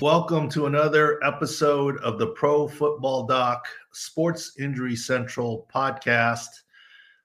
Welcome 0.00 0.48
to 0.50 0.66
another 0.66 1.18
episode 1.24 1.96
of 2.04 2.20
the 2.20 2.28
Pro 2.28 2.68
Football 2.68 3.26
Doc 3.26 3.66
Sports 3.90 4.52
Injury 4.56 4.94
Central 4.94 5.66
podcast. 5.74 6.46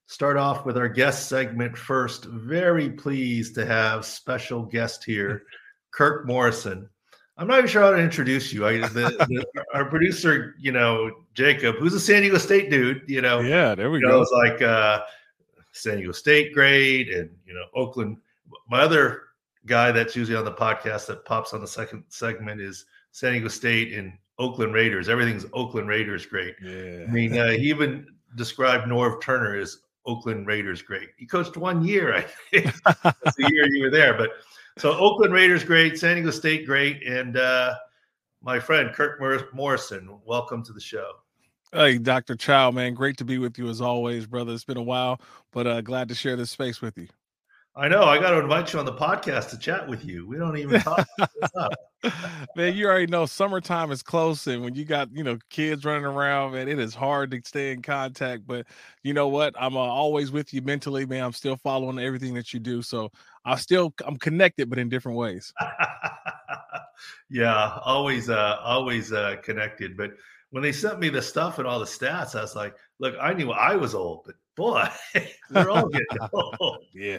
Start 0.08 0.38
off 0.38 0.66
with 0.66 0.76
our 0.76 0.90
guest 0.90 1.30
segment 1.30 1.78
first. 1.78 2.26
Very 2.26 2.90
pleased 2.90 3.54
to 3.56 3.66
have 3.68 4.06
special 4.06 4.64
guest 4.64 5.04
here, 5.04 5.44
Kirk 5.92 6.26
Morrison. 6.26 6.90
I'm 7.38 7.46
not 7.46 7.60
even 7.60 7.70
sure 7.70 7.84
how 7.84 7.92
to 7.92 8.00
introduce 8.00 8.52
you. 8.52 8.66
I, 8.66 8.80
the, 8.80 8.88
the, 8.88 9.66
our 9.76 9.86
producer, 9.86 10.56
you 10.60 10.72
know, 10.72 11.12
Jacob, 11.36 11.76
who's 11.76 11.94
a 11.94 12.00
San 12.00 12.24
Diego 12.24 12.40
State 12.40 12.72
dude, 12.72 13.04
you 13.08 13.22
know. 13.22 13.40
Yeah, 13.42 13.76
there 13.76 13.92
we 13.92 14.00
you 14.00 14.08
go. 14.08 14.14
Know, 14.14 14.22
it's 14.24 14.32
like 14.32 14.64
uh, 14.64 15.02
San 15.74 15.98
Diego 15.98 16.12
State 16.12 16.56
grade 16.56 17.10
and, 17.10 17.30
you 17.46 17.54
know, 17.54 17.66
Oakland. 17.76 18.18
My 18.68 18.82
other 18.82 19.22
guy 19.66 19.92
that's 19.92 20.16
usually 20.16 20.38
on 20.38 20.46
the 20.46 20.52
podcast 20.52 21.08
that 21.08 21.26
pops 21.26 21.54
on 21.54 21.62
the 21.62 21.68
second 21.68 22.04
segment 22.10 22.62
is 22.62 22.86
San 23.12 23.32
Diego 23.34 23.48
State 23.48 23.94
and 23.94 24.14
Oakland 24.40 24.74
Raiders. 24.74 25.10
Everything's 25.10 25.46
Oakland 25.54 25.88
Raiders 25.88 26.26
great. 26.26 26.56
Yeah. 26.64 27.06
I 27.08 27.12
mean, 27.12 27.38
uh, 27.38 27.52
he 27.52 27.70
even 27.70 28.08
described 28.36 28.88
Norv 28.88 29.22
Turner 29.22 29.56
as 29.56 29.78
Oakland 30.06 30.48
Raiders 30.48 30.82
great. 30.82 31.10
He 31.18 31.26
coached 31.26 31.56
one 31.56 31.84
year, 31.84 32.16
I 32.16 32.22
think. 32.52 32.74
That's 33.04 33.36
the 33.38 33.50
year 33.52 33.68
you 33.74 33.84
were 33.84 33.92
there. 33.92 34.16
But 34.16 34.32
so 34.78 34.98
Oakland 34.98 35.34
Raiders 35.34 35.64
great, 35.64 35.98
San 35.98 36.16
Diego 36.16 36.32
State 36.32 36.66
great, 36.66 37.06
and 37.08 37.38
uh, 37.38 37.76
my 38.42 38.60
friend 38.60 38.92
Kirk 38.94 39.20
Morrison, 39.54 40.20
welcome 40.26 40.64
to 40.66 40.74
the 40.74 40.82
show. 40.82 41.12
Hey, 41.72 41.98
Dr. 41.98 42.36
Chao, 42.36 42.70
man, 42.70 42.94
great 42.94 43.18
to 43.18 43.26
be 43.26 43.40
with 43.40 43.58
you 43.58 43.68
as 43.68 43.82
always, 43.82 44.28
brother. 44.28 44.54
It's 44.54 44.64
been 44.64 44.78
a 44.78 44.84
while, 44.84 45.20
but 45.52 45.66
uh, 45.66 45.82
glad 45.82 46.08
to 46.10 46.16
share 46.16 46.36
this 46.36 46.52
space 46.52 46.82
with 46.82 46.98
you. 46.98 47.08
I 47.76 47.88
know. 47.88 48.04
I 48.04 48.20
got 48.20 48.32
to 48.32 48.40
invite 48.40 48.72
you 48.72 48.78
on 48.78 48.86
the 48.86 48.94
podcast 48.94 49.50
to 49.50 49.58
chat 49.58 49.88
with 49.88 50.06
you. 50.06 50.28
We 50.28 50.38
don't 50.38 50.58
even 50.58 50.80
talk. 50.82 51.08
man, 52.56 52.76
you 52.76 52.86
already 52.86 53.08
know 53.08 53.26
summertime 53.26 53.92
is 53.92 54.04
close, 54.04 54.46
and 54.46 54.64
when 54.64 54.76
you 54.76 54.86
got 54.86 55.10
you 55.12 55.24
know 55.24 55.40
kids 55.50 55.84
running 55.84 56.06
around, 56.06 56.54
man, 56.54 56.68
it 56.68 56.78
is 56.78 56.94
hard 56.94 57.32
to 57.32 57.42
stay 57.44 57.72
in 57.72 57.82
contact. 57.82 58.46
But 58.46 58.68
you 59.02 59.14
know 59.14 59.28
what? 59.28 59.56
I'm 59.60 59.76
uh, 59.76 59.80
always 59.80 60.32
with 60.32 60.54
you 60.54 60.62
mentally, 60.62 61.08
man. 61.08 61.24
I'm 61.24 61.34
still 61.34 61.58
following 61.58 61.98
everything 61.98 62.36
that 62.36 62.54
you 62.54 62.60
do, 62.60 62.84
so 62.84 63.12
I 63.44 63.56
still 63.56 63.92
I'm 64.06 64.18
connected, 64.18 64.70
but 64.70 64.78
in 64.78 64.88
different 64.88 65.18
ways. 65.18 65.52
yeah, 67.30 67.80
always, 67.84 68.30
uh, 68.30 68.58
always 68.62 69.12
uh, 69.12 69.38
connected. 69.44 69.98
But 69.98 70.12
when 70.52 70.62
they 70.62 70.72
sent 70.72 71.00
me 71.00 71.10
the 71.10 71.24
stuff 71.24 71.58
and 71.58 71.68
all 71.68 71.80
the 71.80 71.86
stats, 71.86 72.36
I 72.36 72.42
was 72.42 72.56
like, 72.56 72.76
look, 73.00 73.16
I 73.20 73.34
knew 73.34 73.52
I 73.52 73.76
was 73.76 73.96
old, 73.96 74.22
but 74.28 74.36
boy, 74.56 74.88
we're 75.52 75.70
all 75.70 75.90
getting 75.90 76.18
old. 76.34 76.86
yeah, 76.94 77.18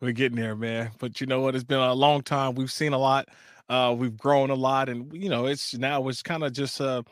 we're 0.00 0.12
getting 0.12 0.36
there, 0.36 0.56
man. 0.56 0.90
But 0.98 1.20
you 1.20 1.26
know 1.26 1.40
what? 1.40 1.54
It's 1.54 1.64
been 1.64 1.78
a 1.78 1.94
long 1.94 2.22
time. 2.22 2.54
We've 2.54 2.72
seen 2.72 2.92
a 2.92 2.98
lot. 2.98 3.28
Uh, 3.68 3.94
we've 3.96 4.16
grown 4.16 4.50
a 4.50 4.54
lot, 4.54 4.88
and 4.88 5.12
you 5.12 5.28
know, 5.28 5.46
it's 5.46 5.74
now 5.74 6.06
it's 6.08 6.22
kind 6.22 6.42
of 6.42 6.52
just 6.52 6.80
uh, 6.80 7.02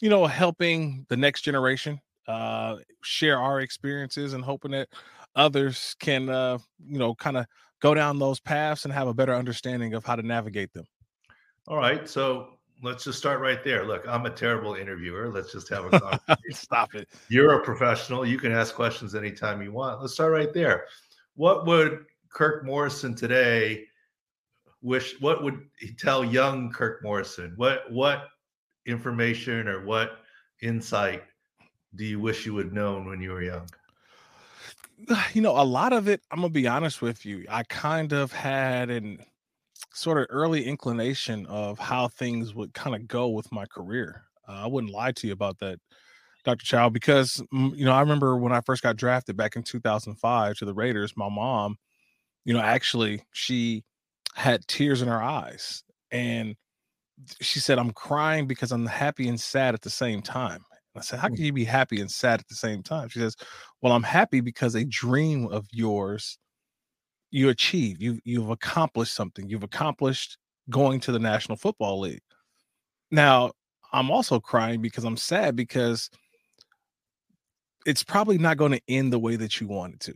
you 0.00 0.08
know, 0.08 0.26
helping 0.26 1.06
the 1.08 1.16
next 1.16 1.42
generation 1.42 2.00
uh 2.28 2.76
share 3.02 3.38
our 3.38 3.60
experiences 3.60 4.34
and 4.34 4.44
hoping 4.44 4.72
that 4.72 4.88
others 5.34 5.96
can 6.00 6.28
uh 6.28 6.58
you 6.86 6.98
know 6.98 7.14
kind 7.14 7.36
of 7.36 7.46
go 7.80 7.94
down 7.94 8.18
those 8.18 8.38
paths 8.38 8.84
and 8.84 8.92
have 8.92 9.08
a 9.08 9.14
better 9.14 9.34
understanding 9.34 9.94
of 9.94 10.04
how 10.04 10.14
to 10.14 10.22
navigate 10.22 10.72
them. 10.72 10.84
All 11.66 11.76
right, 11.76 12.08
so 12.08 12.59
let's 12.82 13.04
just 13.04 13.18
start 13.18 13.40
right 13.40 13.62
there. 13.62 13.84
Look, 13.84 14.06
I'm 14.08 14.26
a 14.26 14.30
terrible 14.30 14.74
interviewer. 14.74 15.30
Let's 15.30 15.52
just 15.52 15.68
have 15.68 15.86
a 15.86 15.90
conversation. 16.00 16.52
Stop 16.52 16.94
it. 16.94 17.08
You're 17.28 17.54
a 17.54 17.64
professional. 17.64 18.26
You 18.26 18.38
can 18.38 18.52
ask 18.52 18.74
questions 18.74 19.14
anytime 19.14 19.62
you 19.62 19.72
want. 19.72 20.00
Let's 20.00 20.14
start 20.14 20.32
right 20.32 20.52
there. 20.52 20.84
What 21.34 21.66
would 21.66 22.04
Kirk 22.30 22.64
Morrison 22.64 23.14
today 23.14 23.84
wish 24.82 25.20
what 25.20 25.42
would 25.42 25.60
he 25.78 25.92
tell 25.92 26.24
young 26.24 26.70
Kirk 26.70 27.02
Morrison? 27.02 27.52
What 27.56 27.90
what 27.90 28.28
information 28.86 29.68
or 29.68 29.84
what 29.84 30.18
insight 30.62 31.22
do 31.96 32.04
you 32.04 32.20
wish 32.20 32.46
you 32.46 32.54
would 32.54 32.72
known 32.72 33.06
when 33.06 33.20
you 33.20 33.30
were 33.30 33.42
young? 33.42 33.68
You 35.32 35.40
know, 35.40 35.58
a 35.58 35.64
lot 35.64 35.94
of 35.94 36.08
it, 36.08 36.20
I'm 36.30 36.40
gonna 36.40 36.50
be 36.50 36.68
honest 36.68 37.00
with 37.00 37.24
you. 37.24 37.46
I 37.48 37.62
kind 37.64 38.12
of 38.12 38.32
had 38.32 38.90
an 38.90 39.24
sort 39.92 40.18
of 40.18 40.26
early 40.30 40.64
inclination 40.64 41.46
of 41.46 41.78
how 41.78 42.08
things 42.08 42.54
would 42.54 42.72
kind 42.74 42.94
of 42.94 43.08
go 43.08 43.28
with 43.28 43.50
my 43.52 43.66
career. 43.66 44.24
Uh, 44.48 44.62
I 44.64 44.66
wouldn't 44.66 44.92
lie 44.92 45.12
to 45.12 45.26
you 45.26 45.32
about 45.32 45.58
that, 45.58 45.78
Dr. 46.44 46.64
Chao, 46.64 46.88
because 46.88 47.42
mm, 47.52 47.76
you 47.76 47.84
know 47.84 47.92
I 47.92 48.00
remember 48.00 48.36
when 48.36 48.52
I 48.52 48.60
first 48.60 48.82
got 48.82 48.96
drafted 48.96 49.36
back 49.36 49.56
in 49.56 49.62
2005 49.62 50.56
to 50.56 50.64
the 50.64 50.74
Raiders. 50.74 51.16
My 51.16 51.28
mom, 51.28 51.76
you 52.44 52.54
know, 52.54 52.60
actually 52.60 53.22
she 53.32 53.84
had 54.34 54.66
tears 54.66 55.02
in 55.02 55.08
her 55.08 55.22
eyes, 55.22 55.82
and 56.10 56.54
she 57.40 57.60
said, 57.60 57.78
"I'm 57.78 57.92
crying 57.92 58.46
because 58.46 58.72
I'm 58.72 58.86
happy 58.86 59.28
and 59.28 59.40
sad 59.40 59.74
at 59.74 59.82
the 59.82 59.90
same 59.90 60.22
time." 60.22 60.64
I 60.96 61.00
said, 61.00 61.20
"How 61.20 61.28
can 61.28 61.36
you 61.36 61.52
be 61.52 61.64
happy 61.64 62.00
and 62.00 62.10
sad 62.10 62.40
at 62.40 62.48
the 62.48 62.54
same 62.54 62.82
time?" 62.82 63.08
She 63.08 63.20
says, 63.20 63.36
"Well, 63.82 63.92
I'm 63.92 64.02
happy 64.02 64.40
because 64.40 64.74
a 64.74 64.84
dream 64.84 65.46
of 65.48 65.66
yours." 65.72 66.38
You 67.30 67.48
achieve 67.48 68.00
you 68.00 68.18
you've 68.24 68.50
accomplished 68.50 69.14
something 69.14 69.48
you've 69.48 69.62
accomplished 69.62 70.36
going 70.68 71.00
to 71.00 71.12
the 71.12 71.18
national 71.18 71.56
football 71.56 72.00
league. 72.00 72.22
Now 73.10 73.52
i'm 73.92 74.10
also 74.10 74.38
crying 74.38 74.80
because 74.80 75.04
i'm 75.04 75.16
sad 75.16 75.56
because 75.56 76.10
it's 77.86 78.04
probably 78.04 78.38
not 78.38 78.56
going 78.56 78.72
to 78.72 78.80
end 78.88 79.12
the 79.12 79.18
way 79.18 79.36
that 79.36 79.60
you 79.60 79.66
want 79.66 79.94
it 79.94 80.00
to. 80.00 80.14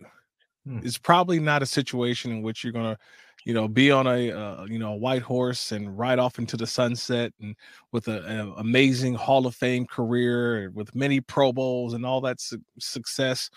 Hmm. 0.66 0.80
it's 0.82 0.98
probably 0.98 1.38
not 1.38 1.62
a 1.62 1.66
situation 1.66 2.30
in 2.30 2.42
which 2.42 2.64
you're 2.64 2.72
going 2.72 2.94
to 2.94 2.98
you 3.44 3.52
know 3.52 3.68
be 3.68 3.90
on 3.90 4.06
a 4.06 4.32
uh, 4.32 4.64
you 4.64 4.78
know 4.78 4.92
a 4.92 4.96
white 4.96 5.22
horse 5.22 5.72
and 5.72 5.98
ride 5.98 6.18
off 6.18 6.38
into 6.38 6.56
the 6.56 6.66
sunset 6.66 7.32
and 7.40 7.54
with 7.92 8.08
an 8.08 8.52
amazing 8.56 9.14
hall 9.14 9.46
of 9.46 9.54
fame 9.54 9.86
career 9.86 10.70
with 10.70 10.94
many 10.94 11.20
pro 11.20 11.52
bowls 11.52 11.94
and 11.94 12.06
all 12.06 12.20
that 12.22 12.40
su- 12.40 12.62
success. 12.78 13.50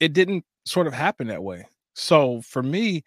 It 0.00 0.14
didn't 0.14 0.44
sort 0.64 0.86
of 0.86 0.94
happen 0.94 1.26
that 1.26 1.42
way 1.42 1.66
so 1.94 2.40
for 2.42 2.62
me, 2.62 3.04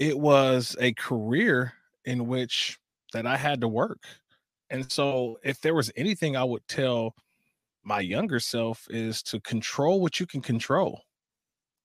it 0.00 0.18
was 0.18 0.76
a 0.80 0.92
career 0.94 1.72
in 2.04 2.26
which 2.26 2.78
that 3.12 3.26
I 3.26 3.36
had 3.36 3.60
to 3.60 3.68
work. 3.68 4.02
And 4.70 4.90
so 4.90 5.38
if 5.44 5.60
there 5.60 5.74
was 5.74 5.92
anything 5.96 6.36
I 6.36 6.44
would 6.44 6.66
tell 6.66 7.14
my 7.84 8.00
younger 8.00 8.40
self 8.40 8.86
is 8.90 9.22
to 9.24 9.40
control 9.40 10.00
what 10.00 10.20
you 10.20 10.26
can 10.26 10.40
control. 10.40 11.02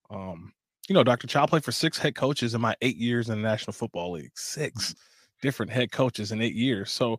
Um, 0.09 0.53
you 0.87 0.93
know, 0.93 1.03
Dr. 1.03 1.27
Chao 1.27 1.45
played 1.45 1.63
for 1.65 1.71
six 1.71 1.97
head 1.97 2.15
coaches 2.15 2.53
in 2.53 2.61
my 2.61 2.75
eight 2.81 2.97
years 2.97 3.29
in 3.29 3.41
the 3.41 3.47
National 3.47 3.73
Football 3.73 4.13
League. 4.13 4.31
Six 4.35 4.95
different 5.41 5.71
head 5.71 5.91
coaches 5.91 6.31
in 6.31 6.41
eight 6.41 6.55
years. 6.55 6.91
So 6.91 7.17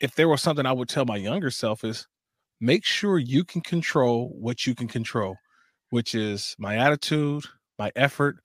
if 0.00 0.14
there 0.14 0.28
was 0.28 0.40
something 0.40 0.66
I 0.66 0.72
would 0.72 0.88
tell 0.88 1.04
my 1.04 1.16
younger 1.16 1.50
self 1.50 1.84
is 1.84 2.06
make 2.60 2.84
sure 2.84 3.18
you 3.18 3.44
can 3.44 3.60
control 3.60 4.30
what 4.38 4.66
you 4.66 4.74
can 4.74 4.88
control, 4.88 5.36
which 5.90 6.14
is 6.14 6.54
my 6.58 6.76
attitude, 6.76 7.44
my 7.78 7.90
effort, 7.96 8.38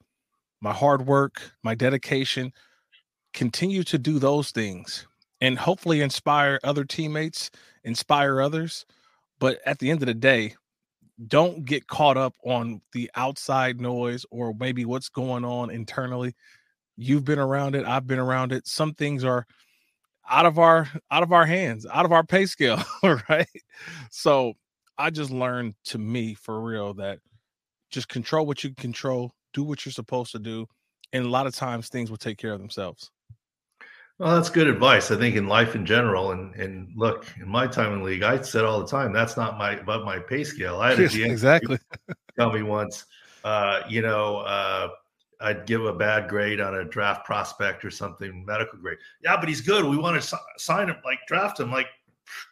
my 0.64 0.72
hard 0.72 1.06
work, 1.06 1.52
my 1.62 1.74
dedication, 1.74 2.50
continue 3.34 3.84
to 3.84 3.98
do 3.98 4.18
those 4.18 4.50
things 4.50 5.06
and 5.42 5.58
hopefully 5.58 6.00
inspire 6.00 6.58
other 6.64 6.84
teammates, 6.84 7.50
inspire 7.84 8.40
others. 8.40 8.86
But 9.38 9.58
at 9.66 9.78
the 9.78 9.90
end 9.90 10.00
of 10.00 10.06
the 10.06 10.14
day, 10.14 10.54
don't 11.28 11.66
get 11.66 11.86
caught 11.86 12.16
up 12.16 12.34
on 12.44 12.80
the 12.94 13.10
outside 13.14 13.78
noise 13.78 14.24
or 14.30 14.54
maybe 14.58 14.86
what's 14.86 15.10
going 15.10 15.44
on 15.44 15.70
internally. 15.70 16.34
You've 16.96 17.26
been 17.26 17.38
around 17.38 17.74
it, 17.74 17.84
I've 17.84 18.06
been 18.06 18.18
around 18.18 18.50
it. 18.50 18.66
Some 18.66 18.94
things 18.94 19.22
are 19.22 19.46
out 20.30 20.46
of 20.46 20.58
our 20.58 20.88
out 21.10 21.22
of 21.22 21.30
our 21.30 21.44
hands, 21.44 21.86
out 21.92 22.06
of 22.06 22.12
our 22.12 22.24
pay 22.24 22.46
scale, 22.46 22.82
right? 23.28 23.46
So 24.10 24.54
I 24.96 25.10
just 25.10 25.30
learned 25.30 25.74
to 25.86 25.98
me 25.98 26.32
for 26.32 26.58
real 26.62 26.94
that 26.94 27.18
just 27.90 28.08
control 28.08 28.46
what 28.46 28.64
you 28.64 28.70
can 28.70 28.76
control, 28.76 29.34
do 29.54 29.64
what 29.64 29.86
you're 29.86 29.92
supposed 29.92 30.32
to 30.32 30.38
do, 30.38 30.66
and 31.12 31.24
a 31.24 31.28
lot 31.28 31.46
of 31.46 31.54
times 31.54 31.88
things 31.88 32.10
will 32.10 32.18
take 32.18 32.36
care 32.36 32.52
of 32.52 32.58
themselves. 32.58 33.10
Well, 34.18 34.36
that's 34.36 34.50
good 34.50 34.68
advice. 34.68 35.10
I 35.10 35.16
think 35.16 35.34
in 35.34 35.48
life 35.48 35.74
in 35.74 35.86
general, 35.86 36.32
and 36.32 36.54
and 36.54 36.88
look, 36.94 37.26
in 37.40 37.48
my 37.48 37.66
time 37.66 37.92
in 37.94 37.98
the 38.00 38.04
league, 38.04 38.22
I 38.22 38.40
said 38.42 38.64
all 38.64 38.80
the 38.80 38.86
time, 38.86 39.12
that's 39.12 39.36
not 39.36 39.58
my 39.58 39.72
above 39.72 40.04
my 40.04 40.18
pay 40.18 40.44
scale. 40.44 40.80
I 40.80 40.90
had 40.90 41.00
a 41.00 41.08
GM 41.08 41.30
exactly 41.30 41.78
tell 42.38 42.52
me 42.52 42.62
once, 42.62 43.06
uh, 43.42 43.80
you 43.88 44.02
know, 44.02 44.38
uh, 44.38 44.88
I'd 45.40 45.66
give 45.66 45.84
a 45.84 45.92
bad 45.92 46.28
grade 46.28 46.60
on 46.60 46.76
a 46.76 46.84
draft 46.84 47.24
prospect 47.24 47.84
or 47.84 47.90
something, 47.90 48.44
medical 48.44 48.78
grade. 48.78 48.98
Yeah, 49.22 49.36
but 49.36 49.48
he's 49.48 49.60
good. 49.60 49.84
We 49.84 49.96
want 49.96 50.22
to 50.22 50.38
sign 50.58 50.88
him, 50.88 50.96
like 51.04 51.18
draft 51.26 51.58
him. 51.58 51.72
Like, 51.72 51.88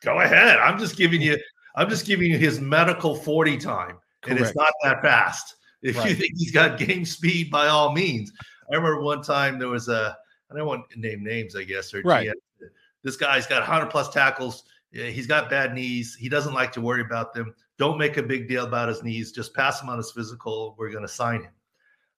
go 0.03 0.21
ahead. 0.21 0.59
I'm 0.59 0.79
just 0.79 0.97
giving 0.97 1.23
you, 1.23 1.39
I'm 1.77 1.89
just 1.89 2.07
giving 2.07 2.31
you 2.31 2.39
his 2.39 2.61
medical 2.61 3.15
40 3.15 3.57
time, 3.59 3.99
Correct. 4.21 4.29
and 4.29 4.39
it's 4.41 4.57
not 4.57 4.73
that 4.83 5.01
fast. 5.01 5.55
If 5.83 5.99
right. 5.99 6.11
you 6.11 6.15
think 6.15 6.35
he's 6.37 6.53
got 6.53 6.79
game 6.79 7.05
speed, 7.05 7.51
by 7.51 7.69
all 7.69 7.93
means. 7.93 8.33
I 8.71 8.77
remember 8.77 9.03
one 9.03 9.23
time 9.23 9.59
there 9.59 9.69
was 9.69 9.89
a, 9.89 10.17
I 10.51 10.57
don't 10.57 10.67
want 10.67 10.89
to 10.91 11.01
name 11.01 11.25
names, 11.25 11.57
I 11.57 11.65
guess, 11.65 11.93
or 11.93 12.03
right. 12.03 12.29
GM. 12.29 12.69
This 13.03 13.17
guy's 13.17 13.47
got 13.47 13.61
100 13.61 13.91
plus 13.91 14.11
tackles. 14.11 14.65
He's 14.93 15.27
got 15.27 15.51
bad 15.51 15.75
knees. 15.75 16.15
He 16.15 16.29
doesn't 16.29 16.55
like 16.55 16.71
to 16.73 16.81
worry 16.81 17.01
about 17.01 17.35
them. 17.35 17.55
Don't 17.79 17.99
make 17.99 18.17
a 18.17 18.23
big 18.23 18.49
deal 18.49 18.65
about 18.65 18.89
his 18.89 19.03
knees. 19.03 19.33
Just 19.33 19.55
pass 19.55 19.83
him 19.83 19.89
on 19.89 19.97
his 19.97 20.13
physical. 20.13 20.77
We're 20.79 20.91
going 20.91 21.03
to 21.03 21.09
sign 21.09 21.43
him. 21.43 21.53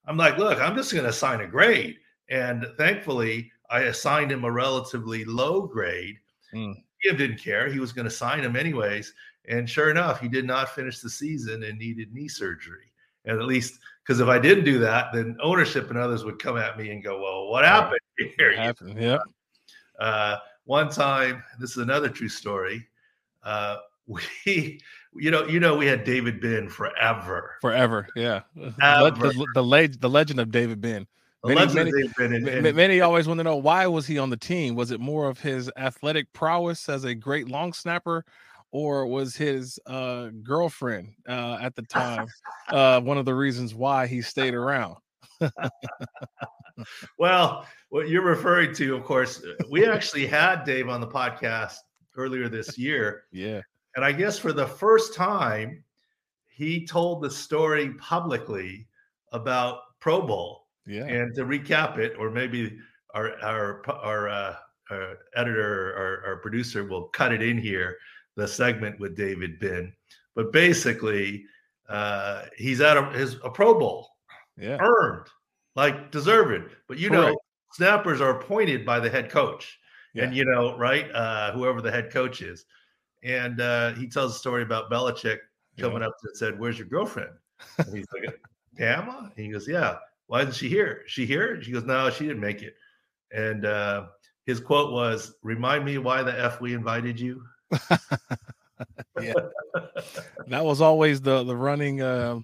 I'm 0.05 0.17
like, 0.17 0.37
look, 0.37 0.59
I'm 0.59 0.75
just 0.75 0.91
going 0.91 1.03
to 1.03 1.09
assign 1.09 1.41
a 1.41 1.47
grade. 1.47 1.97
And 2.29 2.67
thankfully, 2.77 3.51
I 3.69 3.81
assigned 3.81 4.31
him 4.31 4.43
a 4.43 4.51
relatively 4.51 5.25
low 5.25 5.65
grade. 5.65 6.17
mm. 6.53 6.75
didn't 7.03 7.39
care. 7.39 7.67
He 7.71 7.79
was 7.79 7.93
going 7.93 8.05
to 8.05 8.11
sign 8.11 8.43
him 8.43 8.55
anyways. 8.55 9.13
And 9.47 9.69
sure 9.69 9.89
enough, 9.89 10.19
he 10.19 10.27
did 10.27 10.45
not 10.45 10.75
finish 10.75 10.99
the 10.99 11.09
season 11.09 11.63
and 11.63 11.79
needed 11.79 12.13
knee 12.13 12.27
surgery. 12.27 12.91
And 13.25 13.39
at 13.39 13.45
least 13.45 13.79
because 14.05 14.19
if 14.19 14.27
I 14.27 14.37
didn't 14.37 14.65
do 14.65 14.79
that, 14.79 15.07
then 15.13 15.37
ownership 15.41 15.89
and 15.89 15.97
others 15.97 16.23
would 16.23 16.39
come 16.39 16.57
at 16.57 16.77
me 16.77 16.91
and 16.91 17.03
go, 17.03 17.21
"Well, 17.21 17.47
what 17.47 17.65
happened 17.65 17.99
here?" 18.37 18.51
What 18.51 18.59
happened? 18.59 19.01
Yeah. 19.01 19.19
Uh, 19.99 20.37
one 20.65 20.89
time, 20.89 21.43
this 21.59 21.71
is 21.71 21.77
another 21.77 22.09
true 22.09 22.29
story. 22.29 22.87
Uh, 23.43 23.77
we, 24.07 24.79
you 25.15 25.31
know, 25.31 25.47
you 25.47 25.59
know, 25.59 25.75
we 25.75 25.87
had 25.87 26.03
David 26.03 26.39
Binn 26.39 26.69
forever, 26.69 27.55
forever. 27.61 28.07
Yeah. 28.15 28.41
The, 28.55 28.71
the, 29.11 29.45
the, 29.55 29.97
the 29.99 30.09
legend 30.09 30.39
of 30.39 30.51
David 30.51 30.81
Binn. 30.81 31.07
Many, 31.43 31.91
many, 32.17 32.71
many, 32.71 33.01
always 33.01 33.27
want 33.27 33.39
to 33.39 33.43
know 33.43 33.55
why 33.55 33.85
was 33.85 34.07
he 34.07 34.17
on 34.17 34.31
the 34.31 34.37
team? 34.37 34.73
Was 34.75 34.89
it 34.89 34.99
more 34.99 35.29
of 35.29 35.39
his 35.39 35.69
athletic 35.77 36.31
prowess 36.33 36.89
as 36.89 37.03
a 37.03 37.13
great 37.13 37.47
long 37.47 37.71
snapper, 37.71 38.25
or 38.75 39.07
was 39.07 39.37
his 39.37 39.79
uh, 39.85 40.27
girlfriend 40.43 41.13
uh, 41.29 41.57
at 41.61 41.73
the 41.77 41.81
time 41.83 42.27
uh, 42.67 42.99
one 42.99 43.17
of 43.17 43.23
the 43.23 43.33
reasons 43.33 43.73
why 43.73 44.05
he 44.05 44.21
stayed 44.21 44.53
around? 44.53 44.97
well, 47.17 47.65
what 47.87 48.09
you're 48.09 48.21
referring 48.21 48.75
to, 48.75 48.93
of 48.93 49.05
course, 49.05 49.41
uh, 49.41 49.63
we 49.71 49.87
actually 49.87 50.27
had 50.27 50.65
Dave 50.65 50.89
on 50.89 50.99
the 50.99 51.07
podcast 51.07 51.77
earlier 52.17 52.49
this 52.49 52.77
year. 52.77 53.23
Yeah. 53.31 53.61
And 53.95 54.03
I 54.03 54.11
guess 54.11 54.37
for 54.37 54.51
the 54.51 54.67
first 54.67 55.15
time, 55.15 55.81
he 56.49 56.85
told 56.85 57.21
the 57.21 57.31
story 57.31 57.93
publicly 57.93 58.87
about 59.31 59.79
Pro 60.01 60.21
Bowl. 60.21 60.67
Yeah. 60.85 61.05
And 61.05 61.33
to 61.35 61.45
recap 61.45 61.97
it, 61.97 62.17
or 62.19 62.29
maybe 62.29 62.77
our 63.13 63.41
our 63.41 63.89
our, 63.89 64.27
uh, 64.27 64.55
our 64.91 65.17
editor 65.33 65.91
or 65.91 66.23
our 66.27 66.35
producer 66.41 66.83
will 66.83 67.03
cut 67.07 67.31
it 67.31 67.41
in 67.41 67.57
here, 67.57 67.97
the 68.35 68.47
segment 68.47 68.99
with 68.99 69.15
David 69.15 69.59
Binn. 69.59 69.93
But 70.35 70.51
basically, 70.51 71.45
uh, 71.87 72.43
he's 72.57 72.81
at 72.81 72.97
a, 72.97 73.05
his 73.11 73.37
a 73.43 73.49
Pro 73.49 73.77
Bowl, 73.77 74.09
yeah, 74.57 74.77
earned, 74.79 75.27
like 75.75 76.11
deserved. 76.11 76.75
But 76.87 76.97
you 76.97 77.09
Correct. 77.09 77.31
know, 77.31 77.37
snappers 77.73 78.21
are 78.21 78.39
appointed 78.39 78.85
by 78.85 78.99
the 78.99 79.09
head 79.09 79.29
coach, 79.29 79.79
yeah. 80.13 80.25
and 80.25 80.35
you 80.35 80.45
know, 80.45 80.77
right, 80.77 81.09
uh, 81.13 81.51
whoever 81.53 81.81
the 81.81 81.91
head 81.91 82.11
coach 82.11 82.41
is. 82.41 82.65
And 83.23 83.61
uh, 83.61 83.93
he 83.93 84.07
tells 84.07 84.35
a 84.35 84.37
story 84.37 84.63
about 84.63 84.91
Belichick 84.91 85.39
coming 85.79 86.01
yeah. 86.01 86.07
up 86.07 86.13
and 86.23 86.37
said, 86.37 86.59
"Where's 86.59 86.77
your 86.77 86.87
girlfriend?" 86.87 87.31
And 87.77 87.95
he's 87.95 88.07
like, 88.13 88.39
"Pam." 88.77 89.09
And 89.09 89.45
he 89.45 89.51
goes, 89.51 89.67
"Yeah." 89.67 89.97
Why 90.27 90.41
isn't 90.41 90.55
she 90.55 90.67
here? 90.67 91.03
She 91.05 91.25
here? 91.25 91.61
She 91.61 91.71
goes, 91.71 91.83
"No, 91.83 92.09
she 92.09 92.25
didn't 92.27 92.41
make 92.41 92.61
it." 92.61 92.75
And 93.31 93.65
uh, 93.65 94.07
his 94.45 94.59
quote 94.59 94.91
was, 94.91 95.35
"Remind 95.43 95.85
me 95.85 95.97
why 95.97 96.23
the 96.23 96.37
f 96.37 96.61
we 96.61 96.73
invited 96.73 97.19
you." 97.19 97.43
Yeah, 99.21 99.33
that 100.47 100.65
was 100.65 100.81
always 100.81 101.21
the 101.21 101.43
the 101.43 101.55
running 101.55 102.01
uh, 102.01 102.39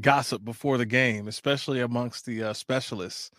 gossip 0.00 0.44
before 0.44 0.78
the 0.78 0.86
game, 0.86 1.28
especially 1.28 1.80
amongst 1.80 2.24
the 2.26 2.44
uh, 2.44 2.52
specialists 2.52 3.30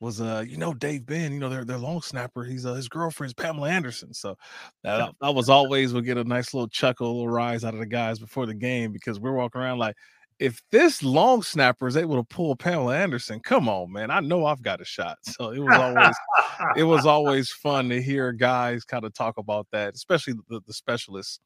was 0.00 0.20
uh 0.20 0.44
you 0.46 0.56
know 0.56 0.72
Dave 0.72 1.06
Binn, 1.06 1.32
you 1.32 1.40
know 1.40 1.48
their 1.48 1.64
their 1.64 1.78
long 1.78 2.00
snapper. 2.02 2.44
He's 2.44 2.64
uh, 2.64 2.74
his 2.74 2.88
girlfriend's 2.88 3.34
Pamela 3.34 3.70
Anderson. 3.70 4.14
So 4.14 4.36
that, 4.98 5.14
that 5.20 5.34
was 5.34 5.48
always 5.48 5.92
would 5.92 6.04
get 6.04 6.18
a 6.18 6.24
nice 6.24 6.54
little 6.54 6.68
chuckle, 6.68 7.06
a 7.06 7.12
little 7.12 7.28
rise 7.28 7.64
out 7.64 7.74
of 7.74 7.80
the 7.80 7.86
guys 7.86 8.18
before 8.18 8.46
the 8.46 8.54
game 8.54 8.92
because 8.92 9.18
we're 9.18 9.32
walking 9.32 9.60
around 9.60 9.78
like 9.78 9.96
if 10.38 10.62
this 10.70 11.02
long 11.02 11.42
snapper 11.42 11.88
is 11.88 11.96
able 11.96 12.16
to 12.16 12.22
pull 12.22 12.54
Pamela 12.54 12.96
Anderson, 12.96 13.40
come 13.40 13.68
on, 13.68 13.92
man. 13.92 14.10
I 14.10 14.20
know 14.20 14.46
I've 14.46 14.62
got 14.62 14.80
a 14.80 14.84
shot. 14.84 15.18
So 15.38 15.50
it 15.50 15.60
was 15.60 15.76
always 15.76 16.16
it 16.76 16.82
was 16.84 17.06
always 17.06 17.50
fun 17.50 17.88
to 17.90 18.02
hear 18.02 18.32
guys 18.32 18.84
kind 18.84 19.04
of 19.04 19.14
talk 19.14 19.38
about 19.38 19.66
that, 19.72 19.94
especially 19.94 20.34
the, 20.48 20.60
the 20.66 20.72
specialists. 20.72 21.40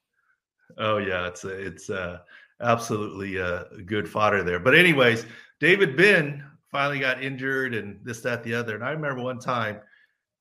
Oh 0.79 0.99
yeah, 0.99 1.27
it's 1.27 1.45
it's 1.45 1.91
uh 1.91 2.19
absolutely 2.61 3.41
uh 3.41 3.65
good 3.85 4.09
fodder 4.09 4.43
there. 4.43 4.59
But 4.59 4.75
anyways, 4.75 5.27
David 5.61 5.97
Binn 5.97 6.43
finally 6.71 6.99
got 6.99 7.23
injured 7.23 7.75
and 7.75 8.01
this, 8.03 8.23
that, 8.23 8.43
the 8.43 8.55
other. 8.55 8.75
And 8.75 8.83
I 8.83 8.91
remember 8.93 9.23
one 9.23 9.39
time, 9.39 9.81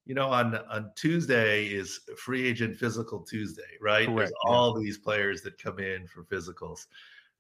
you 0.06 0.16
know, 0.16 0.30
on 0.30 0.56
on 0.70 0.92
Tuesday 0.96 1.66
is 1.66 2.00
free 2.18 2.48
agent 2.48 2.78
physical 2.78 3.20
Tuesday, 3.20 3.64
right? 3.82 4.06
Correct, 4.06 4.18
There's 4.18 4.32
yeah. 4.46 4.52
all 4.52 4.74
these 4.74 4.98
players 4.98 5.42
that 5.42 5.62
come 5.62 5.80
in 5.80 6.08
for 6.08 6.24
physicals 6.24 6.88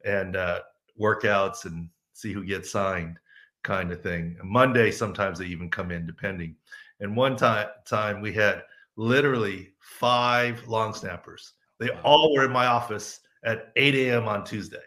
and 0.03 0.35
uh, 0.35 0.59
workouts 1.01 1.65
and 1.65 1.89
see 2.13 2.31
who 2.31 2.45
gets 2.45 2.71
signed, 2.71 3.17
kind 3.63 3.91
of 3.91 4.01
thing. 4.01 4.37
Monday, 4.43 4.91
sometimes 4.91 5.39
they 5.39 5.45
even 5.45 5.69
come 5.69 5.91
in, 5.91 6.05
depending. 6.05 6.55
And 6.99 7.15
one 7.15 7.35
time, 7.35 7.67
time 7.85 8.21
we 8.21 8.31
had 8.33 8.63
literally 8.95 9.73
five 9.79 10.67
long 10.67 10.93
snappers. 10.93 11.53
They 11.79 11.89
all 12.03 12.33
were 12.33 12.45
in 12.45 12.51
my 12.51 12.67
office 12.67 13.21
at 13.43 13.71
8 13.75 13.95
a.m. 13.95 14.27
on 14.27 14.43
Tuesday 14.45 14.77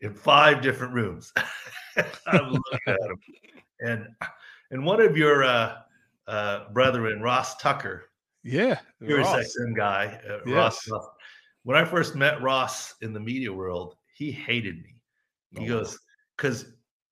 in 0.00 0.14
five 0.14 0.62
different 0.62 0.94
rooms. 0.94 1.32
I'm 2.26 2.52
looking 2.52 2.78
at 2.86 3.00
them. 3.00 3.18
And 3.80 4.08
and 4.70 4.84
one 4.84 5.00
of 5.00 5.16
your 5.16 5.44
uh, 5.44 5.78
uh, 6.26 6.68
brethren, 6.72 7.20
Ross 7.22 7.56
Tucker, 7.56 8.04
yeah, 8.44 8.78
you're 9.00 9.20
a 9.20 9.24
XM 9.24 9.74
guy, 9.76 10.20
uh, 10.28 10.38
yes. 10.46 10.88
Ross. 10.90 11.06
When 11.64 11.76
I 11.76 11.84
first 11.84 12.14
met 12.14 12.40
Ross 12.40 12.94
in 13.02 13.12
the 13.12 13.20
media 13.20 13.52
world, 13.52 13.96
he 14.14 14.30
hated 14.30 14.76
me. 14.76 14.97
He 15.56 15.64
oh. 15.64 15.80
goes 15.80 15.98
because 16.36 16.66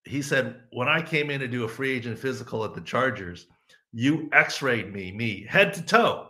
he 0.05 0.23
said 0.23 0.57
when 0.71 0.89
I 0.89 1.03
came 1.03 1.31
in 1.31 1.41
to 1.41 1.49
do 1.49 1.65
a 1.65 1.69
free 1.69 1.93
agent 1.93 2.19
physical 2.19 2.65
at 2.65 2.75
the 2.75 2.81
Chargers, 2.81 3.47
you 3.93 4.29
X-rayed 4.33 4.93
me, 4.93 5.13
me 5.13 5.47
head 5.49 5.75
to 5.75 5.83
toe. 5.83 6.29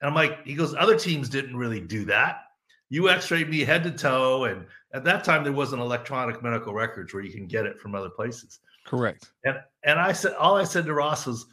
And 0.00 0.08
I'm 0.08 0.14
like, 0.14 0.44
he 0.44 0.54
goes, 0.54 0.74
other 0.74 0.96
teams 0.96 1.28
didn't 1.28 1.56
really 1.56 1.80
do 1.80 2.04
that. 2.04 2.42
You 2.90 3.08
X-rayed 3.10 3.50
me 3.50 3.60
head 3.60 3.82
to 3.84 3.90
toe, 3.90 4.44
and 4.44 4.64
at 4.94 5.04
that 5.04 5.24
time, 5.24 5.44
there 5.44 5.52
wasn't 5.52 5.82
electronic 5.82 6.42
medical 6.42 6.72
records 6.72 7.12
where 7.12 7.22
you 7.22 7.32
can 7.32 7.46
get 7.46 7.66
it 7.66 7.78
from 7.78 7.94
other 7.94 8.08
places. 8.08 8.60
Correct. 8.86 9.30
And 9.44 9.58
and 9.84 9.98
I 10.00 10.12
said 10.12 10.34
all 10.34 10.56
I 10.56 10.64
said 10.64 10.86
to 10.86 10.94
Ross 10.94 11.26
was, 11.26 11.46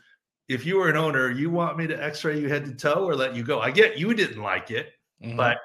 if 0.48 0.66
you 0.66 0.78
were 0.78 0.90
an 0.90 0.96
owner, 0.96 1.32
you 1.32 1.50
want 1.50 1.78
me 1.78 1.88
to 1.88 2.04
X-ray 2.04 2.40
you 2.40 2.48
head 2.48 2.66
to 2.66 2.74
toe 2.74 3.06
or 3.06 3.16
let 3.16 3.36
you 3.36 3.44
go. 3.44 3.60
I 3.60 3.72
get 3.72 3.98
you 3.98 4.14
didn't 4.14 4.42
like 4.42 4.72
it, 4.72 4.94
mm-hmm. 5.22 5.36
but 5.36 5.58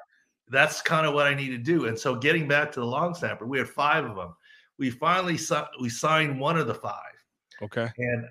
that's 0.51 0.83
kind 0.83 1.07
of 1.07 1.15
what 1.15 1.27
I 1.27 1.35
need 1.35 1.51
to 1.51 1.59
do. 1.59 1.87
And 1.87 1.99
so, 1.99 2.15
getting 2.15 2.49
back 2.49 2.73
to 2.73 2.81
the 2.81 2.87
long 2.87 3.15
snapper, 3.15 3.47
we 3.47 3.59
had 3.59 3.69
five 3.69 4.05
of 4.05 4.17
them. 4.17 4.35
We 4.79 4.91
finally 4.91 5.39
we 5.81 5.89
signed 5.89 6.41
one 6.41 6.59
of 6.59 6.67
the 6.67 6.75
five. 6.75 7.13
Okay. 7.63 7.89
And 7.99 8.27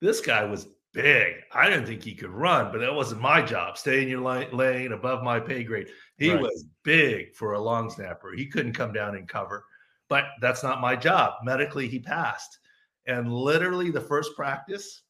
this 0.00 0.20
guy 0.20 0.44
was 0.44 0.68
big. 0.92 1.36
I 1.52 1.68
didn't 1.68 1.86
think 1.86 2.02
he 2.02 2.14
could 2.14 2.30
run, 2.30 2.72
but 2.72 2.78
that 2.78 2.94
wasn't 2.94 3.20
my 3.20 3.42
job. 3.42 3.78
Stay 3.78 4.02
in 4.02 4.08
your 4.08 4.20
lane 4.20 4.92
above 4.92 5.22
my 5.22 5.40
pay 5.40 5.64
grade. 5.64 5.88
He 6.18 6.30
right. 6.30 6.40
was 6.40 6.66
big 6.82 7.34
for 7.34 7.52
a 7.52 7.60
long 7.60 7.90
snapper. 7.90 8.32
He 8.34 8.46
couldn't 8.46 8.72
come 8.72 8.92
down 8.92 9.16
and 9.16 9.28
cover, 9.28 9.64
but 10.08 10.24
that's 10.40 10.62
not 10.62 10.80
my 10.80 10.96
job. 10.96 11.34
Medically, 11.44 11.88
he 11.88 11.98
passed. 11.98 12.58
And 13.06 13.32
literally, 13.32 13.90
the 13.90 14.00
first 14.00 14.34
practice, 14.34 15.02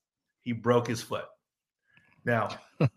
he 0.43 0.53
broke 0.53 0.87
his 0.87 1.03
foot. 1.03 1.27
Now, 2.25 2.49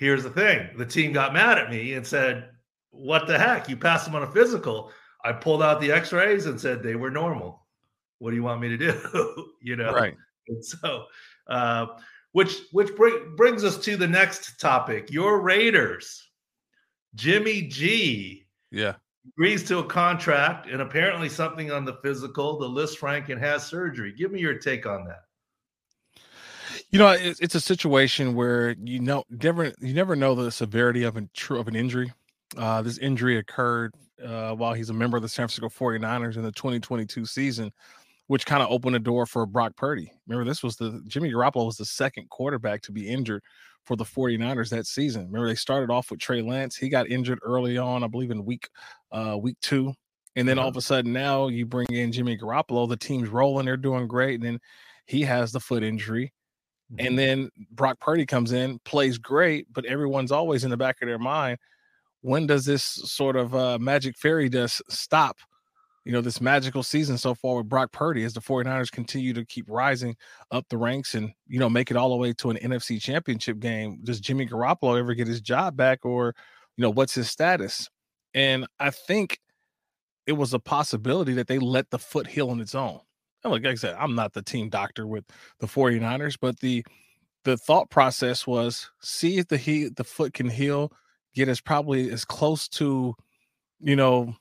here's 0.00 0.24
the 0.24 0.30
thing 0.30 0.70
the 0.76 0.86
team 0.86 1.12
got 1.12 1.32
mad 1.32 1.58
at 1.58 1.70
me 1.70 1.92
and 1.92 2.04
said, 2.04 2.48
What 2.90 3.28
the 3.28 3.38
heck? 3.38 3.68
You 3.68 3.76
passed 3.76 4.08
him 4.08 4.16
on 4.16 4.24
a 4.24 4.32
physical. 4.32 4.90
I 5.22 5.32
pulled 5.32 5.62
out 5.62 5.80
the 5.80 5.92
x 5.92 6.12
rays 6.12 6.46
and 6.46 6.58
said 6.58 6.82
they 6.82 6.96
were 6.96 7.10
normal. 7.10 7.66
What 8.18 8.30
do 8.30 8.36
you 8.36 8.42
want 8.42 8.60
me 8.60 8.70
to 8.70 8.76
do? 8.76 9.52
you 9.62 9.76
know? 9.76 9.92
Right. 9.92 10.16
And 10.48 10.64
so, 10.64 11.04
uh, 11.46 11.86
which 12.32 12.62
which 12.72 12.96
bring, 12.96 13.34
brings 13.36 13.62
us 13.62 13.76
to 13.84 13.96
the 13.96 14.08
next 14.08 14.58
topic. 14.58 15.12
Your 15.12 15.40
Raiders, 15.40 16.28
Jimmy 17.14 17.62
G, 17.62 18.46
yeah, 18.70 18.94
agrees 19.28 19.64
to 19.68 19.78
a 19.78 19.84
contract 19.84 20.66
and 20.66 20.80
apparently 20.80 21.28
something 21.28 21.70
on 21.70 21.84
the 21.84 21.98
physical. 22.02 22.58
The 22.58 22.68
Lisfranc 22.68 23.28
and 23.28 23.40
has 23.40 23.66
surgery. 23.66 24.12
Give 24.16 24.32
me 24.32 24.40
your 24.40 24.58
take 24.58 24.86
on 24.86 25.04
that. 25.06 25.24
You 26.90 26.98
know, 26.98 27.10
it's, 27.10 27.40
it's 27.40 27.54
a 27.54 27.60
situation 27.60 28.34
where 28.34 28.70
you 28.82 29.00
know 29.00 29.24
never 29.30 29.72
you 29.80 29.94
never 29.94 30.16
know 30.16 30.34
the 30.34 30.50
severity 30.50 31.04
of 31.04 31.16
an 31.16 31.30
of 31.50 31.68
an 31.68 31.76
injury. 31.76 32.12
Uh, 32.56 32.82
this 32.82 32.98
injury 32.98 33.38
occurred 33.38 33.94
uh, 34.24 34.54
while 34.54 34.74
he's 34.74 34.90
a 34.90 34.94
member 34.94 35.16
of 35.16 35.22
the 35.22 35.28
San 35.28 35.46
Francisco 35.46 35.68
49ers 35.68 36.36
in 36.36 36.42
the 36.42 36.50
2022 36.52 37.24
season 37.24 37.72
which 38.30 38.46
kind 38.46 38.62
of 38.62 38.70
opened 38.70 38.94
the 38.94 39.00
door 39.00 39.26
for 39.26 39.44
Brock 39.44 39.74
Purdy. 39.74 40.12
Remember, 40.28 40.48
this 40.48 40.62
was 40.62 40.76
the 40.76 41.02
Jimmy 41.08 41.32
Garoppolo 41.32 41.66
was 41.66 41.76
the 41.76 41.84
second 41.84 42.30
quarterback 42.30 42.80
to 42.82 42.92
be 42.92 43.08
injured 43.08 43.42
for 43.82 43.96
the 43.96 44.04
49ers 44.04 44.70
that 44.70 44.86
season. 44.86 45.26
Remember, 45.26 45.48
they 45.48 45.56
started 45.56 45.90
off 45.90 46.12
with 46.12 46.20
Trey 46.20 46.40
Lance. 46.40 46.76
He 46.76 46.88
got 46.88 47.10
injured 47.10 47.40
early 47.42 47.76
on, 47.76 48.04
I 48.04 48.06
believe 48.06 48.30
in 48.30 48.44
week 48.44 48.68
uh 49.10 49.36
week 49.36 49.56
two. 49.60 49.94
And 50.36 50.46
then 50.46 50.60
all 50.60 50.68
of 50.68 50.76
a 50.76 50.80
sudden 50.80 51.12
now 51.12 51.48
you 51.48 51.66
bring 51.66 51.88
in 51.90 52.12
Jimmy 52.12 52.38
Garoppolo, 52.38 52.88
the 52.88 52.96
team's 52.96 53.28
rolling, 53.28 53.66
they're 53.66 53.76
doing 53.76 54.06
great. 54.06 54.34
And 54.34 54.44
then 54.44 54.60
he 55.06 55.22
has 55.22 55.50
the 55.50 55.58
foot 55.58 55.82
injury. 55.82 56.32
Mm-hmm. 56.92 57.06
And 57.06 57.18
then 57.18 57.50
Brock 57.70 58.00
Purdy 58.00 58.26
comes 58.26 58.52
in, 58.52 58.78
plays 58.84 59.18
great, 59.18 59.66
but 59.72 59.84
everyone's 59.84 60.32
always 60.32 60.64
in 60.64 60.70
the 60.70 60.76
back 60.76 61.00
of 61.02 61.08
their 61.08 61.18
mind, 61.18 61.58
when 62.22 62.46
does 62.46 62.64
this 62.64 62.82
sort 62.82 63.36
of 63.36 63.54
uh, 63.54 63.78
magic 63.78 64.16
fairy 64.16 64.48
dust 64.48 64.82
stop 64.88 65.38
you 66.04 66.12
know, 66.12 66.20
this 66.20 66.40
magical 66.40 66.82
season 66.82 67.18
so 67.18 67.34
far 67.34 67.58
with 67.58 67.68
Brock 67.68 67.92
Purdy 67.92 68.24
as 68.24 68.32
the 68.32 68.40
49ers 68.40 68.90
continue 68.90 69.32
to 69.34 69.44
keep 69.44 69.66
rising 69.68 70.16
up 70.50 70.66
the 70.68 70.78
ranks 70.78 71.14
and, 71.14 71.32
you 71.46 71.58
know, 71.58 71.68
make 71.68 71.90
it 71.90 71.96
all 71.96 72.10
the 72.10 72.16
way 72.16 72.32
to 72.34 72.50
an 72.50 72.56
NFC 72.56 73.00
championship 73.00 73.58
game. 73.58 74.00
Does 74.02 74.20
Jimmy 74.20 74.46
Garoppolo 74.46 74.98
ever 74.98 75.14
get 75.14 75.28
his 75.28 75.40
job 75.40 75.76
back 75.76 76.04
or, 76.04 76.34
you 76.76 76.82
know, 76.82 76.90
what's 76.90 77.14
his 77.14 77.28
status? 77.28 77.90
And 78.32 78.66
I 78.78 78.90
think 78.90 79.40
it 80.26 80.32
was 80.32 80.54
a 80.54 80.58
possibility 80.58 81.34
that 81.34 81.48
they 81.48 81.58
let 81.58 81.90
the 81.90 81.98
foot 81.98 82.26
heal 82.26 82.50
on 82.50 82.60
its 82.60 82.74
own. 82.74 83.00
And 83.42 83.52
like 83.52 83.64
I 83.64 83.74
said, 83.74 83.96
I'm 83.98 84.14
not 84.14 84.32
the 84.32 84.42
team 84.42 84.68
doctor 84.68 85.06
with 85.06 85.24
the 85.58 85.66
49ers, 85.66 86.36
but 86.40 86.60
the 86.60 86.84
the 87.44 87.56
thought 87.56 87.88
process 87.88 88.46
was 88.46 88.90
see 89.00 89.38
if 89.38 89.48
the 89.48 89.56
he 89.56 89.88
the 89.88 90.04
foot 90.04 90.34
can 90.34 90.48
heal, 90.48 90.92
get 91.34 91.48
as 91.48 91.60
probably 91.60 92.10
as 92.10 92.24
close 92.24 92.68
to, 92.68 93.14
you 93.80 93.96
know, 93.96 94.34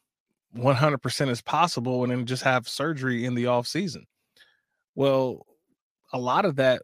100% 0.58 1.30
as 1.30 1.42
possible 1.42 2.04
and 2.04 2.12
then 2.12 2.26
just 2.26 2.44
have 2.44 2.68
surgery 2.68 3.26
in 3.26 3.36
the 3.36 3.46
off 3.46 3.68
season. 3.68 4.06
Well, 4.96 5.46
a 6.12 6.20
lot 6.20 6.46
of 6.46 6.56
that, 6.58 6.82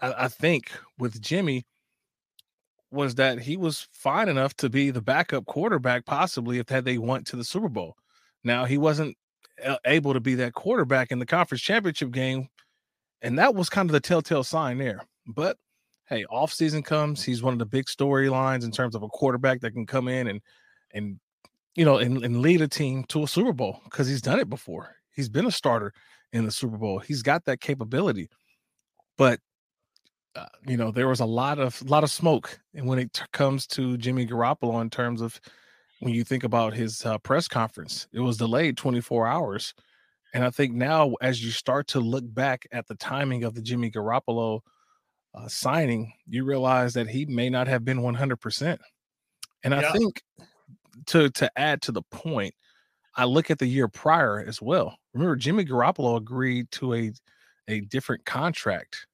I, 0.00 0.14
I, 0.24 0.28
think, 0.28 0.70
with 0.98 1.20
Jimmy 1.20 1.66
was 2.90 3.16
that 3.16 3.40
he 3.40 3.56
was 3.56 3.88
fine 3.92 4.28
enough 4.28 4.54
to 4.54 4.70
be 4.70 4.90
the 4.90 5.02
backup 5.02 5.46
quarterback, 5.46 6.06
possibly 6.06 6.58
if 6.58 6.68
had 6.68 6.84
they 6.84 6.98
went 6.98 7.26
to 7.26 7.36
the 7.36 7.44
Super 7.44 7.68
Bowl. 7.68 7.96
Now 8.44 8.64
he 8.64 8.78
wasn't 8.78 9.16
able 9.84 10.14
to 10.14 10.20
be 10.20 10.34
that 10.36 10.54
quarterback 10.54 11.10
in 11.10 11.18
the 11.18 11.26
conference 11.26 11.62
championship 11.62 12.10
game, 12.10 12.48
and 13.22 13.38
that 13.38 13.54
was 13.54 13.68
kind 13.68 13.88
of 13.88 13.92
the 13.92 14.00
telltale 14.00 14.44
sign 14.44 14.78
there. 14.78 15.02
But 15.26 15.56
hey, 16.08 16.24
off 16.26 16.52
season 16.52 16.82
comes, 16.82 17.22
he's 17.22 17.42
one 17.42 17.52
of 17.52 17.58
the 17.58 17.66
big 17.66 17.86
storylines 17.86 18.64
in 18.64 18.70
terms 18.70 18.94
of 18.94 19.02
a 19.02 19.08
quarterback 19.08 19.60
that 19.60 19.72
can 19.72 19.86
come 19.86 20.08
in 20.08 20.26
and 20.26 20.40
and 20.92 21.20
you 21.78 21.84
know, 21.84 21.98
and, 21.98 22.24
and 22.24 22.42
lead 22.42 22.60
a 22.60 22.66
team 22.66 23.04
to 23.04 23.22
a 23.22 23.28
Super 23.28 23.52
Bowl 23.52 23.80
because 23.84 24.08
he's 24.08 24.20
done 24.20 24.40
it 24.40 24.50
before. 24.50 24.96
He's 25.14 25.28
been 25.28 25.46
a 25.46 25.50
starter 25.52 25.92
in 26.32 26.44
the 26.44 26.50
Super 26.50 26.76
Bowl. 26.76 26.98
He's 26.98 27.22
got 27.22 27.44
that 27.44 27.60
capability. 27.60 28.28
But 29.16 29.38
uh, 30.34 30.46
you 30.66 30.76
know, 30.76 30.90
there 30.90 31.08
was 31.08 31.20
a 31.20 31.24
lot 31.24 31.58
of 31.58 31.80
lot 31.88 32.04
of 32.04 32.10
smoke, 32.10 32.58
and 32.74 32.86
when 32.86 32.98
it 32.98 33.12
t- 33.12 33.22
comes 33.32 33.66
to 33.68 33.96
Jimmy 33.96 34.26
Garoppolo, 34.26 34.80
in 34.82 34.90
terms 34.90 35.20
of 35.20 35.40
when 36.00 36.14
you 36.14 36.24
think 36.24 36.44
about 36.44 36.74
his 36.74 37.04
uh, 37.04 37.18
press 37.18 37.48
conference, 37.48 38.06
it 38.12 38.20
was 38.20 38.36
delayed 38.36 38.76
24 38.76 39.26
hours. 39.26 39.74
And 40.34 40.44
I 40.44 40.50
think 40.50 40.74
now, 40.74 41.14
as 41.20 41.42
you 41.42 41.50
start 41.50 41.88
to 41.88 42.00
look 42.00 42.24
back 42.26 42.66
at 42.70 42.86
the 42.86 42.94
timing 42.94 43.44
of 43.44 43.54
the 43.54 43.62
Jimmy 43.62 43.90
Garoppolo 43.90 44.60
uh, 45.34 45.48
signing, 45.48 46.12
you 46.26 46.44
realize 46.44 46.94
that 46.94 47.08
he 47.08 47.26
may 47.26 47.48
not 47.48 47.66
have 47.66 47.84
been 47.84 48.00
100%. 48.00 48.78
And 49.64 49.74
yeah. 49.74 49.80
I 49.80 49.92
think 49.92 50.22
to 51.06 51.30
to 51.30 51.50
add 51.58 51.82
to 51.82 51.92
the 51.92 52.02
point, 52.10 52.54
I 53.16 53.24
look 53.24 53.50
at 53.50 53.58
the 53.58 53.66
year 53.66 53.88
prior 53.88 54.44
as 54.46 54.62
well. 54.62 54.96
Remember, 55.14 55.36
Jimmy 55.36 55.64
Garoppolo 55.64 56.16
agreed 56.16 56.70
to 56.72 56.94
a 56.94 57.12
a 57.66 57.80
different 57.80 58.24
contract 58.24 59.06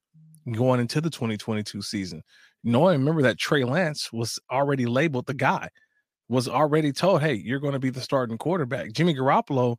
going 0.52 0.80
into 0.80 1.00
the 1.00 1.10
2022 1.10 1.82
season. 1.82 2.22
Knowing, 2.62 3.00
remember 3.00 3.22
that 3.22 3.38
Trey 3.38 3.64
Lance 3.64 4.12
was 4.12 4.38
already 4.50 4.86
labeled 4.86 5.26
the 5.26 5.34
guy, 5.34 5.68
was 6.28 6.48
already 6.48 6.92
told, 6.92 7.22
"Hey, 7.22 7.34
you're 7.34 7.60
going 7.60 7.72
to 7.72 7.78
be 7.78 7.90
the 7.90 8.00
starting 8.00 8.38
quarterback." 8.38 8.92
Jimmy 8.92 9.14
Garoppolo, 9.14 9.76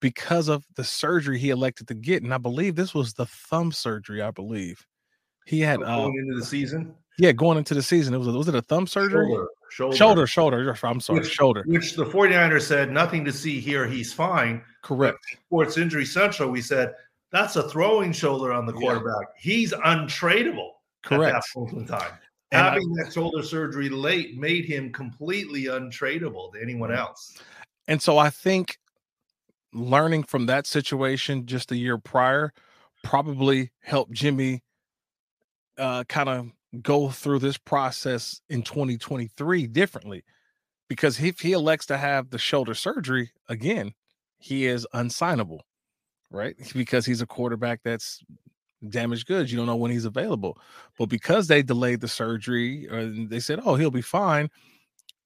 because 0.00 0.48
of 0.48 0.64
the 0.76 0.84
surgery 0.84 1.38
he 1.38 1.50
elected 1.50 1.88
to 1.88 1.94
get, 1.94 2.22
and 2.22 2.32
I 2.32 2.38
believe 2.38 2.74
this 2.74 2.94
was 2.94 3.14
the 3.14 3.26
thumb 3.26 3.72
surgery. 3.72 4.22
I 4.22 4.30
believe 4.30 4.84
he 5.46 5.60
had 5.60 5.80
oh, 5.80 5.84
going 5.84 6.18
uh, 6.18 6.22
into 6.22 6.38
the 6.38 6.44
season. 6.44 6.94
Yeah, 7.18 7.32
going 7.32 7.56
into 7.56 7.74
the 7.74 7.82
season, 7.82 8.14
it 8.14 8.18
was 8.18 8.28
was 8.28 8.48
it 8.48 8.54
a 8.54 8.62
thumb 8.62 8.86
surgery? 8.86 9.26
Shoulder, 9.70 9.96
shoulder, 9.96 10.26
shoulder. 10.26 10.74
shoulder. 10.74 10.78
I'm 10.84 11.00
sorry, 11.00 11.20
which, 11.20 11.30
shoulder. 11.32 11.64
Which 11.66 11.94
the 11.94 12.04
49ers 12.04 12.62
said 12.62 12.92
nothing 12.92 13.24
to 13.24 13.32
see 13.32 13.58
here. 13.58 13.86
He's 13.86 14.12
fine. 14.12 14.62
Correct. 14.82 15.18
Sports 15.46 15.78
Injury 15.78 16.04
Central, 16.04 16.50
we 16.50 16.60
said 16.60 16.92
that's 17.32 17.56
a 17.56 17.68
throwing 17.68 18.12
shoulder 18.12 18.52
on 18.52 18.66
the 18.66 18.72
quarterback. 18.72 19.28
Yeah. 19.36 19.52
He's 19.52 19.72
untradeable. 19.72 20.70
Correct. 21.02 21.34
At 21.34 21.42
that 21.42 21.44
point 21.54 21.72
in 21.72 21.86
time. 21.86 22.12
And 22.52 22.62
Having 22.62 22.94
I, 23.00 23.04
that 23.04 23.12
shoulder 23.12 23.42
surgery 23.42 23.88
late 23.88 24.36
made 24.38 24.64
him 24.64 24.92
completely 24.92 25.64
untradeable 25.64 26.52
to 26.52 26.62
anyone 26.62 26.92
else. 26.92 27.38
And 27.88 28.00
so 28.00 28.18
I 28.18 28.30
think 28.30 28.78
learning 29.72 30.24
from 30.24 30.46
that 30.46 30.66
situation 30.66 31.46
just 31.46 31.72
a 31.72 31.76
year 31.76 31.98
prior 31.98 32.52
probably 33.02 33.70
helped 33.80 34.12
Jimmy 34.12 34.62
uh, 35.78 36.04
kind 36.08 36.28
of 36.28 36.50
go 36.82 37.10
through 37.10 37.38
this 37.38 37.58
process 37.58 38.40
in 38.48 38.62
2023 38.62 39.66
differently 39.66 40.24
because 40.88 41.20
if 41.20 41.40
he 41.40 41.52
elects 41.52 41.86
to 41.86 41.96
have 41.96 42.30
the 42.30 42.38
shoulder 42.38 42.74
surgery 42.74 43.30
again, 43.48 43.92
he 44.38 44.66
is 44.66 44.86
unsignable, 44.94 45.60
right? 46.30 46.54
Because 46.74 47.06
he's 47.06 47.22
a 47.22 47.26
quarterback 47.26 47.80
that's 47.84 48.20
damaged 48.88 49.26
goods. 49.26 49.50
You 49.50 49.58
don't 49.58 49.66
know 49.66 49.76
when 49.76 49.90
he's 49.90 50.04
available. 50.04 50.58
But 50.98 51.06
because 51.06 51.48
they 51.48 51.62
delayed 51.62 52.00
the 52.00 52.08
surgery 52.08 52.88
or 52.88 53.06
they 53.06 53.40
said, 53.40 53.60
oh, 53.64 53.74
he'll 53.76 53.90
be 53.90 54.02
fine, 54.02 54.50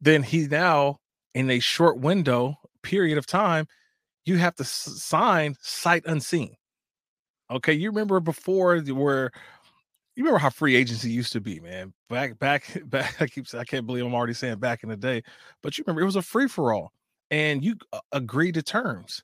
then 0.00 0.22
he 0.22 0.46
now, 0.46 0.98
in 1.34 1.50
a 1.50 1.60
short 1.60 1.98
window 1.98 2.56
period 2.82 3.18
of 3.18 3.26
time, 3.26 3.66
you 4.24 4.36
have 4.36 4.54
to 4.56 4.64
sign 4.64 5.56
sight 5.60 6.02
unseen. 6.06 6.54
Okay, 7.50 7.72
you 7.72 7.90
remember 7.90 8.20
before 8.20 8.78
where 8.80 9.30
you 10.16 10.24
remember 10.24 10.38
how 10.38 10.50
free 10.50 10.76
agency 10.76 11.10
used 11.10 11.32
to 11.32 11.40
be, 11.40 11.60
man. 11.60 11.92
Back, 12.08 12.38
back, 12.38 12.80
back. 12.84 13.20
I 13.20 13.26
keep, 13.26 13.46
I 13.54 13.64
can't 13.64 13.86
believe 13.86 14.04
I'm 14.04 14.14
already 14.14 14.34
saying 14.34 14.58
back 14.58 14.82
in 14.82 14.88
the 14.88 14.96
day, 14.96 15.22
but 15.62 15.76
you 15.76 15.84
remember 15.86 16.02
it 16.02 16.06
was 16.06 16.16
a 16.16 16.22
free 16.22 16.48
for 16.48 16.72
all, 16.72 16.92
and 17.30 17.64
you 17.64 17.76
uh, 17.92 18.00
agreed 18.12 18.54
to 18.54 18.62
terms. 18.62 19.22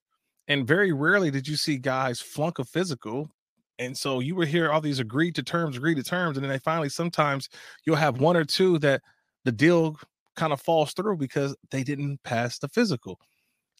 And 0.49 0.66
very 0.66 0.92
rarely 0.92 1.30
did 1.30 1.49
you 1.49 1.56
see 1.56 1.76
guys 1.76 2.21
flunk 2.21 2.59
a 2.59 2.64
physical. 2.64 3.30
And 3.78 3.97
so 3.97 4.21
you 4.21 4.35
would 4.37 4.49
hear 4.49 4.71
all 4.71 4.80
these 4.80 5.00
agreed 5.00 5.35
to 5.35 5.42
terms, 5.42 5.76
agreed 5.76 5.97
to 5.97 6.02
terms, 6.02 6.37
and 6.37 6.45
then 6.45 6.50
they 6.50 6.59
finally 6.59 6.88
sometimes 6.88 7.49
you'll 7.85 7.97
have 7.97 8.21
one 8.21 8.37
or 8.37 8.45
two 8.45 8.78
that 8.78 9.02
the 9.45 9.52
deal 9.52 9.97
kind 10.35 10.52
of 10.52 10.61
falls 10.61 10.92
through 10.92 11.16
because 11.16 11.54
they 11.71 11.83
didn't 11.83 12.23
pass 12.23 12.59
the 12.59 12.68
physical. 12.68 13.18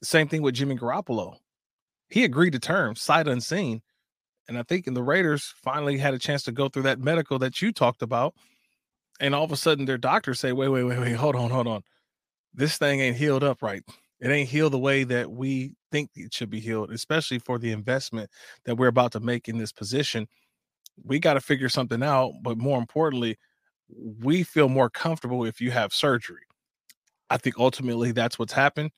Same 0.03 0.29
thing 0.29 0.43
with 0.43 0.55
Jimmy 0.55 0.77
Garoppolo. 0.77 1.37
He 2.09 2.25
agreed 2.25 2.53
to 2.53 2.59
terms, 2.59 3.01
sight 3.01 3.27
unseen, 3.27 3.83
and 4.49 4.59
I 4.59 4.63
think 4.63 4.87
in 4.87 4.95
the 4.95 5.03
Raiders 5.03 5.55
finally 5.63 5.99
had 5.99 6.15
a 6.15 6.19
chance 6.19 6.43
to 6.45 6.53
go 6.53 6.69
through 6.69 6.85
that 6.85 7.01
medical 7.01 7.39
that 7.41 7.61
you 7.61 7.73
talked 7.73 8.03
about. 8.03 8.35
And 9.19 9.35
all 9.35 9.45
of 9.45 9.53
a 9.53 9.57
sudden 9.57 9.87
their 9.87 9.99
doctors 9.99 10.41
say, 10.41 10.53
wait, 10.53 10.69
wait, 10.69 10.85
wait, 10.85 10.99
wait, 10.99 11.13
hold 11.13 11.37
on, 11.37 11.51
hold 11.51 11.67
on. 11.67 11.83
This 12.55 12.79
thing 12.79 13.01
ain't 13.01 13.17
healed 13.17 13.43
up 13.43 13.63
right. 13.63 13.83
It 14.21 14.31
ain't 14.31 14.49
healed 14.49 14.73
the 14.73 14.79
way 14.79 15.05
that 15.05 15.31
we 15.31 15.75
think 15.93 16.11
it 16.15 16.33
should 16.33 16.51
be 16.51 16.61
healed, 16.61 16.91
especially 16.91 17.39
for 17.39 17.59
the 17.59 17.73
investment 17.73 18.31
that 18.65 18.77
we're 18.77 18.89
about 18.89 19.13
to 19.13 19.21
make 19.21 19.49
in 19.49 19.59
this 19.59 19.73
position. 19.73 20.27
We 21.05 21.19
got 21.19 21.35
to 21.35 21.41
figure 21.41 21.69
something 21.69 22.03
out. 22.03 22.33
But 22.43 22.57
more 22.57 22.79
importantly, 22.79 23.39
we 24.23 24.43
feel 24.43 24.69
more 24.69 24.89
comfortable 24.89 25.45
if 25.45 25.61
you 25.61 25.71
have 25.71 25.93
surgery. 25.93 26.43
I 27.29 27.37
think 27.37 27.59
ultimately 27.59 28.13
that's 28.13 28.39
what's 28.39 28.53
happened. 28.53 28.91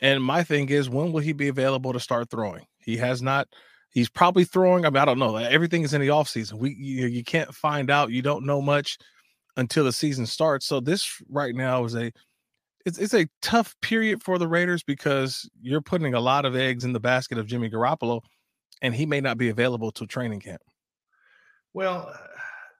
And 0.00 0.22
my 0.22 0.42
thing 0.42 0.70
is, 0.70 0.88
when 0.88 1.12
will 1.12 1.20
he 1.20 1.32
be 1.32 1.48
available 1.48 1.92
to 1.92 2.00
start 2.00 2.30
throwing? 2.30 2.66
He 2.78 2.96
has 2.96 3.22
not 3.22 3.48
He's 3.94 4.08
probably 4.08 4.44
throwing. 4.44 4.84
I 4.84 4.90
mean, 4.90 5.00
I 5.00 5.04
don't 5.04 5.20
know. 5.20 5.36
Everything 5.36 5.84
is 5.84 5.94
in 5.94 6.00
the 6.00 6.10
off 6.10 6.28
season. 6.28 6.58
We 6.58 6.74
you, 6.74 7.06
you 7.06 7.22
can't 7.22 7.54
find 7.54 7.90
out. 7.90 8.10
You 8.10 8.22
don't 8.22 8.44
know 8.44 8.60
much 8.60 8.98
until 9.56 9.84
the 9.84 9.92
season 9.92 10.26
starts. 10.26 10.66
So 10.66 10.80
this 10.80 11.22
right 11.28 11.54
now 11.54 11.84
is 11.84 11.94
a 11.94 12.12
it's 12.84 12.98
it's 12.98 13.14
a 13.14 13.26
tough 13.40 13.74
period 13.80 14.22
for 14.22 14.38
the 14.38 14.48
Raiders 14.48 14.82
because 14.82 15.48
you're 15.60 15.80
putting 15.80 16.14
a 16.14 16.20
lot 16.20 16.44
of 16.44 16.54
eggs 16.54 16.84
in 16.84 16.92
the 16.92 17.00
basket 17.00 17.38
of 17.38 17.46
Jimmy 17.46 17.70
Garoppolo, 17.70 18.20
and 18.82 18.94
he 18.94 19.06
may 19.06 19.20
not 19.20 19.38
be 19.38 19.48
available 19.48 19.90
to 19.92 20.06
training 20.06 20.40
camp. 20.40 20.62
Well, 21.72 22.14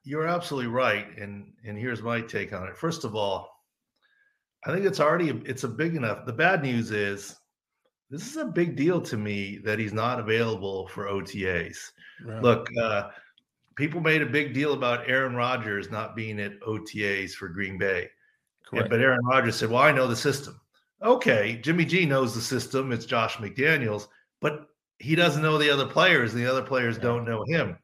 you're 0.05 0.27
absolutely 0.27 0.71
right, 0.71 1.07
and 1.19 1.53
and 1.65 1.79
here's 1.79 2.03
my 2.03 2.21
take 2.21 2.53
on 2.53 2.69
it. 2.69 2.77
First 2.77 3.05
of 3.05 3.15
all, 3.15 3.49
I 4.67 4.73
think 4.73 4.85
it's 4.85 5.01
already 5.01 5.31
it's 5.47 5.65
a 5.65 5.69
big 5.69 5.97
enough. 5.97 6.27
The 6.27 6.33
bad 6.33 6.63
news 6.63 6.91
is 6.91 7.37
this 8.11 8.27
is 8.27 8.37
a 8.37 8.45
big 8.45 8.77
deal 8.77 9.01
to 9.01 9.17
me 9.17 9.59
that 9.65 9.79
he's 9.79 9.93
not 9.93 10.21
available 10.21 10.89
for 10.89 11.07
OTAs. 11.07 11.93
Right. 12.25 12.43
Look, 12.43 12.69
uh, 12.81 13.09
people 13.77 14.01
made 14.01 14.23
a 14.23 14.27
big 14.27 14.53
deal 14.53 14.75
about 14.75 15.09
Aaron 15.09 15.35
Rodgers 15.35 15.91
not 15.91 16.15
being 16.15 16.39
at 16.41 16.61
OTAs 16.61 17.33
for 17.33 17.49
Green 17.49 17.79
Bay. 17.79 18.09
Correct. 18.67 18.91
But 18.91 19.01
Aaron 19.01 19.25
Rodgers 19.25 19.57
said, 19.57 19.71
Well, 19.71 19.83
I 19.83 19.93
know 19.93 20.07
the 20.07 20.17
system. 20.17 20.61
Okay, 21.03 21.61
Jimmy 21.63 21.85
G 21.85 22.07
knows 22.07 22.35
the 22.35 22.41
system. 22.41 22.93
It's 22.93 23.05
Josh 23.05 23.37
McDaniels, 23.37 24.09
but 24.41 24.69
he 24.99 25.15
doesn't 25.15 25.43
know 25.43 25.59
the 25.59 25.71
other 25.71 25.87
players, 25.87 26.33
and 26.33 26.43
the 26.43 26.51
other 26.51 26.63
players 26.63 26.97
don't 26.97 27.25
know 27.25 27.45
him. 27.45 27.77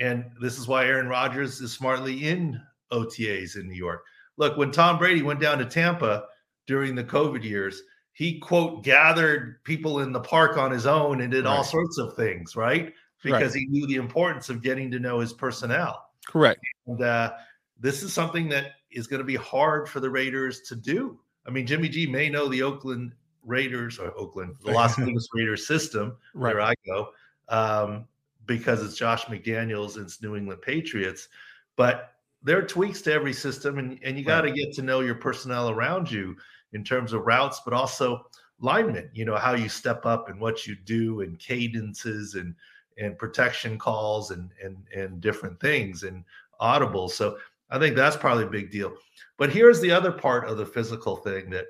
And 0.00 0.24
this 0.40 0.58
is 0.58 0.68
why 0.68 0.86
Aaron 0.86 1.08
Rodgers 1.08 1.60
is 1.60 1.72
smartly 1.72 2.28
in 2.28 2.60
OTAs 2.92 3.56
in 3.56 3.68
New 3.68 3.76
York. 3.76 4.02
Look, 4.36 4.56
when 4.56 4.70
Tom 4.70 4.98
Brady 4.98 5.22
went 5.22 5.40
down 5.40 5.58
to 5.58 5.64
Tampa 5.64 6.24
during 6.66 6.94
the 6.94 7.04
COVID 7.04 7.42
years, 7.42 7.82
he 8.12 8.38
quote 8.38 8.82
gathered 8.82 9.62
people 9.64 10.00
in 10.00 10.12
the 10.12 10.20
park 10.20 10.56
on 10.56 10.70
his 10.70 10.86
own 10.86 11.20
and 11.20 11.30
did 11.30 11.44
right. 11.44 11.50
all 11.50 11.64
sorts 11.64 11.98
of 11.98 12.14
things, 12.14 12.56
right? 12.56 12.92
Because 13.22 13.54
right. 13.54 13.60
he 13.60 13.66
knew 13.66 13.86
the 13.86 13.96
importance 13.96 14.48
of 14.48 14.62
getting 14.62 14.90
to 14.90 14.98
know 14.98 15.18
his 15.18 15.32
personnel. 15.32 16.02
Correct. 16.26 16.60
And 16.86 17.02
uh, 17.02 17.34
this 17.78 18.02
is 18.02 18.12
something 18.12 18.48
that 18.48 18.72
is 18.96 19.06
going 19.06 19.18
to 19.18 19.24
be 19.24 19.36
hard 19.36 19.88
for 19.88 20.00
the 20.00 20.10
Raiders 20.10 20.62
to 20.62 20.74
do. 20.74 21.18
I 21.46 21.50
mean, 21.50 21.66
Jimmy 21.66 21.88
G 21.88 22.06
may 22.06 22.28
know 22.28 22.48
the 22.48 22.62
Oakland 22.62 23.12
Raiders 23.44 23.98
or 23.98 24.16
Oakland, 24.18 24.56
the 24.64 24.72
Las 24.72 24.96
Vegas 24.98 25.28
Raiders 25.32 25.66
system, 25.66 26.16
right. 26.34 26.54
where 26.54 26.62
I 26.62 26.74
go, 26.84 27.08
um, 27.48 28.06
because 28.46 28.82
it's 28.82 28.96
Josh 28.96 29.26
McDaniels 29.26 29.96
and 29.96 30.06
it's 30.06 30.20
New 30.22 30.36
England 30.36 30.62
Patriots. 30.62 31.28
But 31.76 32.14
there 32.42 32.58
are 32.58 32.62
tweaks 32.62 33.02
to 33.02 33.12
every 33.12 33.32
system, 33.32 33.78
and, 33.78 33.98
and 34.02 34.18
you 34.18 34.24
got 34.24 34.42
to 34.42 34.50
get 34.50 34.72
to 34.74 34.82
know 34.82 35.00
your 35.00 35.14
personnel 35.14 35.70
around 35.70 36.10
you 36.10 36.36
in 36.72 36.84
terms 36.84 37.12
of 37.12 37.26
routes, 37.26 37.60
but 37.64 37.74
also 37.74 38.26
linemen, 38.60 39.10
you 39.12 39.24
know, 39.24 39.36
how 39.36 39.54
you 39.54 39.68
step 39.68 40.06
up 40.06 40.28
and 40.28 40.40
what 40.40 40.66
you 40.66 40.74
do 40.84 41.20
and 41.20 41.38
cadences 41.38 42.34
and 42.34 42.54
and 42.98 43.18
protection 43.18 43.78
calls 43.78 44.30
and 44.30 44.50
and 44.62 44.76
and 44.94 45.20
different 45.20 45.60
things 45.60 46.02
and 46.02 46.24
audibles. 46.60 47.10
So 47.10 47.38
I 47.70 47.78
think 47.78 47.96
that's 47.96 48.16
probably 48.16 48.44
a 48.44 48.50
big 48.50 48.70
deal. 48.70 48.94
But 49.38 49.50
here's 49.50 49.80
the 49.80 49.90
other 49.90 50.12
part 50.12 50.48
of 50.48 50.56
the 50.56 50.66
physical 50.66 51.16
thing 51.16 51.50
that 51.50 51.66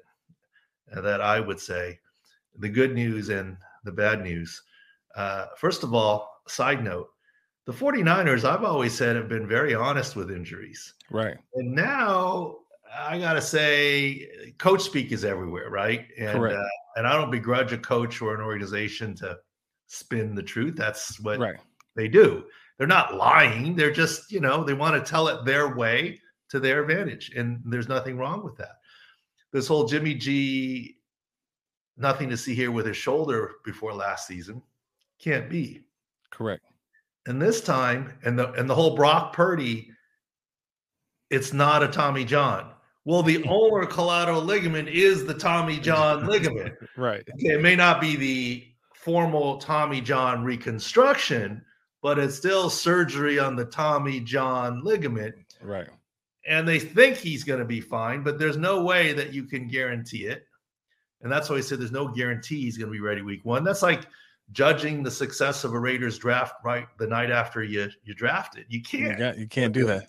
that 1.03 1.21
I 1.21 1.41
would 1.41 1.59
say 1.59 1.99
the 2.59 2.69
good 2.69 2.95
news 2.95 3.29
and 3.29 3.57
the 3.85 3.93
bad 3.93 4.23
news. 4.23 4.63
Uh, 5.15 5.47
first 5.57 5.83
of 5.83 5.95
all, 5.95 6.43
side 6.47 6.85
note, 6.85 7.09
the 7.65 7.73
49ers, 7.73 8.45
I've 8.45 8.65
always 8.65 8.95
said, 8.95 9.17
have 9.17 9.29
been 9.29 9.49
very 9.49 9.75
honest 9.75 10.15
with 10.15 10.31
injuries. 10.31 10.95
Right. 11.11 11.37
And 11.55 11.73
now 11.73 12.59
I 12.97 13.19
got 13.19 13.33
to 13.33 13.43
say, 13.43 14.53
coach 14.59 14.83
speak 14.83 15.11
is 15.11 15.25
everywhere, 15.25 15.71
right? 15.71 16.07
And, 16.19 16.39
Correct. 16.39 16.57
Uh, 16.57 16.69
and 16.97 17.07
I 17.07 17.15
don't 17.15 17.31
begrudge 17.31 17.73
a 17.73 17.79
coach 17.79 18.23
or 18.23 18.35
an 18.35 18.41
organization 18.41 19.15
to 19.17 19.37
spin 19.87 20.35
the 20.35 20.43
truth. 20.43 20.77
That's 20.77 21.19
what 21.21 21.39
right. 21.41 21.57
they 21.97 22.09
do. 22.09 22.45
They're 22.79 22.87
not 22.87 23.15
lying. 23.15 23.75
They're 23.75 23.93
just, 23.93 24.31
you 24.31 24.41
know, 24.41 24.63
they 24.65 24.75
want 24.75 24.95
to 25.03 25.11
tell 25.11 25.29
it 25.29 25.45
their 25.45 25.75
way 25.75 26.21
to 26.51 26.61
their 26.61 26.83
advantage. 26.83 27.33
And 27.35 27.61
there's 27.65 27.89
nothing 27.89 28.19
wrong 28.19 28.45
with 28.45 28.57
that. 28.57 28.79
This 29.53 29.67
whole 29.67 29.87
Jimmy 29.87 30.15
G, 30.15 30.97
nothing 31.97 32.29
to 32.29 32.37
see 32.37 32.55
here 32.55 32.71
with 32.71 32.87
his 32.87 32.97
shoulder 32.97 33.53
before 33.65 33.95
last 33.95 34.27
season, 34.27 34.63
can't 35.19 35.49
be. 35.49 35.83
Correct. 36.31 36.63
And 37.27 37.41
this 37.41 37.61
time, 37.61 38.13
and 38.25 38.39
the 38.39 38.53
and 38.53 38.71
the 38.71 38.75
whole 38.75 38.95
Brock 38.95 39.33
Purdy, 39.33 39.91
it's 41.31 41.53
not 41.53 41.83
a 41.83 41.89
Tommy 41.89 42.25
John. 42.25 42.73
Well, 43.05 43.23
the 43.23 43.45
ulnar 43.49 43.87
collateral 43.87 44.43
ligament 44.43 44.89
is 44.89 45.25
the 45.25 45.35
Tommy 45.35 45.79
John 45.81 46.27
ligament. 46.29 46.75
right. 46.97 47.27
Okay, 47.35 47.55
it 47.55 47.63
may 47.63 47.75
not 47.75 48.01
be 48.01 48.17
the 48.17 48.65
formal 48.95 49.59
Tommy 49.59 50.01
John 50.01 50.45
reconstruction, 50.45 51.65
but 52.03 52.19
it's 52.19 52.37
still 52.37 52.71
surgery 52.71 53.39
on 53.39 53.57
the 53.57 53.65
Tommy 53.65 54.21
John 54.21 54.83
ligament. 54.85 55.35
Right. 55.63 55.89
And 56.47 56.67
they 56.67 56.79
think 56.79 57.17
he's 57.17 57.43
going 57.43 57.59
to 57.59 57.65
be 57.65 57.81
fine, 57.81 58.23
but 58.23 58.39
there's 58.39 58.57
no 58.57 58.83
way 58.83 59.13
that 59.13 59.35
you 59.35 59.45
can 59.45 59.67
guarantee 59.67 60.27
it. 60.27 60.47
And 61.23 61.33
that's 61.33 61.51
why 61.51 61.57
I 61.57 61.61
said 61.61 61.81
there's 61.81 61.93
no 61.93 62.09
guarantee 62.09 62.63
he's 62.63 62.79
going 62.79 62.89
to 62.89 62.93
be 62.93 63.01
ready 63.01 63.23
week 63.23 63.45
one. 63.45 63.65
That's 63.65 63.83
like 63.83 64.07
judging 64.53 65.03
the 65.03 65.11
success 65.11 65.65
of 65.65 65.75
a 65.75 65.79
Raiders 65.79 66.19
draft 66.19 66.55
right 66.65 66.87
the 66.99 67.07
night 67.07 67.31
after 67.31 67.65
you 67.65 67.89
you 68.05 68.15
draft 68.15 68.57
it. 68.57 68.67
You 68.69 68.83
can't. 68.83 69.19
You, 69.19 69.43
you 69.43 69.49
can't 69.49 69.73
do 69.73 69.87
that. 69.87 70.09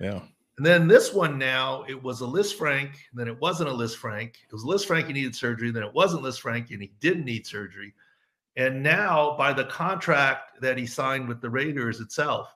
Yeah. 0.00 0.20
And 0.58 0.66
then 0.66 0.88
this 0.88 1.12
one 1.12 1.38
now, 1.38 1.84
it 1.88 2.00
was 2.00 2.20
a 2.20 2.24
Lisfranc, 2.24 2.90
then 3.14 3.28
it 3.28 3.40
wasn't 3.40 3.70
a 3.70 3.72
Lisfranc. 3.72 4.28
It 4.28 4.52
was 4.52 4.64
Lisfranc, 4.64 5.06
he 5.06 5.12
needed 5.12 5.36
surgery, 5.36 5.70
then 5.70 5.84
it 5.84 5.94
wasn't 5.94 6.24
Lisfranc, 6.24 6.70
and 6.72 6.82
he 6.82 6.92
didn't 6.98 7.24
need 7.24 7.46
surgery. 7.46 7.94
And 8.58 8.82
now, 8.82 9.36
by 9.38 9.52
the 9.52 9.66
contract 9.66 10.60
that 10.60 10.76
he 10.76 10.84
signed 10.84 11.28
with 11.28 11.40
the 11.40 11.48
Raiders 11.48 12.00
itself, 12.00 12.52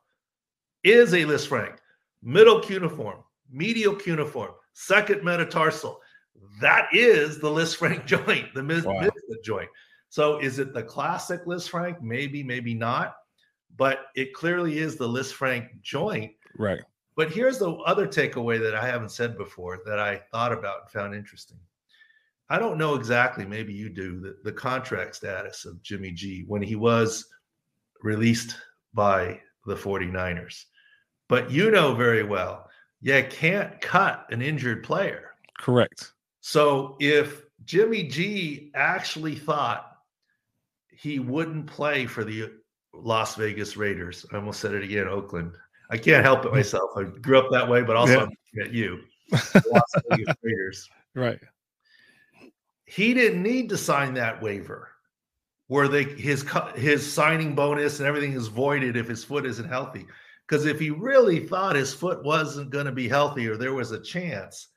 is 0.83 1.15
a 1.15 1.25
list 1.25 1.49
Lisfranc, 1.49 1.77
middle 2.25 2.59
cuneiform, 2.59 3.21
medial 3.49 3.95
cuneiform, 3.95 4.51
second 4.73 5.23
metatarsal. 5.23 6.01
That 6.61 6.89
is 6.93 7.39
the 7.39 7.49
list 7.49 7.79
Lisfranc 7.79 8.05
joint, 8.27 8.53
the 8.53 8.65
mid- 8.65 8.85
wow. 8.85 9.09
joint. 9.45 9.71
So 10.09 10.41
is 10.41 10.59
it 10.59 10.75
the 10.75 10.83
classic 10.83 11.47
list 11.47 11.71
Lisfranc? 11.71 12.03
Maybe, 12.03 12.43
maybe 12.43 12.75
not. 12.75 13.15
But 13.77 14.07
it 14.17 14.35
clearly 14.35 14.79
is 14.79 14.97
the 14.97 15.07
list 15.07 15.37
Lisfranc 15.37 15.69
joint. 15.83 16.33
Right. 16.59 16.83
But 17.15 17.31
here's 17.31 17.59
the 17.59 17.71
other 17.71 18.09
takeaway 18.09 18.61
that 18.61 18.75
I 18.75 18.87
haven't 18.89 19.13
said 19.13 19.39
before 19.39 19.79
that 19.87 20.01
I 20.01 20.21
thought 20.33 20.53
about 20.53 20.81
and 20.83 20.91
found 20.91 21.15
interesting. 21.15 21.59
I 22.53 22.59
don't 22.59 22.77
know 22.77 22.97
exactly, 22.97 23.47
maybe 23.47 23.73
you 23.73 23.89
do, 23.89 24.21
the, 24.21 24.37
the 24.45 24.53
contract 24.53 25.17
status 25.17 25.65
of 25.65 25.83
Jimmy 25.83 26.11
G 26.11 26.45
when 26.47 26.61
he 26.61 26.77
was 26.77 27.25
released 28.03 28.57
by 28.93 29.41
the 29.65 29.75
49ers. 29.75 30.65
But 31.31 31.51
you 31.51 31.71
know 31.71 31.95
very 31.95 32.25
well, 32.25 32.69
you 33.01 33.25
can't 33.31 33.81
cut 33.81 34.27
an 34.29 34.43
injured 34.43 34.85
player. 34.85 35.31
Correct. 35.59 36.13
So 36.43 36.99
if 37.01 37.45
Jimmy 37.65 38.03
G 38.03 38.71
actually 38.75 39.37
thought 39.37 39.91
he 40.91 41.21
wouldn't 41.21 41.67
play 41.67 42.05
for 42.05 42.23
the 42.23 42.51
Las 42.93 43.35
Vegas 43.35 43.79
Raiders, 43.79 44.27
I 44.31 44.37
almost 44.37 44.61
said 44.61 44.75
it 44.75 44.85
again, 44.85 45.09
Oakland. 45.09 45.55
I 45.89 45.97
can't 45.97 46.23
help 46.23 46.45
it 46.45 46.53
myself. 46.53 46.91
I 46.99 47.05
grew 47.05 47.39
up 47.39 47.51
that 47.51 47.67
way, 47.67 47.81
but 47.81 47.97
also 47.97 48.29
yeah. 48.53 48.65
at 48.65 48.75
you, 48.75 49.01
Las 49.31 49.95
Vegas 50.11 50.37
Raiders. 50.43 50.91
Right 51.15 51.39
he 52.95 53.15
didn't 53.15 53.43
need 53.43 53.71
to 53.71 53.77
sign 53.79 54.15
that 54.15 54.43
waiver 54.43 54.91
where 55.69 55.89
they 55.89 56.05
his 56.05 56.45
his 56.75 57.11
signing 57.11 57.55
bonus 57.55 57.99
and 57.99 58.07
everything 58.07 58.35
is 58.35 58.49
voided 58.49 58.97
if 58.97 59.09
his 59.09 59.25
foot 59.25 59.47
isn't 59.47 59.69
healthy 59.69 60.07
because 60.47 60.67
if 60.67 60.79
he 60.79 60.91
really 60.91 61.41
thought 61.41 61.75
his 61.75 61.95
foot 61.95 62.23
wasn't 62.23 62.69
going 62.69 62.85
to 62.85 62.93
be 62.93 63.09
healthy 63.09 63.49
or 63.49 63.57
there 63.57 63.73
was 63.73 63.93
a 63.93 64.01
chance 64.01 64.69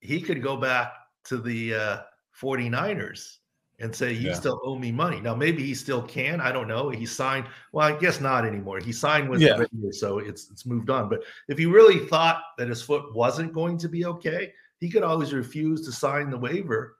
he 0.00 0.20
could 0.20 0.42
go 0.42 0.56
back 0.56 0.92
to 1.24 1.38
the 1.38 1.74
uh, 1.74 1.98
49ers 2.40 3.38
and 3.80 3.92
say 3.92 4.12
you 4.12 4.28
yeah. 4.28 4.34
still 4.34 4.60
owe 4.62 4.78
me 4.78 4.92
money 4.92 5.20
now 5.20 5.34
maybe 5.34 5.64
he 5.64 5.74
still 5.74 6.02
can 6.02 6.40
i 6.40 6.52
don't 6.52 6.68
know 6.68 6.90
he 6.90 7.04
signed 7.04 7.46
well 7.72 7.92
i 7.92 7.98
guess 7.98 8.20
not 8.20 8.46
anymore 8.46 8.78
he 8.78 8.92
signed 8.92 9.28
with 9.28 9.40
yeah. 9.40 9.56
the 9.56 9.68
Raiders, 9.72 9.98
so 9.98 10.18
it's 10.18 10.48
it's 10.52 10.64
moved 10.64 10.90
on 10.90 11.08
but 11.08 11.24
if 11.48 11.58
he 11.58 11.66
really 11.66 12.06
thought 12.06 12.40
that 12.56 12.68
his 12.68 12.82
foot 12.82 13.12
wasn't 13.12 13.52
going 13.52 13.76
to 13.78 13.88
be 13.88 14.04
okay 14.04 14.52
he 14.84 14.90
could 14.90 15.02
always 15.02 15.32
refuse 15.32 15.80
to 15.80 15.90
sign 15.90 16.28
the 16.28 16.36
waiver 16.36 16.98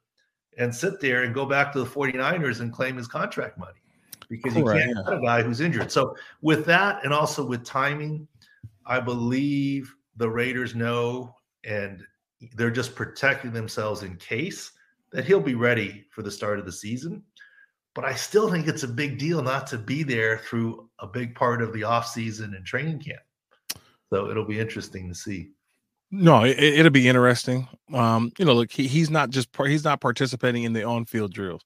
and 0.56 0.74
sit 0.74 1.02
there 1.02 1.24
and 1.24 1.34
go 1.34 1.44
back 1.44 1.70
to 1.70 1.78
the 1.78 1.84
49ers 1.84 2.60
and 2.60 2.72
claim 2.72 2.96
his 2.96 3.06
contract 3.06 3.58
money 3.58 3.78
because 4.30 4.56
you 4.56 4.64
can't 4.64 4.96
have 4.96 5.18
a 5.18 5.20
guy 5.20 5.42
who's 5.42 5.60
injured. 5.60 5.92
So 5.92 6.16
with 6.40 6.64
that 6.64 7.04
and 7.04 7.12
also 7.12 7.44
with 7.44 7.62
timing, 7.62 8.26
I 8.86 9.00
believe 9.00 9.94
the 10.16 10.30
Raiders 10.30 10.74
know 10.74 11.36
and 11.62 12.02
they're 12.56 12.70
just 12.70 12.94
protecting 12.94 13.52
themselves 13.52 14.02
in 14.02 14.16
case 14.16 14.72
that 15.12 15.26
he'll 15.26 15.38
be 15.38 15.54
ready 15.54 16.06
for 16.08 16.22
the 16.22 16.30
start 16.30 16.58
of 16.58 16.64
the 16.64 16.72
season. 16.72 17.22
But 17.94 18.06
I 18.06 18.14
still 18.14 18.50
think 18.50 18.66
it's 18.66 18.82
a 18.82 18.88
big 18.88 19.18
deal 19.18 19.42
not 19.42 19.66
to 19.66 19.76
be 19.76 20.02
there 20.02 20.38
through 20.38 20.88
a 21.00 21.06
big 21.06 21.34
part 21.34 21.60
of 21.60 21.74
the 21.74 21.82
offseason 21.82 22.56
and 22.56 22.64
training 22.64 23.00
camp. 23.00 23.20
So 24.08 24.30
it'll 24.30 24.46
be 24.46 24.58
interesting 24.58 25.06
to 25.10 25.14
see. 25.14 25.50
No, 26.16 26.44
it, 26.44 26.80
will 26.80 26.90
be 26.90 27.08
interesting. 27.08 27.66
Um, 27.92 28.30
you 28.38 28.44
know, 28.44 28.54
look, 28.54 28.70
he, 28.70 28.86
he's 28.86 29.10
not 29.10 29.30
just 29.30 29.48
he's 29.66 29.82
not 29.82 30.00
participating 30.00 30.62
in 30.62 30.72
the 30.72 30.84
on-field 30.84 31.32
drills. 31.32 31.62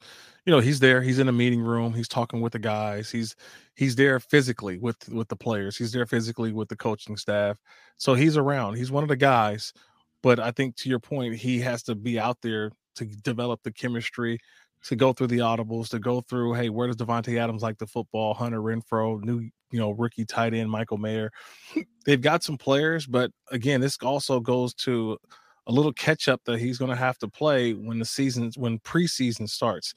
You 0.46 0.52
know, 0.52 0.60
he's 0.60 0.80
there. 0.80 1.02
He's 1.02 1.18
in 1.18 1.28
a 1.28 1.32
meeting 1.32 1.60
room. 1.60 1.92
He's 1.92 2.08
talking 2.08 2.40
with 2.40 2.54
the 2.54 2.58
guys. 2.58 3.10
He's 3.10 3.36
he's 3.74 3.94
there 3.94 4.18
physically 4.18 4.78
with 4.78 5.06
with 5.10 5.28
the 5.28 5.36
players. 5.36 5.76
He's 5.76 5.92
there 5.92 6.06
physically 6.06 6.52
with 6.52 6.70
the 6.70 6.76
coaching 6.76 7.18
staff. 7.18 7.58
So 7.98 8.14
he's 8.14 8.38
around. 8.38 8.76
He's 8.76 8.90
one 8.90 9.02
of 9.02 9.10
the 9.10 9.16
guys. 9.16 9.74
But 10.22 10.40
I 10.40 10.50
think 10.50 10.76
to 10.76 10.88
your 10.88 10.98
point, 10.98 11.34
he 11.34 11.60
has 11.60 11.82
to 11.82 11.94
be 11.94 12.18
out 12.18 12.38
there 12.40 12.72
to 12.96 13.04
develop 13.04 13.62
the 13.62 13.72
chemistry, 13.72 14.38
to 14.84 14.96
go 14.96 15.12
through 15.12 15.26
the 15.28 15.38
audibles, 15.38 15.88
to 15.90 15.98
go 15.98 16.20
through, 16.20 16.54
hey, 16.54 16.68
where 16.68 16.86
does 16.86 16.96
Davante 16.96 17.38
Adams 17.38 17.62
like 17.62 17.78
the 17.78 17.86
football? 17.86 18.34
Hunter 18.34 18.60
Renfrow, 18.60 19.22
new 19.22 19.48
you 19.70 19.78
know, 19.78 19.90
rookie 19.90 20.24
tight 20.24 20.54
end 20.54 20.70
Michael 20.70 20.98
Mayer. 20.98 21.30
They've 22.06 22.20
got 22.20 22.42
some 22.42 22.56
players, 22.56 23.06
but 23.06 23.30
again, 23.50 23.80
this 23.80 23.98
also 24.02 24.40
goes 24.40 24.72
to 24.74 25.18
a 25.66 25.72
little 25.72 25.92
catch 25.92 26.28
up 26.28 26.40
that 26.46 26.58
he's 26.58 26.78
going 26.78 26.90
to 26.90 26.96
have 26.96 27.18
to 27.18 27.28
play 27.28 27.74
when 27.74 27.98
the 27.98 28.04
season 28.04 28.50
when 28.56 28.78
preseason 28.80 29.48
starts. 29.48 29.94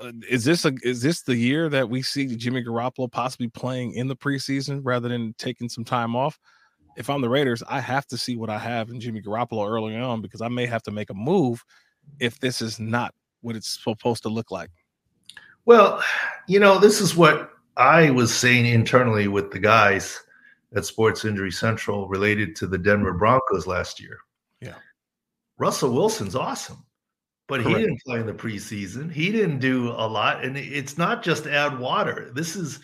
Uh, 0.00 0.10
is 0.28 0.44
this 0.44 0.64
a 0.64 0.72
is 0.82 1.02
this 1.02 1.22
the 1.22 1.36
year 1.36 1.68
that 1.68 1.88
we 1.88 2.02
see 2.02 2.26
Jimmy 2.34 2.64
Garoppolo 2.64 3.10
possibly 3.10 3.48
playing 3.48 3.94
in 3.94 4.08
the 4.08 4.16
preseason 4.16 4.80
rather 4.82 5.08
than 5.08 5.34
taking 5.38 5.68
some 5.68 5.84
time 5.84 6.16
off? 6.16 6.38
If 6.96 7.08
I'm 7.08 7.20
the 7.20 7.28
Raiders, 7.28 7.62
I 7.68 7.80
have 7.80 8.06
to 8.08 8.18
see 8.18 8.36
what 8.36 8.50
I 8.50 8.58
have 8.58 8.90
in 8.90 9.00
Jimmy 9.00 9.22
Garoppolo 9.22 9.68
early 9.68 9.96
on 9.96 10.20
because 10.20 10.42
I 10.42 10.48
may 10.48 10.66
have 10.66 10.82
to 10.82 10.90
make 10.90 11.10
a 11.10 11.14
move 11.14 11.62
if 12.18 12.38
this 12.40 12.60
is 12.60 12.80
not 12.80 13.14
what 13.42 13.56
it's 13.56 13.82
supposed 13.82 14.22
to 14.22 14.28
look 14.28 14.50
like. 14.50 14.70
Well, 15.64 16.02
you 16.48 16.58
know, 16.58 16.78
this 16.78 17.00
is 17.00 17.14
what 17.16 17.50
I 17.76 18.10
was 18.10 18.34
saying 18.34 18.66
internally 18.66 19.28
with 19.28 19.50
the 19.50 19.58
guys 19.58 20.20
at 20.74 20.84
Sports 20.84 21.24
Injury 21.24 21.52
Central 21.52 22.08
related 22.08 22.56
to 22.56 22.66
the 22.66 22.78
Denver 22.78 23.12
Broncos 23.12 23.66
last 23.66 24.00
year. 24.00 24.18
Yeah. 24.60 24.74
Russell 25.58 25.92
Wilson's 25.92 26.34
awesome, 26.34 26.84
but 27.46 27.60
Correct. 27.60 27.78
he 27.78 27.84
didn't 27.84 28.00
play 28.06 28.20
in 28.20 28.26
the 28.26 28.32
preseason. 28.32 29.12
He 29.12 29.30
didn't 29.30 29.58
do 29.58 29.90
a 29.90 30.06
lot. 30.08 30.44
And 30.44 30.56
it's 30.56 30.98
not 30.98 31.22
just 31.22 31.46
add 31.46 31.78
water, 31.78 32.30
this 32.34 32.56
is 32.56 32.80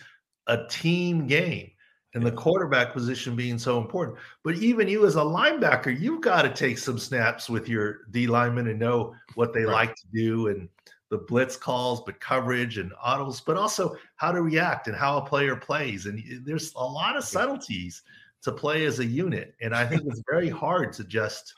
a 0.47 0.65
team 0.67 1.27
game. 1.27 1.71
And 2.13 2.25
the 2.25 2.31
quarterback 2.31 2.91
position 2.91 3.35
being 3.35 3.59
so 3.59 3.79
important. 3.79 4.17
But 4.43 4.55
even 4.55 4.87
you 4.87 5.05
as 5.05 5.15
a 5.15 5.19
linebacker, 5.19 5.97
you've 5.97 6.21
got 6.21 6.41
to 6.41 6.49
take 6.49 6.77
some 6.77 6.97
snaps 6.97 7.49
with 7.49 7.69
your 7.69 7.99
D 8.11 8.27
linemen 8.27 8.67
and 8.67 8.79
know 8.79 9.13
what 9.35 9.53
they 9.53 9.63
right. 9.63 9.73
like 9.73 9.95
to 9.95 10.07
do 10.13 10.47
and 10.47 10.67
the 11.09 11.17
blitz 11.17 11.55
calls, 11.55 12.01
but 12.05 12.19
coverage 12.19 12.77
and 12.77 12.93
autos, 13.03 13.41
but 13.41 13.57
also 13.57 13.95
how 14.15 14.31
to 14.31 14.41
react 14.41 14.87
and 14.87 14.95
how 14.95 15.17
a 15.17 15.25
player 15.25 15.55
plays. 15.55 16.05
And 16.05 16.23
there's 16.45 16.73
a 16.75 16.83
lot 16.83 17.17
of 17.17 17.23
subtleties 17.23 18.03
to 18.43 18.51
play 18.51 18.85
as 18.85 18.99
a 18.99 19.05
unit. 19.05 19.55
And 19.61 19.73
I 19.73 19.85
think 19.85 20.03
it's 20.05 20.21
very 20.29 20.49
hard 20.49 20.93
to 20.93 21.03
just 21.03 21.55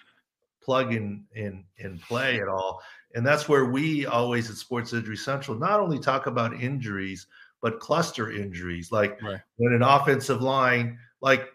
plug 0.63 0.93
in 0.93 1.25
and, 1.35 1.63
and 1.79 2.01
play 2.01 2.39
at 2.39 2.47
all. 2.47 2.81
And 3.13 3.25
that's 3.25 3.49
where 3.49 3.65
we 3.65 4.05
always 4.05 4.49
at 4.49 4.55
Sports 4.55 4.93
Injury 4.93 5.17
Central 5.17 5.57
not 5.57 5.81
only 5.81 5.99
talk 5.99 6.27
about 6.27 6.53
injuries, 6.53 7.27
but 7.61 7.79
cluster 7.79 8.31
injuries. 8.31 8.91
Like 8.91 9.21
right. 9.21 9.39
when 9.57 9.73
an 9.73 9.83
offensive 9.83 10.41
line, 10.41 10.97
like 11.21 11.49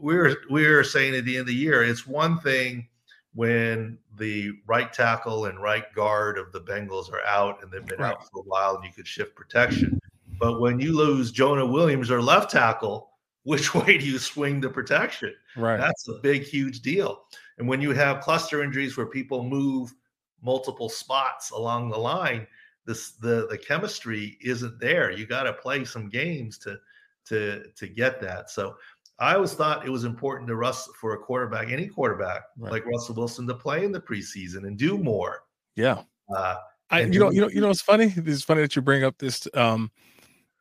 we're 0.00 0.36
we're 0.48 0.84
saying 0.84 1.14
at 1.14 1.24
the 1.24 1.36
end 1.36 1.42
of 1.42 1.46
the 1.48 1.54
year, 1.54 1.82
it's 1.82 2.06
one 2.06 2.38
thing 2.40 2.88
when 3.34 3.98
the 4.18 4.52
right 4.66 4.92
tackle 4.92 5.46
and 5.46 5.62
right 5.62 5.92
guard 5.94 6.36
of 6.36 6.52
the 6.52 6.60
Bengals 6.60 7.12
are 7.12 7.24
out 7.24 7.62
and 7.62 7.70
they've 7.70 7.86
been 7.86 8.00
right. 8.00 8.12
out 8.12 8.28
for 8.30 8.40
a 8.40 8.44
while 8.44 8.76
and 8.76 8.84
you 8.84 8.90
could 8.92 9.06
shift 9.06 9.34
protection. 9.34 10.00
But 10.38 10.60
when 10.60 10.80
you 10.80 10.96
lose 10.96 11.30
Jonah 11.30 11.66
Williams 11.66 12.10
or 12.10 12.20
left 12.20 12.50
tackle, 12.50 13.10
which 13.44 13.74
way 13.74 13.96
do 13.96 14.04
you 14.04 14.18
swing 14.18 14.60
the 14.60 14.68
protection? 14.68 15.34
Right. 15.56 15.78
That's 15.78 16.08
a 16.08 16.14
big, 16.14 16.42
huge 16.42 16.80
deal. 16.80 17.22
And 17.58 17.66
when 17.66 17.80
you 17.80 17.92
have 17.92 18.20
cluster 18.20 18.62
injuries 18.62 18.96
where 18.96 19.06
people 19.06 19.42
move 19.42 19.94
multiple 20.42 20.88
spots 20.88 21.50
along 21.50 21.90
the 21.90 21.98
line, 21.98 22.46
this 22.86 23.12
the 23.12 23.46
the 23.48 23.58
chemistry 23.58 24.38
isn't 24.40 24.80
there. 24.80 25.10
You 25.10 25.26
got 25.26 25.44
to 25.44 25.52
play 25.52 25.84
some 25.84 26.08
games 26.08 26.58
to 26.58 26.78
to 27.26 27.64
to 27.76 27.88
get 27.88 28.20
that. 28.20 28.50
So 28.50 28.76
I 29.18 29.34
always 29.34 29.52
thought 29.52 29.86
it 29.86 29.90
was 29.90 30.04
important 30.04 30.48
to 30.48 30.56
Russ 30.56 30.88
for 30.98 31.12
a 31.12 31.18
quarterback, 31.18 31.70
any 31.70 31.86
quarterback 31.88 32.42
right. 32.56 32.72
like 32.72 32.86
Russell 32.86 33.14
Wilson, 33.14 33.46
to 33.48 33.54
play 33.54 33.84
in 33.84 33.92
the 33.92 34.00
preseason 34.00 34.66
and 34.66 34.78
do 34.78 34.96
more. 34.96 35.44
Yeah. 35.76 36.02
Uh, 36.34 36.56
I, 36.90 37.02
you 37.02 37.20
know, 37.20 37.30
you 37.30 37.42
know, 37.42 37.48
you 37.48 37.60
know, 37.60 37.70
it's 37.70 37.82
funny. 37.82 38.12
It's 38.16 38.42
funny 38.42 38.62
that 38.62 38.74
you 38.74 38.82
bring 38.82 39.04
up 39.04 39.18
this. 39.18 39.46
Um, 39.54 39.90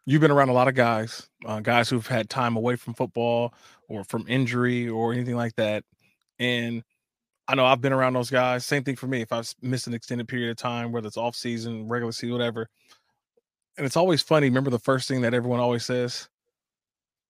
you've 0.05 0.21
been 0.21 0.32
around 0.32 0.49
a 0.49 0.53
lot 0.53 0.67
of 0.67 0.75
guys, 0.75 1.29
uh, 1.45 1.62
guys 1.62 1.89
who've 1.89 2.05
had 2.05 2.29
time 2.29 2.58
away 2.58 2.75
from 2.75 2.93
football 2.93 3.53
or 3.88 4.03
from 4.03 4.25
injury 4.27 4.89
or 4.89 5.13
anything 5.13 5.36
like 5.36 5.55
that. 5.55 5.84
And 6.38 6.84
I 7.49 7.55
know 7.55 7.65
I've 7.65 7.81
been 7.81 7.93
around 7.93 8.13
those 8.13 8.29
guys. 8.29 8.63
Same 8.63 8.83
thing 8.83 8.95
for 8.95 9.07
me. 9.07 9.21
If 9.21 9.33
I've 9.33 9.51
missed 9.59 9.88
an 9.88 9.95
extended 9.95 10.27
period 10.27 10.51
of 10.51 10.57
time, 10.57 10.91
whether 10.91 11.07
it's 11.07 11.17
off 11.17 11.35
season, 11.35 11.88
regular 11.88 12.12
season, 12.12 12.33
whatever. 12.33 12.69
And 13.75 13.88
it's 13.88 13.97
always 13.97 14.21
funny. 14.21 14.47
Remember 14.47 14.69
the 14.69 14.77
first 14.77 15.07
thing 15.07 15.21
that 15.21 15.33
everyone 15.33 15.59
always 15.59 15.83
says? 15.83 16.29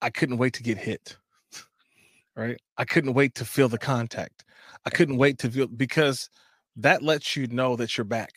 I 0.01 0.09
couldn't 0.09 0.35
wait 0.35 0.53
to 0.55 0.63
get 0.63 0.77
hit. 0.77 1.15
right? 2.35 2.59
I 2.77 2.83
couldn't 2.83 3.13
wait 3.13 3.33
to 3.35 3.45
feel 3.45 3.69
the 3.69 3.77
contact. 3.77 4.43
I 4.85 4.89
couldn't 4.89 5.15
wait 5.15 5.37
to 5.39 5.49
feel 5.49 5.67
because 5.67 6.29
that 6.75 7.01
lets 7.01 7.37
you 7.37 7.47
know 7.47 7.77
that 7.77 7.97
you're 7.97 8.03
back. 8.03 8.33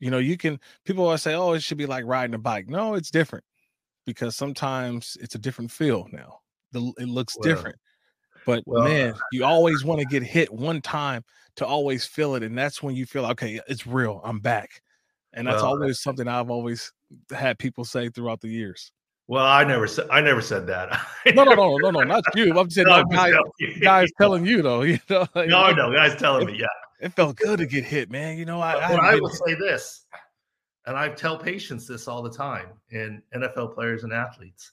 You 0.00 0.10
know, 0.10 0.18
you 0.18 0.38
can 0.38 0.58
people 0.86 1.04
always 1.04 1.20
say, 1.20 1.34
Oh, 1.34 1.52
it 1.52 1.62
should 1.62 1.76
be 1.76 1.86
like 1.86 2.06
riding 2.06 2.34
a 2.34 2.38
bike. 2.38 2.70
No, 2.70 2.94
it's 2.94 3.10
different 3.10 3.44
because 4.06 4.34
sometimes 4.34 5.18
it's 5.20 5.34
a 5.34 5.38
different 5.38 5.70
feel 5.70 6.06
now. 6.10 6.38
The, 6.72 6.90
it 6.96 7.08
looks 7.08 7.36
well, 7.36 7.54
different. 7.54 7.76
But 8.48 8.62
well, 8.64 8.84
man, 8.84 9.14
you 9.30 9.44
always 9.44 9.84
want 9.84 10.00
to 10.00 10.06
get 10.06 10.22
hit 10.22 10.50
one 10.50 10.80
time 10.80 11.22
to 11.56 11.66
always 11.66 12.06
feel 12.06 12.34
it. 12.34 12.42
And 12.42 12.56
that's 12.56 12.82
when 12.82 12.96
you 12.96 13.04
feel 13.04 13.26
okay, 13.26 13.60
it's 13.68 13.86
real. 13.86 14.22
I'm 14.24 14.38
back. 14.40 14.80
And 15.34 15.46
that's 15.46 15.60
well, 15.60 15.72
always 15.72 16.00
something 16.00 16.26
I've 16.26 16.48
always 16.48 16.90
had 17.30 17.58
people 17.58 17.84
say 17.84 18.08
throughout 18.08 18.40
the 18.40 18.48
years. 18.48 18.90
Well, 19.26 19.44
I 19.44 19.64
never 19.64 19.86
said 19.86 20.06
I 20.10 20.22
never 20.22 20.40
said 20.40 20.66
that. 20.68 20.98
no, 21.34 21.44
no, 21.44 21.52
no, 21.52 21.76
no, 21.76 21.90
no, 21.90 22.00
not 22.00 22.24
you. 22.34 22.58
I'm 22.58 22.70
saying 22.70 22.88
no, 22.88 23.04
guys, 23.04 23.34
guys 23.82 24.08
telling 24.18 24.46
you 24.46 24.62
though. 24.62 24.80
You 24.86 24.98
know, 25.10 25.26
no, 25.36 25.70
no, 25.72 25.92
guys 25.92 26.16
telling 26.16 26.48
it, 26.48 26.52
me. 26.52 26.60
Yeah, 26.60 26.66
it 27.00 27.12
felt 27.12 27.36
good 27.36 27.58
to 27.58 27.66
get 27.66 27.84
hit, 27.84 28.10
man. 28.10 28.38
You 28.38 28.46
know, 28.46 28.62
I. 28.62 28.76
But 28.88 29.00
I, 29.00 29.12
I 29.12 29.20
will 29.20 29.28
say 29.28 29.56
this, 29.56 30.06
and 30.86 30.96
I 30.96 31.10
tell 31.10 31.36
patients 31.36 31.86
this 31.86 32.08
all 32.08 32.22
the 32.22 32.32
time, 32.32 32.68
and 32.92 33.20
NFL 33.36 33.74
players 33.74 34.04
and 34.04 34.12
athletes, 34.14 34.72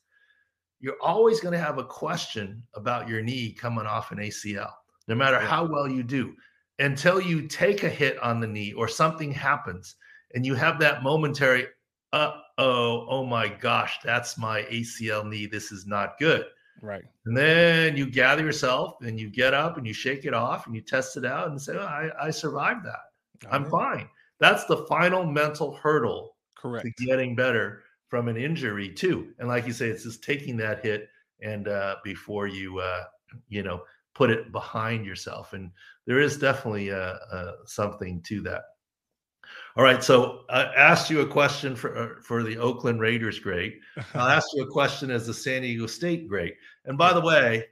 you're 0.85 1.01
always 1.01 1.39
going 1.39 1.51
to 1.51 1.57
have 1.57 1.79
a 1.79 1.83
question 1.83 2.61
about 2.75 3.09
your 3.09 3.19
knee 3.19 3.51
coming 3.51 3.87
off 3.87 4.11
an 4.11 4.19
ACL, 4.19 4.69
no 5.07 5.15
matter 5.15 5.39
how 5.39 5.65
well 5.65 5.87
you 5.87 6.03
do, 6.03 6.35
until 6.77 7.19
you 7.19 7.47
take 7.47 7.81
a 7.81 7.89
hit 7.89 8.19
on 8.19 8.39
the 8.39 8.45
knee 8.45 8.71
or 8.73 8.87
something 8.87 9.31
happens, 9.31 9.95
and 10.35 10.45
you 10.45 10.53
have 10.53 10.77
that 10.77 11.01
momentary 11.01 11.65
uh 12.13 12.33
oh, 12.59 13.07
oh 13.09 13.25
my 13.25 13.47
gosh, 13.47 13.97
that's 14.03 14.37
my 14.37 14.61
ACL 14.63 15.27
knee. 15.27 15.47
This 15.47 15.71
is 15.71 15.87
not 15.87 16.19
good. 16.19 16.45
Right. 16.83 17.03
And 17.25 17.35
then 17.35 17.97
you 17.97 18.05
gather 18.05 18.43
yourself 18.43 19.01
and 19.01 19.19
you 19.19 19.31
get 19.31 19.55
up 19.55 19.77
and 19.77 19.87
you 19.87 19.93
shake 19.93 20.25
it 20.25 20.35
off 20.35 20.67
and 20.67 20.75
you 20.75 20.81
test 20.81 21.17
it 21.17 21.25
out 21.25 21.49
and 21.49 21.59
say, 21.59 21.75
oh, 21.75 21.83
I, 21.83 22.11
I 22.27 22.29
survived 22.29 22.85
that. 22.85 23.49
I'm 23.51 23.65
fine. 23.71 24.07
That's 24.39 24.65
the 24.65 24.85
final 24.85 25.25
mental 25.25 25.73
hurdle 25.77 26.35
correct 26.55 26.85
to 26.85 27.05
getting 27.05 27.35
better 27.35 27.84
from 28.15 28.29
an 28.29 28.37
injury 28.37 28.87
too. 28.87 29.33
And 29.39 29.49
like 29.49 29.67
you 29.67 29.73
say, 29.73 29.89
it's 29.89 30.03
just 30.03 30.23
taking 30.23 30.55
that 30.55 30.85
hit 30.85 31.09
and 31.41 31.67
uh, 31.67 31.97
before 32.01 32.47
you 32.47 32.79
uh, 32.79 33.03
you 33.49 33.61
know 33.61 33.83
put 34.13 34.29
it 34.29 34.53
behind 34.53 35.05
yourself. 35.05 35.51
And 35.51 35.69
there 36.05 36.21
is 36.21 36.37
definitely 36.37 36.93
uh, 36.93 37.15
uh 37.29 37.51
something 37.65 38.21
to 38.21 38.39
that. 38.43 38.61
All 39.75 39.83
right, 39.83 40.01
so 40.01 40.43
I 40.49 40.63
asked 40.63 41.09
you 41.09 41.19
a 41.19 41.27
question 41.27 41.75
for 41.75 41.97
uh, 41.97 42.21
for 42.21 42.41
the 42.41 42.57
Oakland 42.57 43.01
Raiders 43.01 43.37
great. 43.37 43.81
I'll 44.13 44.29
ask 44.29 44.47
you 44.53 44.63
a 44.63 44.71
question 44.71 45.11
as 45.11 45.27
the 45.27 45.33
San 45.33 45.63
Diego 45.63 45.85
State 45.85 46.29
great. 46.29 46.55
And 46.85 46.97
by 46.97 47.11
the 47.11 47.19
way, 47.19 47.65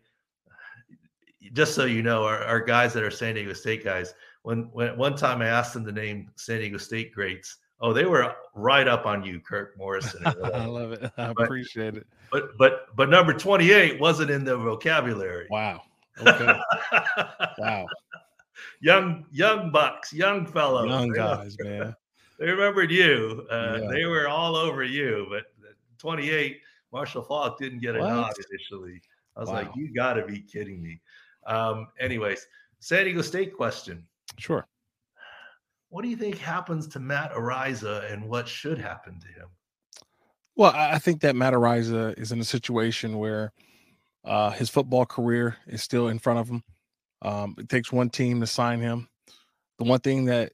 just 1.53 1.73
so 1.73 1.86
you 1.86 2.03
know, 2.03 2.25
our, 2.25 2.43
our 2.43 2.60
guys 2.60 2.91
that 2.95 3.03
are 3.03 3.12
San 3.12 3.36
Diego 3.36 3.53
State 3.53 3.86
guys, 3.86 4.13
when 4.41 4.63
when 4.73 4.97
one 4.97 5.15
time 5.15 5.41
I 5.41 5.47
asked 5.47 5.73
them 5.73 5.86
to 5.86 5.93
name 5.93 6.32
San 6.36 6.60
Diego 6.60 6.79
State 6.79 7.13
greats, 7.13 7.60
oh, 7.83 7.93
they 7.93 8.05
were 8.05 8.33
right 8.55 8.87
up 8.87 9.05
on 9.05 9.23
you, 9.23 9.39
Kirk 9.39 9.77
Morrison. 9.77 10.23
I 10.25 10.31
love 10.65 10.93
it. 10.93 11.11
I 11.17 11.33
but, 11.33 11.43
appreciate 11.43 11.95
it. 11.95 12.07
But 12.31 12.57
but 12.57 12.95
but 12.95 13.09
number 13.09 13.33
twenty 13.33 13.71
eight 13.71 13.99
wasn't 13.99 14.31
in 14.31 14.43
the 14.43 14.57
vocabulary. 14.57 15.45
Wow. 15.51 15.83
Okay. 16.25 16.59
wow 17.59 17.85
young 18.83 19.25
young 19.31 19.71
bucks, 19.71 20.13
young 20.13 20.45
fellows, 20.45 20.89
young 20.89 21.09
guys, 21.09 21.57
man. 21.59 21.95
They 22.39 22.49
remembered 22.49 22.91
you. 22.91 23.45
Uh, 23.49 23.79
yeah. 23.79 23.89
They 23.89 24.05
were 24.05 24.27
all 24.27 24.55
over 24.55 24.83
you. 24.83 25.27
But 25.29 25.43
28, 25.99 26.59
Marshall 26.91 27.21
Faulk 27.21 27.59
didn't 27.59 27.79
get 27.79 27.95
a 27.95 27.99
what? 27.99 28.09
nod 28.09 28.33
initially. 28.49 28.99
I 29.37 29.39
was 29.39 29.49
wow. 29.49 29.55
like, 29.55 29.69
you 29.75 29.93
got 29.93 30.13
to 30.13 30.25
be 30.25 30.39
kidding 30.39 30.81
me. 30.81 30.99
Um, 31.45 31.89
anyways, 31.99 32.45
San 32.79 33.05
Diego 33.05 33.21
State 33.21 33.55
question. 33.55 34.03
Sure. 34.39 34.67
What 35.93 36.01
do 36.01 36.10
you 36.10 36.17
think 36.17 36.39
happens 36.39 36.88
to 36.88 36.99
Matt 36.99 37.34
Araiza 37.34 38.12
and 38.12 38.27
what 38.27 38.47
should 38.47 38.79
happen 38.79 39.19
to 39.19 39.27
him? 39.27 39.47
Well, 40.56 40.71
I 40.73 40.97
think 40.97 41.21
that 41.21 41.36
Matt 41.36 41.53
Araiza 41.53 42.17
is 42.17 42.32
in 42.32 42.39
a 42.39 42.43
situation 42.43 43.19
where 43.19 43.53
uh, 44.25 44.49
his 44.49 44.71
football 44.71 45.06
career 45.06 45.56
is 45.67 45.84
still 45.84 46.08
in 46.08 46.17
front 46.17 46.39
of 46.39 46.49
him. 46.49 46.63
Um, 47.21 47.53
it 47.60 47.69
takes 47.69 47.91
one 47.91 48.10
team 48.10 48.39
to 48.41 48.47
sign 48.47 48.79
him. 48.79 49.08
The 49.77 49.84
one 49.84 49.99
thing 49.99 50.25
that 50.25 50.53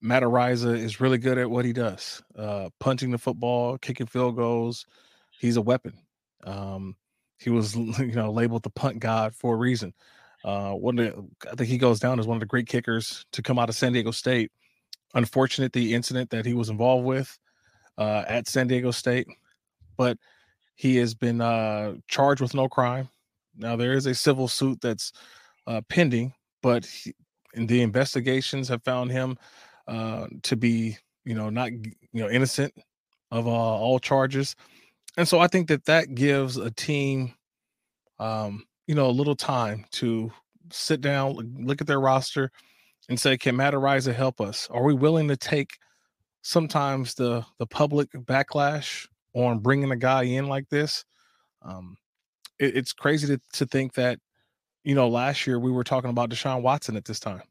Matt 0.00 0.24
Araiza 0.24 0.76
is 0.76 1.00
really 1.00 1.18
good 1.18 1.38
at 1.38 1.48
what 1.48 1.64
he 1.64 1.72
does 1.72 2.20
uh, 2.36 2.68
punting 2.80 3.12
the 3.12 3.18
football, 3.18 3.78
kicking 3.78 4.08
field 4.08 4.34
goals. 4.34 4.84
He's 5.30 5.58
a 5.58 5.62
weapon. 5.62 5.96
Um, 6.42 6.96
he 7.38 7.50
was, 7.50 7.76
you 7.76 8.16
know, 8.16 8.32
labeled 8.32 8.64
the 8.64 8.70
punt 8.70 8.98
god 8.98 9.36
for 9.36 9.54
a 9.54 9.58
reason. 9.58 9.94
Uh, 10.44 10.72
one 10.72 10.96
the, 10.96 11.24
I 11.48 11.54
think 11.54 11.70
he 11.70 11.78
goes 11.78 12.00
down 12.00 12.18
as 12.18 12.26
one 12.26 12.34
of 12.34 12.40
the 12.40 12.46
great 12.46 12.66
kickers 12.66 13.24
to 13.30 13.42
come 13.42 13.60
out 13.60 13.68
of 13.68 13.76
San 13.76 13.92
Diego 13.92 14.10
State. 14.10 14.50
Unfortunate 15.14 15.72
the 15.72 15.94
incident 15.94 16.30
that 16.30 16.46
he 16.46 16.54
was 16.54 16.70
involved 16.70 17.04
with 17.04 17.38
uh, 17.98 18.24
at 18.26 18.48
San 18.48 18.66
Diego 18.66 18.90
State, 18.90 19.26
but 19.96 20.16
he 20.74 20.96
has 20.96 21.14
been 21.14 21.40
uh, 21.40 21.94
charged 22.08 22.40
with 22.40 22.54
no 22.54 22.68
crime. 22.68 23.08
Now 23.56 23.76
there 23.76 23.92
is 23.92 24.06
a 24.06 24.14
civil 24.14 24.48
suit 24.48 24.80
that's 24.80 25.12
uh, 25.66 25.82
pending, 25.88 26.32
but 26.62 26.86
he, 26.86 27.14
the 27.54 27.82
investigations 27.82 28.68
have 28.68 28.82
found 28.82 29.10
him 29.10 29.36
uh, 29.86 30.26
to 30.42 30.56
be, 30.56 30.96
you 31.24 31.34
know, 31.34 31.50
not 31.50 31.70
you 31.72 31.94
know 32.22 32.30
innocent 32.30 32.72
of 33.30 33.46
uh, 33.46 33.50
all 33.50 33.98
charges, 33.98 34.56
and 35.16 35.28
so 35.28 35.38
I 35.40 35.46
think 35.46 35.68
that 35.68 35.84
that 35.84 36.14
gives 36.14 36.56
a 36.56 36.70
team, 36.70 37.34
um, 38.18 38.64
you 38.86 38.94
know, 38.94 39.06
a 39.06 39.12
little 39.12 39.36
time 39.36 39.84
to 39.92 40.32
sit 40.70 41.00
down, 41.00 41.36
look 41.60 41.80
at 41.80 41.86
their 41.86 42.00
roster, 42.00 42.50
and 43.12 43.20
say, 43.20 43.36
"Can 43.36 43.56
Matt 43.56 43.74
Araiza 43.74 44.14
help 44.14 44.40
us? 44.40 44.68
Are 44.70 44.82
we 44.82 44.94
willing 44.94 45.28
to 45.28 45.36
take 45.36 45.78
sometimes 46.42 47.14
the 47.14 47.44
the 47.58 47.66
public 47.66 48.10
backlash 48.12 49.06
on 49.34 49.60
bringing 49.60 49.90
a 49.92 49.96
guy 49.96 50.24
in 50.24 50.48
like 50.48 50.68
this?" 50.68 51.04
Um, 51.62 51.96
it, 52.58 52.76
it's 52.76 52.92
crazy 52.92 53.26
to 53.28 53.40
to 53.54 53.66
think 53.66 53.94
that 53.94 54.18
you 54.84 54.94
know, 54.94 55.08
last 55.08 55.46
year 55.46 55.58
we 55.58 55.70
were 55.70 55.84
talking 55.84 56.10
about 56.10 56.30
Deshaun 56.30 56.62
Watson 56.62 56.96
at 56.96 57.04
this 57.04 57.20
time 57.20 57.42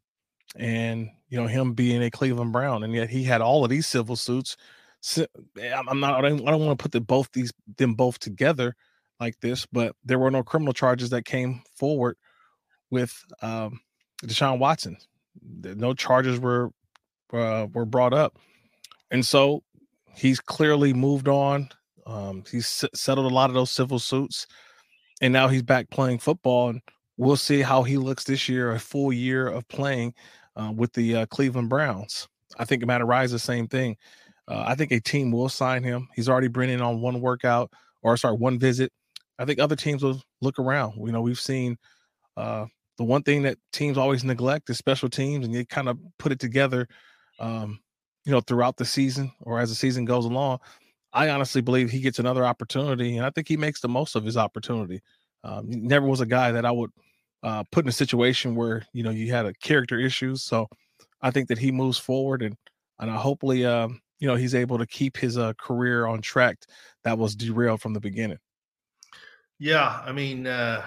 and, 0.56 1.10
you 1.30 1.40
know, 1.40 1.48
him 1.48 1.74
being 1.74 2.04
a 2.04 2.12
Cleveland 2.12 2.52
Brown. 2.52 2.84
And 2.84 2.94
yet 2.94 3.10
he 3.10 3.24
had 3.24 3.42
all 3.42 3.64
of 3.64 3.70
these 3.70 3.88
civil 3.88 4.16
suits. 4.16 4.58
So, 5.00 5.26
I'm 5.58 6.00
not, 6.00 6.24
I 6.24 6.30
don't, 6.30 6.48
I 6.48 6.52
don't 6.52 6.66
want 6.66 6.78
to 6.78 6.84
put 6.84 6.92
the 6.92 7.02
both 7.02 7.32
these, 7.32 7.52
them 7.78 7.96
both 7.96 8.20
together 8.20 8.76
like 9.20 9.40
this, 9.40 9.66
but 9.66 9.96
there 10.04 10.20
were 10.20 10.32
no 10.32 10.44
criminal 10.44 10.74
charges 10.74 11.10
that 11.12 11.26
came 11.26 11.62
forward 11.76 12.18
with 12.90 13.24
um, 13.42 13.80
Deshaun 14.24 14.60
Watson. 14.60 14.98
No 15.42 15.94
charges 15.94 16.40
were 16.40 16.72
uh, 17.34 17.68
were 17.74 17.86
brought 17.86 18.14
up, 18.14 18.38
and 19.10 19.26
so 19.26 19.64
he's 20.16 20.40
clearly 20.40 20.94
moved 20.94 21.28
on. 21.28 21.70
Um, 22.06 22.44
he's 22.50 22.84
settled 22.94 23.32
a 23.32 23.36
lot 23.36 23.50
of 23.50 23.54
those 23.54 23.72
civil 23.72 24.00
suits, 24.00 24.48
and 25.22 25.32
now 25.32 25.48
he's 25.48 25.64
back 25.64 25.90
playing 25.90 26.20
football. 26.20 26.70
And 26.70 26.82
we'll 27.18 27.38
see 27.38 27.62
how 27.62 27.84
he 27.84 27.98
looks 27.98 28.24
this 28.24 28.50
year, 28.50 28.72
a 28.72 28.80
full 28.80 29.14
year 29.14 29.48
of 29.48 29.68
playing 29.68 30.14
uh, 30.56 30.72
with 30.76 30.94
the 30.94 31.18
uh, 31.18 31.26
Cleveland 31.28 31.70
Browns. 31.70 32.28
I 32.58 32.66
think 32.66 32.86
Matt 32.86 33.06
Rise 33.06 33.32
the 33.32 33.40
same 33.40 33.68
thing. 33.68 33.96
Uh, 34.48 34.64
I 34.68 34.76
think 34.76 34.92
a 34.92 35.00
team 35.00 35.32
will 35.32 35.50
sign 35.50 35.84
him. 35.84 36.08
He's 36.16 36.28
already 36.28 36.50
been 36.50 36.70
in 36.70 36.82
on 36.82 37.02
one 37.02 37.22
workout 37.22 37.72
or 38.02 38.18
sorry, 38.18 38.36
one 38.36 38.60
visit. 38.60 38.92
I 39.40 39.46
think 39.46 39.60
other 39.60 39.76
teams 39.76 40.04
will 40.04 40.22
look 40.42 40.60
around. 40.60 40.96
You 40.98 41.12
know, 41.12 41.22
we've 41.22 41.40
seen 41.40 41.78
uh, 42.38 42.66
the 43.02 43.06
one 43.06 43.24
thing 43.24 43.42
that 43.42 43.58
teams 43.74 43.98
always 43.98 44.24
neglect 44.24 44.70
is 44.70 44.78
special 44.78 45.10
teams, 45.10 45.44
and 45.44 45.56
they 45.56 45.66
kind 45.66 45.90
of 45.90 45.98
put 46.20 46.32
it 46.32 46.40
together, 46.40 46.88
um, 47.40 47.80
you 48.26 48.32
know, 48.32 48.42
throughout 48.42 48.78
the 48.78 48.86
season 48.86 49.32
or 49.42 49.60
as 49.60 49.70
the 49.70 49.76
season 49.76 50.06
goes 50.06 50.26
along. 50.26 50.60
I 51.12 51.30
honestly 51.30 51.62
believe 51.62 51.90
he 51.90 52.00
gets 52.00 52.20
another 52.20 52.46
opportunity, 52.46 53.18
and 53.18 53.26
I 53.26 53.32
think 53.32 53.48
he 53.48 53.58
makes 53.58 53.82
the 53.82 53.90
most 53.90 54.16
of 54.16 54.24
his 54.24 54.38
opportunity. 54.38 55.02
Um, 55.44 55.66
never 55.68 56.06
was 56.06 56.22
a 56.22 56.28
guy 56.28 56.52
that 56.52 56.64
I 56.64 56.70
would 56.70 56.92
uh, 57.42 57.64
put 57.72 57.86
in 57.86 57.90
a 57.90 57.92
situation 57.92 58.56
where 58.56 58.86
you 58.94 59.02
know 59.02 59.10
you 59.10 59.34
had 59.34 59.48
a 59.48 59.54
character 59.56 60.00
issues. 60.00 60.44
So 60.44 60.68
I 61.24 61.32
think 61.32 61.48
that 61.48 61.58
he 61.58 61.72
moves 61.72 61.98
forward, 61.98 62.44
and 62.44 62.56
and 63.00 63.10
I 63.10 63.16
hopefully 63.18 63.66
um, 63.66 64.00
you 64.20 64.28
know 64.28 64.36
he's 64.36 64.54
able 64.54 64.78
to 64.78 64.86
keep 64.86 65.18
his 65.18 65.40
uh, 65.40 65.54
career 65.54 66.06
on 66.06 66.22
track 66.22 66.60
that 67.04 67.18
was 67.18 67.36
derailed 67.36 67.82
from 67.82 67.94
the 67.94 68.00
beginning. 68.00 68.38
Yeah, 69.58 70.02
I 70.06 70.12
mean, 70.12 70.46
uh, 70.46 70.84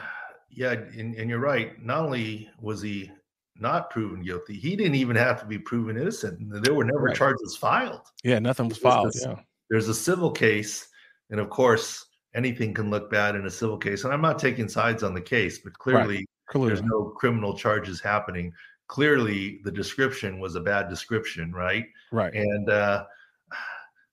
yeah, 0.55 0.73
and, 0.73 1.15
and 1.15 1.29
you're 1.29 1.41
right. 1.41 1.83
Not 1.83 2.05
only 2.05 2.49
was 2.61 2.81
he 2.81 3.11
not 3.57 3.91
proven 3.91 4.23
guilty, 4.23 4.55
he 4.55 4.77
didn't 4.77 4.97
even 4.97 5.17
have 5.17 5.41
to 5.41 5.47
be 5.47 5.59
proven 5.59 5.97
innocent. 5.97 6.39
There 6.63 6.75
were 6.75 6.85
never 6.85 7.05
right. 7.05 7.17
charges 7.17 7.57
filed. 7.57 8.03
Yeah, 8.23 8.39
nothing 8.39 8.69
was 8.69 8.79
filed. 8.79 9.13
yeah, 9.21 9.37
there's 9.71 9.89
a 9.89 9.95
civil 9.95 10.31
case, 10.31 10.89
and 11.31 11.41
of 11.41 11.51
course, 11.51 12.07
anything 12.35 12.75
can 12.75 12.91
look 12.91 13.11
bad 13.11 13.37
in 13.37 13.47
a 13.47 13.51
civil 13.51 13.79
case. 13.79 14.05
And 14.05 14.13
I'm 14.13 14.23
not 14.23 14.39
taking 14.39 14.69
sides 14.69 15.03
on 15.03 15.15
the 15.15 15.21
case, 15.21 15.59
but 15.59 15.73
clearly, 15.79 16.17
right. 16.17 16.27
clearly. 16.49 16.69
there's 16.69 16.83
no 16.83 17.13
criminal 17.17 17.57
charges 17.57 18.01
happening. 18.01 18.53
Clearly, 18.89 19.61
the 19.65 19.73
description 19.73 20.41
was 20.41 20.57
a 20.57 20.61
bad 20.61 20.89
description, 20.89 21.53
right? 21.53 21.87
Right. 22.13 22.35
And 22.35 22.69
uh, 22.69 23.05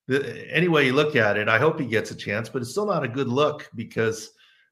the, 0.07 0.47
any 0.51 0.67
way 0.67 0.85
you 0.85 0.93
look 0.93 1.15
at 1.15 1.37
it, 1.37 1.49
I 1.49 1.57
hope 1.57 1.79
he 1.79 1.85
gets 1.85 2.11
a 2.11 2.15
chance, 2.15 2.47
but 2.47 2.61
it's 2.61 2.71
still 2.71 2.85
not 2.85 3.03
a 3.03 3.07
good 3.07 3.27
look 3.27 3.69
because 3.75 4.31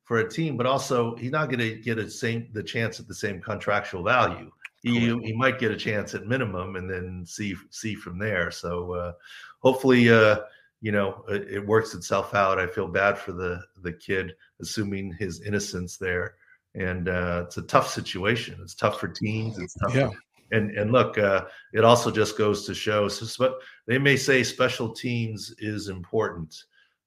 for 0.10 0.18
a 0.18 0.28
team, 0.28 0.58
but 0.58 0.66
also 0.66 1.16
he's 1.18 1.30
not 1.30 1.52
going 1.52 1.60
to 1.60 1.76
get 1.76 2.00
a 2.00 2.10
same 2.10 2.50
the 2.54 2.64
chance 2.64 3.00
at 3.00 3.08
the 3.08 3.14
same 3.14 3.40
contractual 3.40 4.04
value. 4.04 4.52
He, 4.82 5.16
he 5.24 5.34
might 5.34 5.60
get 5.60 5.72
a 5.72 5.78
chance 5.78 6.16
at 6.16 6.26
minimum 6.26 6.78
and 6.78 6.90
then 6.90 7.24
see 7.28 7.54
see 7.70 7.94
from 7.94 8.18
there. 8.18 8.50
So 8.50 8.94
uh, 8.94 9.12
hopefully, 9.60 10.10
uh, 10.10 10.40
you 10.82 10.92
know, 10.92 11.24
it, 11.28 11.48
it, 11.50 11.68
works 11.68 11.94
itself 11.94 12.34
out. 12.34 12.58
I 12.58 12.66
feel 12.66 12.88
bad 12.88 13.20
for 13.20 13.34
the 13.34 13.62
the 13.84 13.94
kid, 13.94 14.34
assuming 14.60 15.14
his 15.20 15.42
innocence 15.42 15.98
there, 15.98 16.38
and 16.74 17.08
uh, 17.08 17.44
it's 17.46 17.58
a 17.58 17.62
tough 17.62 17.88
situation. 17.88 18.58
It's 18.64 18.74
tough 18.74 19.00
for 19.00 19.10
teams. 19.10 19.60
It's 19.60 19.76
tough. 19.76 19.94
Yeah. 19.94 20.10
For, 20.10 20.58
and 20.58 20.72
and 20.72 20.92
look, 20.92 21.20
uh, 21.20 21.46
it 21.72 21.84
also 21.84 22.10
just 22.10 22.36
goes 22.36 22.66
to 22.66 22.74
show. 22.74 23.10
So, 23.10 23.60
they 23.86 24.00
may 24.00 24.18
say 24.18 24.42
special 24.42 24.90
teams 24.90 25.54
is 25.60 25.88
important, 25.88 26.64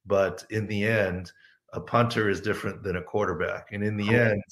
but 0.07 0.47
in 0.51 0.69
the 0.69 0.87
end 0.87 1.33
a 1.73 1.81
punter 1.81 2.29
is 2.29 2.41
different 2.41 2.83
than 2.83 2.97
a 2.97 3.03
quarterback. 3.03 3.69
And 3.73 3.83
in 3.83 3.97
the 3.97 4.09
cool. 4.09 4.15
end, 4.15 4.43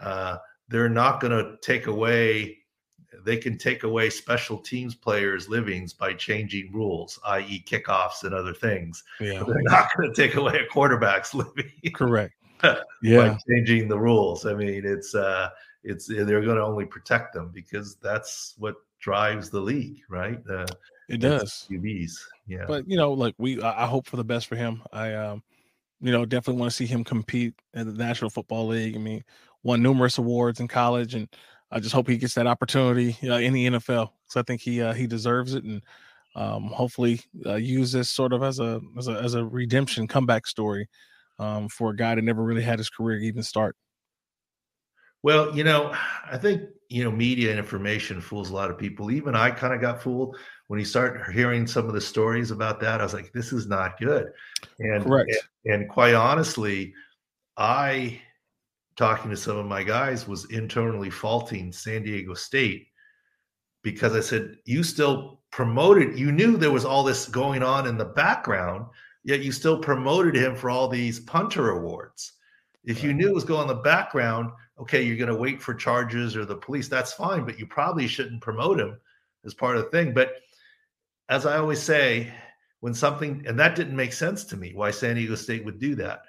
uh, 0.00 0.36
they're 0.68 0.88
not 0.88 1.20
going 1.20 1.32
to 1.32 1.56
take 1.62 1.88
away, 1.88 2.58
they 3.24 3.36
can 3.36 3.58
take 3.58 3.82
away 3.82 4.08
special 4.08 4.58
teams 4.58 4.94
players' 4.94 5.48
livings 5.48 5.92
by 5.92 6.14
changing 6.14 6.72
rules, 6.72 7.18
i.e., 7.26 7.64
kickoffs 7.68 8.22
and 8.22 8.34
other 8.34 8.54
things. 8.54 9.02
Yeah. 9.20 9.42
they're 9.42 9.62
not 9.62 9.88
going 9.96 10.12
to 10.12 10.14
take 10.14 10.36
away 10.36 10.60
a 10.60 10.66
quarterback's 10.72 11.34
living. 11.34 11.70
Correct. 11.92 12.34
yeah. 13.02 13.28
By 13.30 13.38
changing 13.48 13.88
the 13.88 13.98
rules. 13.98 14.46
I 14.46 14.54
mean, 14.54 14.82
it's, 14.84 15.14
uh, 15.14 15.48
it's, 15.82 16.06
they're 16.06 16.42
going 16.42 16.56
to 16.56 16.62
only 16.62 16.84
protect 16.84 17.34
them 17.34 17.50
because 17.52 17.96
that's 17.96 18.54
what 18.58 18.76
drives 19.00 19.50
the 19.50 19.60
league, 19.60 20.02
right? 20.08 20.38
Uh, 20.48 20.66
it 21.08 21.18
does. 21.18 21.66
QBs. 21.68 22.12
Yeah. 22.46 22.64
But, 22.68 22.88
you 22.88 22.96
know, 22.96 23.12
like 23.12 23.34
we, 23.38 23.60
I 23.60 23.86
hope 23.86 24.06
for 24.06 24.16
the 24.16 24.24
best 24.24 24.46
for 24.46 24.56
him. 24.56 24.82
I, 24.92 25.14
um, 25.14 25.42
you 26.00 26.12
know, 26.12 26.24
definitely 26.24 26.60
want 26.60 26.70
to 26.70 26.76
see 26.76 26.86
him 26.86 27.04
compete 27.04 27.54
in 27.74 27.86
the 27.86 27.92
National 27.92 28.30
Football 28.30 28.68
League. 28.68 28.96
I 28.96 28.98
mean, 28.98 29.22
won 29.62 29.82
numerous 29.82 30.18
awards 30.18 30.60
in 30.60 30.68
college, 30.68 31.14
and 31.14 31.28
I 31.70 31.80
just 31.80 31.94
hope 31.94 32.08
he 32.08 32.16
gets 32.16 32.34
that 32.34 32.46
opportunity 32.46 33.16
uh, 33.28 33.36
in 33.36 33.52
the 33.52 33.66
NFL. 33.68 34.10
So 34.26 34.40
I 34.40 34.42
think 34.42 34.60
he 34.60 34.80
uh, 34.80 34.92
he 34.92 35.06
deserves 35.06 35.54
it, 35.54 35.64
and 35.64 35.82
um, 36.34 36.64
hopefully 36.64 37.20
uh, 37.46 37.56
use 37.56 37.92
this 37.92 38.10
sort 38.10 38.32
of 38.32 38.42
as 38.42 38.60
a 38.60 38.80
as 38.98 39.08
a 39.08 39.12
as 39.12 39.34
a 39.34 39.44
redemption 39.44 40.08
comeback 40.08 40.46
story 40.46 40.88
um, 41.38 41.68
for 41.68 41.90
a 41.90 41.96
guy 41.96 42.14
that 42.14 42.22
never 42.22 42.42
really 42.42 42.62
had 42.62 42.78
his 42.78 42.90
career 42.90 43.18
even 43.18 43.42
start. 43.42 43.76
Well, 45.22 45.54
you 45.54 45.64
know, 45.64 45.94
I 46.24 46.38
think 46.38 46.62
you 46.88 47.04
know 47.04 47.10
media 47.10 47.50
and 47.50 47.58
information 47.58 48.20
fools 48.20 48.50
a 48.50 48.54
lot 48.54 48.70
of 48.70 48.78
people. 48.78 49.10
Even 49.10 49.34
I 49.34 49.50
kind 49.50 49.74
of 49.74 49.80
got 49.80 50.02
fooled 50.02 50.36
when 50.70 50.78
you 50.78 50.86
start 50.86 51.32
hearing 51.32 51.66
some 51.66 51.88
of 51.88 51.94
the 51.94 52.00
stories 52.00 52.52
about 52.52 52.78
that, 52.78 53.00
I 53.00 53.02
was 53.02 53.12
like, 53.12 53.32
this 53.32 53.52
is 53.52 53.66
not 53.66 53.98
good. 53.98 54.30
And, 54.78 55.02
Correct. 55.02 55.36
and, 55.64 55.74
and 55.74 55.90
quite 55.90 56.14
honestly, 56.14 56.94
I 57.56 58.20
talking 58.94 59.32
to 59.32 59.36
some 59.36 59.56
of 59.56 59.66
my 59.66 59.82
guys 59.82 60.28
was 60.28 60.48
internally 60.52 61.10
faulting 61.10 61.72
San 61.72 62.04
Diego 62.04 62.34
State 62.34 62.86
because 63.82 64.14
I 64.14 64.20
said, 64.20 64.58
you 64.64 64.84
still 64.84 65.40
promoted, 65.50 66.16
you 66.16 66.30
knew 66.30 66.56
there 66.56 66.70
was 66.70 66.84
all 66.84 67.02
this 67.02 67.26
going 67.26 67.64
on 67.64 67.88
in 67.88 67.98
the 67.98 68.04
background, 68.04 68.86
yet 69.24 69.40
you 69.40 69.50
still 69.50 69.76
promoted 69.76 70.36
him 70.36 70.54
for 70.54 70.70
all 70.70 70.86
these 70.86 71.18
punter 71.18 71.70
awards. 71.70 72.34
If 72.84 73.02
you 73.02 73.12
knew 73.12 73.26
it 73.26 73.34
was 73.34 73.42
going 73.42 73.62
in 73.62 73.76
the 73.76 73.82
background, 73.82 74.52
okay, 74.78 75.02
you're 75.02 75.16
going 75.16 75.30
to 75.30 75.34
wait 75.34 75.60
for 75.60 75.74
charges 75.74 76.36
or 76.36 76.44
the 76.44 76.54
police, 76.54 76.86
that's 76.86 77.12
fine, 77.12 77.44
but 77.44 77.58
you 77.58 77.66
probably 77.66 78.06
shouldn't 78.06 78.40
promote 78.40 78.78
him 78.78 79.00
as 79.44 79.52
part 79.52 79.76
of 79.76 79.82
the 79.82 79.90
thing. 79.90 80.14
But 80.14 80.34
as 81.30 81.46
I 81.46 81.56
always 81.56 81.80
say, 81.80 82.30
when 82.80 82.92
something, 82.92 83.42
and 83.46 83.58
that 83.58 83.76
didn't 83.76 83.96
make 83.96 84.12
sense 84.12 84.44
to 84.44 84.56
me 84.56 84.72
why 84.74 84.90
San 84.90 85.16
Diego 85.16 85.34
State 85.34 85.64
would 85.64 85.78
do 85.78 85.94
that. 85.96 86.22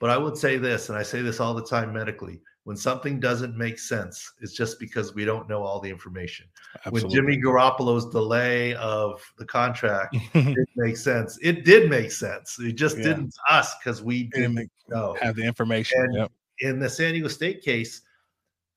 But 0.00 0.10
I 0.10 0.18
would 0.18 0.36
say 0.36 0.56
this, 0.58 0.88
and 0.88 0.98
I 0.98 1.02
say 1.02 1.22
this 1.22 1.40
all 1.40 1.54
the 1.54 1.64
time 1.64 1.92
medically 1.92 2.40
when 2.66 2.76
something 2.76 3.20
doesn't 3.20 3.56
make 3.56 3.78
sense, 3.78 4.32
it's 4.40 4.52
just 4.52 4.80
because 4.80 5.14
we 5.14 5.24
don't 5.24 5.48
know 5.48 5.62
all 5.62 5.78
the 5.78 5.88
information. 5.88 6.46
Absolutely. 6.84 7.02
When 7.02 7.14
Jimmy 7.14 7.40
Garoppolo's 7.40 8.06
delay 8.06 8.74
of 8.74 9.22
the 9.38 9.44
contract 9.44 10.16
it 10.16 10.32
didn't 10.34 10.68
make 10.74 10.96
sense, 10.96 11.38
it 11.40 11.64
did 11.64 11.88
make 11.88 12.10
sense. 12.10 12.58
It 12.58 12.72
just 12.72 12.98
yeah. 12.98 13.04
didn't 13.04 13.34
to 13.34 13.54
us 13.54 13.72
because 13.78 14.02
we 14.02 14.24
didn't, 14.24 14.56
didn't 14.56 14.72
know. 14.88 15.16
have 15.22 15.36
the 15.36 15.44
information. 15.44 16.00
And 16.00 16.14
yep. 16.16 16.32
in 16.58 16.80
the 16.80 16.90
San 16.90 17.12
Diego 17.12 17.28
State 17.28 17.62
case, 17.62 18.00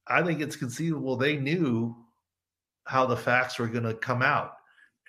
I 0.08 0.22
think 0.22 0.39
it's 0.39 0.56
conceivable 0.56 1.15
they 1.15 1.38
knew 1.38 1.96
how 2.84 3.08
the 3.08 3.18
facts 3.18 3.58
were 3.58 3.68
going 3.68 3.86
to 3.86 3.96
come 3.96 4.22
out. 4.22 4.52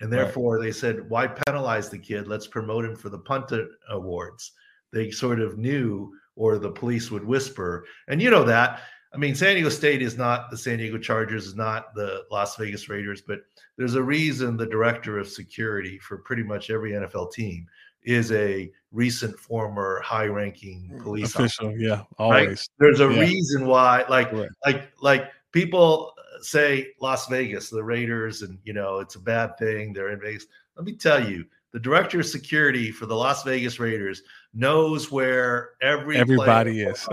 And 0.01 0.11
therefore, 0.11 0.57
right. 0.57 0.65
they 0.65 0.71
said, 0.71 1.07
why 1.09 1.27
penalize 1.27 1.89
the 1.89 1.97
kid? 1.97 2.27
Let's 2.27 2.47
promote 2.47 2.85
him 2.85 2.95
for 2.95 3.09
the 3.09 3.19
punter 3.19 3.67
awards. 3.89 4.51
They 4.91 5.11
sort 5.11 5.39
of 5.39 5.57
knew, 5.57 6.11
or 6.35 6.57
the 6.57 6.71
police 6.71 7.11
would 7.11 7.23
whisper. 7.23 7.85
And 8.07 8.21
you 8.21 8.29
know 8.29 8.43
that. 8.43 8.81
I 9.13 9.17
mean, 9.17 9.35
San 9.35 9.55
Diego 9.55 9.69
State 9.69 10.01
is 10.01 10.17
not 10.17 10.49
the 10.49 10.57
San 10.57 10.77
Diego 10.77 10.97
Chargers, 10.97 11.45
is 11.45 11.55
not 11.55 11.93
the 11.93 12.23
Las 12.31 12.55
Vegas 12.55 12.89
Raiders, 12.89 13.21
but 13.21 13.41
there's 13.77 13.95
a 13.95 14.03
reason 14.03 14.57
the 14.57 14.65
director 14.65 15.19
of 15.19 15.27
security 15.27 15.99
for 15.99 16.17
pretty 16.17 16.43
much 16.43 16.69
every 16.69 16.91
NFL 16.91 17.31
team 17.33 17.67
is 18.03 18.31
a 18.31 18.71
recent 18.91 19.37
former 19.37 20.01
high-ranking 20.03 20.91
mm, 20.93 21.03
police 21.03 21.35
official. 21.35 21.67
Officer, 21.67 21.79
yeah, 21.79 22.03
always. 22.17 22.47
Right? 22.47 22.67
There's 22.79 23.01
a 23.01 23.13
yeah. 23.13 23.19
reason 23.19 23.67
why, 23.67 24.05
like, 24.09 24.31
right. 24.31 24.49
like, 24.65 24.91
like 25.01 25.25
people 25.51 26.13
say 26.41 26.87
Las 26.99 27.27
Vegas, 27.27 27.69
the 27.69 27.83
Raiders, 27.83 28.41
and 28.41 28.57
you 28.63 28.73
know 28.73 28.99
it's 28.99 29.15
a 29.15 29.19
bad 29.19 29.57
thing. 29.57 29.93
They're 29.93 30.09
in 30.09 30.19
Vegas. 30.19 30.45
Let 30.75 30.85
me 30.85 30.95
tell 30.95 31.27
you, 31.27 31.45
the 31.71 31.79
director 31.79 32.19
of 32.19 32.25
security 32.25 32.91
for 32.91 33.05
the 33.05 33.15
Las 33.15 33.43
Vegas 33.43 33.79
Raiders 33.79 34.23
knows 34.53 35.11
where 35.11 35.71
every 35.81 36.17
everybody 36.17 36.81
is 36.81 37.07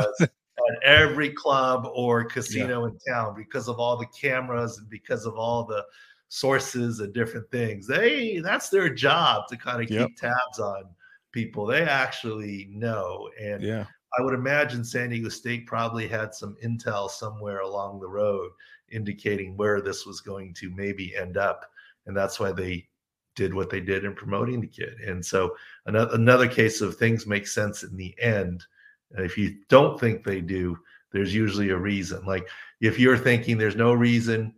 at 0.68 0.82
every 0.82 1.30
club 1.30 1.88
or 1.94 2.24
casino 2.24 2.82
yeah. 2.82 2.88
in 2.88 2.98
town 3.08 3.34
because 3.36 3.68
of 3.68 3.78
all 3.78 3.96
the 3.96 4.06
cameras 4.06 4.78
and 4.78 4.88
because 4.88 5.26
of 5.26 5.36
all 5.36 5.64
the 5.64 5.84
sources 6.28 7.00
and 7.00 7.12
different 7.14 7.50
things. 7.50 7.86
They 7.86 8.38
that's 8.38 8.68
their 8.68 8.92
job 8.92 9.48
to 9.48 9.56
kind 9.56 9.82
of 9.82 9.90
yep. 9.90 10.08
keep 10.08 10.16
tabs 10.16 10.58
on 10.58 10.84
people. 11.32 11.66
They 11.66 11.82
actually 11.82 12.68
know 12.70 13.30
and 13.40 13.62
yeah. 13.62 13.86
I 14.18 14.22
would 14.22 14.34
imagine 14.34 14.84
San 14.84 15.10
Diego 15.10 15.28
State 15.28 15.66
probably 15.66 16.08
had 16.08 16.34
some 16.34 16.56
intel 16.64 17.10
somewhere 17.10 17.60
along 17.60 18.00
the 18.00 18.08
road 18.08 18.50
indicating 18.90 19.56
where 19.56 19.80
this 19.80 20.06
was 20.06 20.20
going 20.20 20.54
to 20.54 20.70
maybe 20.70 21.16
end 21.16 21.36
up. 21.36 21.64
And 22.06 22.16
that's 22.16 22.40
why 22.40 22.52
they 22.52 22.88
did 23.34 23.54
what 23.54 23.70
they 23.70 23.80
did 23.80 24.04
in 24.04 24.14
promoting 24.14 24.60
the 24.60 24.66
kid. 24.66 24.94
And 25.06 25.24
so 25.24 25.56
another, 25.86 26.14
another 26.14 26.48
case 26.48 26.80
of 26.80 26.96
things 26.96 27.26
make 27.26 27.46
sense 27.46 27.82
in 27.82 27.96
the 27.96 28.14
end, 28.20 28.64
if 29.12 29.38
you 29.38 29.58
don't 29.68 29.98
think 29.98 30.24
they 30.24 30.40
do, 30.40 30.76
there's 31.12 31.34
usually 31.34 31.70
a 31.70 31.76
reason. 31.76 32.24
Like 32.26 32.48
if 32.80 32.98
you're 32.98 33.16
thinking 33.16 33.56
there's 33.56 33.76
no 33.76 33.92
reason, 33.92 34.54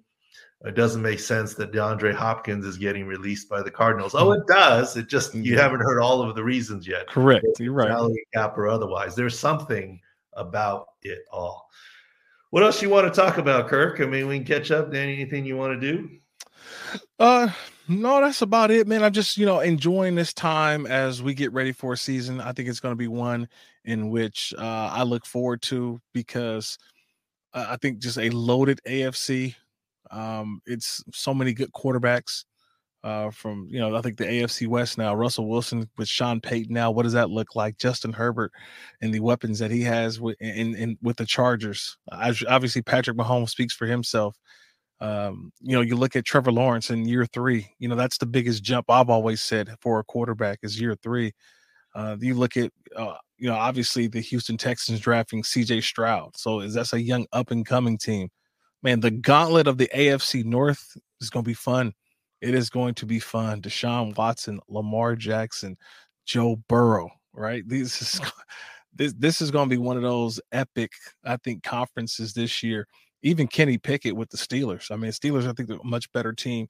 it 0.64 0.74
doesn't 0.74 1.00
make 1.00 1.20
sense 1.20 1.54
that 1.54 1.72
DeAndre 1.72 2.14
Hopkins 2.14 2.66
is 2.66 2.76
getting 2.76 3.06
released 3.06 3.48
by 3.48 3.62
the 3.62 3.70
Cardinals. 3.70 4.14
Oh, 4.14 4.32
it 4.32 4.46
does. 4.46 4.96
It 4.96 5.08
just 5.08 5.34
you 5.34 5.52
mm-hmm. 5.52 5.60
haven't 5.60 5.80
heard 5.80 6.00
all 6.00 6.20
of 6.20 6.34
the 6.34 6.44
reasons 6.44 6.86
yet. 6.86 7.06
Correct. 7.06 7.46
You're 7.58 7.72
right. 7.72 8.10
Cap 8.34 8.58
or 8.58 8.68
otherwise. 8.68 9.14
There's 9.14 9.38
something 9.38 10.00
about 10.34 10.88
it 11.02 11.20
all. 11.32 11.68
What 12.50 12.64
else 12.64 12.82
you 12.82 12.90
want 12.90 13.12
to 13.12 13.20
talk 13.20 13.38
about, 13.38 13.68
Kirk? 13.68 14.00
I 14.00 14.06
mean, 14.06 14.26
we 14.26 14.36
can 14.36 14.46
catch 14.46 14.70
up. 14.72 14.92
Anything 14.92 15.44
you 15.44 15.56
want 15.56 15.80
to 15.80 15.92
do? 15.92 16.10
Uh, 17.18 17.48
no, 17.86 18.20
that's 18.20 18.42
about 18.42 18.72
it, 18.72 18.88
man. 18.88 19.04
I'm 19.04 19.12
just, 19.12 19.36
you 19.36 19.46
know, 19.46 19.60
enjoying 19.60 20.16
this 20.16 20.32
time 20.32 20.86
as 20.86 21.22
we 21.22 21.32
get 21.32 21.52
ready 21.52 21.70
for 21.70 21.92
a 21.92 21.96
season. 21.96 22.40
I 22.40 22.52
think 22.52 22.68
it's 22.68 22.80
going 22.80 22.92
to 22.92 22.96
be 22.96 23.08
one 23.08 23.48
in 23.84 24.10
which 24.10 24.52
uh, 24.58 24.90
I 24.92 25.04
look 25.04 25.26
forward 25.26 25.62
to 25.62 26.00
because 26.12 26.76
I 27.54 27.76
think 27.76 27.98
just 27.98 28.18
a 28.18 28.30
loaded 28.30 28.80
AFC. 28.86 29.54
Um, 30.10 30.60
it's 30.66 31.04
so 31.12 31.32
many 31.32 31.52
good 31.52 31.72
quarterbacks 31.72 32.44
uh, 33.02 33.30
from, 33.30 33.66
you 33.70 33.80
know, 33.80 33.96
I 33.96 34.02
think 34.02 34.18
the 34.18 34.24
AFC 34.24 34.66
West 34.66 34.98
now, 34.98 35.14
Russell 35.14 35.48
Wilson 35.48 35.88
with 35.96 36.08
Sean 36.08 36.40
Payton 36.40 36.74
now. 36.74 36.90
What 36.90 37.04
does 37.04 37.14
that 37.14 37.30
look 37.30 37.56
like? 37.56 37.78
Justin 37.78 38.12
Herbert 38.12 38.52
and 39.00 39.12
the 39.12 39.20
weapons 39.20 39.58
that 39.58 39.70
he 39.70 39.82
has 39.82 40.20
with, 40.20 40.36
in, 40.40 40.74
in 40.74 40.98
with 41.02 41.16
the 41.16 41.24
Chargers. 41.24 41.96
Obviously, 42.12 42.82
Patrick 42.82 43.16
Mahomes 43.16 43.50
speaks 43.50 43.74
for 43.74 43.86
himself. 43.86 44.36
Um, 45.00 45.50
you 45.60 45.74
know, 45.74 45.80
you 45.80 45.96
look 45.96 46.14
at 46.14 46.26
Trevor 46.26 46.52
Lawrence 46.52 46.90
in 46.90 47.08
year 47.08 47.24
three, 47.24 47.70
you 47.78 47.88
know, 47.88 47.94
that's 47.94 48.18
the 48.18 48.26
biggest 48.26 48.62
jump 48.62 48.90
I've 48.90 49.08
always 49.08 49.40
said 49.40 49.70
for 49.80 49.98
a 49.98 50.04
quarterback 50.04 50.58
is 50.62 50.78
year 50.78 50.94
three. 51.02 51.32
Uh, 51.94 52.16
you 52.20 52.34
look 52.34 52.58
at, 52.58 52.70
uh, 52.94 53.14
you 53.38 53.48
know, 53.48 53.56
obviously 53.56 54.08
the 54.08 54.20
Houston 54.20 54.58
Texans 54.58 55.00
drafting 55.00 55.42
CJ 55.42 55.82
Stroud. 55.82 56.36
So 56.36 56.60
is 56.60 56.74
that's 56.74 56.92
a 56.92 57.00
young 57.00 57.26
up 57.32 57.50
and 57.50 57.64
coming 57.64 57.96
team. 57.96 58.28
Man, 58.82 59.00
the 59.00 59.10
gauntlet 59.10 59.66
of 59.66 59.78
the 59.78 59.90
AFC 59.94 60.44
North 60.44 60.96
is 61.20 61.30
going 61.30 61.44
to 61.44 61.48
be 61.48 61.54
fun. 61.54 61.94
It 62.40 62.54
is 62.54 62.70
going 62.70 62.94
to 62.94 63.06
be 63.06 63.18
fun. 63.18 63.60
Deshaun 63.60 64.16
Watson, 64.16 64.60
Lamar 64.68 65.16
Jackson, 65.16 65.76
Joe 66.26 66.56
Burrow, 66.68 67.10
right? 67.32 67.68
These 67.68 68.00
is 68.00 68.20
this 68.94 69.14
this 69.18 69.40
is 69.40 69.50
going 69.50 69.68
to 69.68 69.74
be 69.74 69.80
one 69.80 69.96
of 69.96 70.02
those 70.02 70.40
epic, 70.52 70.92
I 71.24 71.36
think, 71.36 71.62
conferences 71.62 72.32
this 72.32 72.62
year 72.62 72.86
even 73.22 73.46
Kenny 73.46 73.78
Pickett 73.78 74.16
with 74.16 74.30
the 74.30 74.36
Steelers. 74.36 74.90
I 74.90 74.96
mean, 74.96 75.10
Steelers, 75.10 75.46
I 75.46 75.52
think, 75.52 75.68
they're 75.68 75.78
a 75.78 75.86
much 75.86 76.10
better 76.12 76.32
team. 76.32 76.66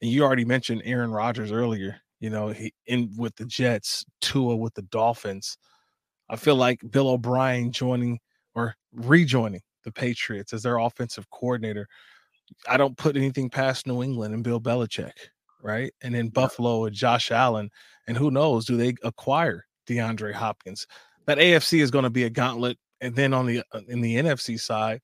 And 0.00 0.10
you 0.10 0.24
already 0.24 0.44
mentioned 0.44 0.82
Aaron 0.84 1.10
Rodgers 1.10 1.52
earlier. 1.52 2.00
You 2.20 2.30
know, 2.30 2.48
he 2.48 2.72
in 2.86 3.10
with 3.16 3.34
the 3.36 3.46
Jets, 3.46 4.04
Tua 4.20 4.56
with 4.56 4.74
the 4.74 4.82
Dolphins. 4.82 5.58
I 6.28 6.36
feel 6.36 6.56
like 6.56 6.80
Bill 6.90 7.08
O'Brien 7.08 7.72
joining 7.72 8.18
or 8.54 8.74
rejoining 8.92 9.62
the 9.84 9.92
Patriots 9.92 10.52
as 10.52 10.62
their 10.62 10.78
offensive 10.78 11.28
coordinator. 11.30 11.86
I 12.68 12.76
don't 12.76 12.96
put 12.96 13.16
anything 13.16 13.50
past 13.50 13.86
New 13.86 14.02
England 14.02 14.34
and 14.34 14.44
Bill 14.44 14.60
Belichick, 14.60 15.12
right? 15.62 15.92
And 16.02 16.14
then 16.14 16.28
Buffalo 16.28 16.84
and 16.84 16.94
Josh 16.94 17.30
Allen. 17.30 17.70
And 18.06 18.16
who 18.16 18.30
knows, 18.30 18.66
do 18.66 18.76
they 18.76 18.94
acquire 19.02 19.66
DeAndre 19.86 20.32
Hopkins? 20.32 20.86
That 21.26 21.38
AFC 21.38 21.80
is 21.80 21.90
going 21.90 22.04
to 22.04 22.10
be 22.10 22.24
a 22.24 22.30
gauntlet. 22.30 22.78
And 23.00 23.14
then 23.14 23.32
on 23.32 23.46
the 23.46 23.62
uh, 23.72 23.80
in 23.88 24.00
the 24.00 24.16
NFC 24.16 24.60
side, 24.60 25.00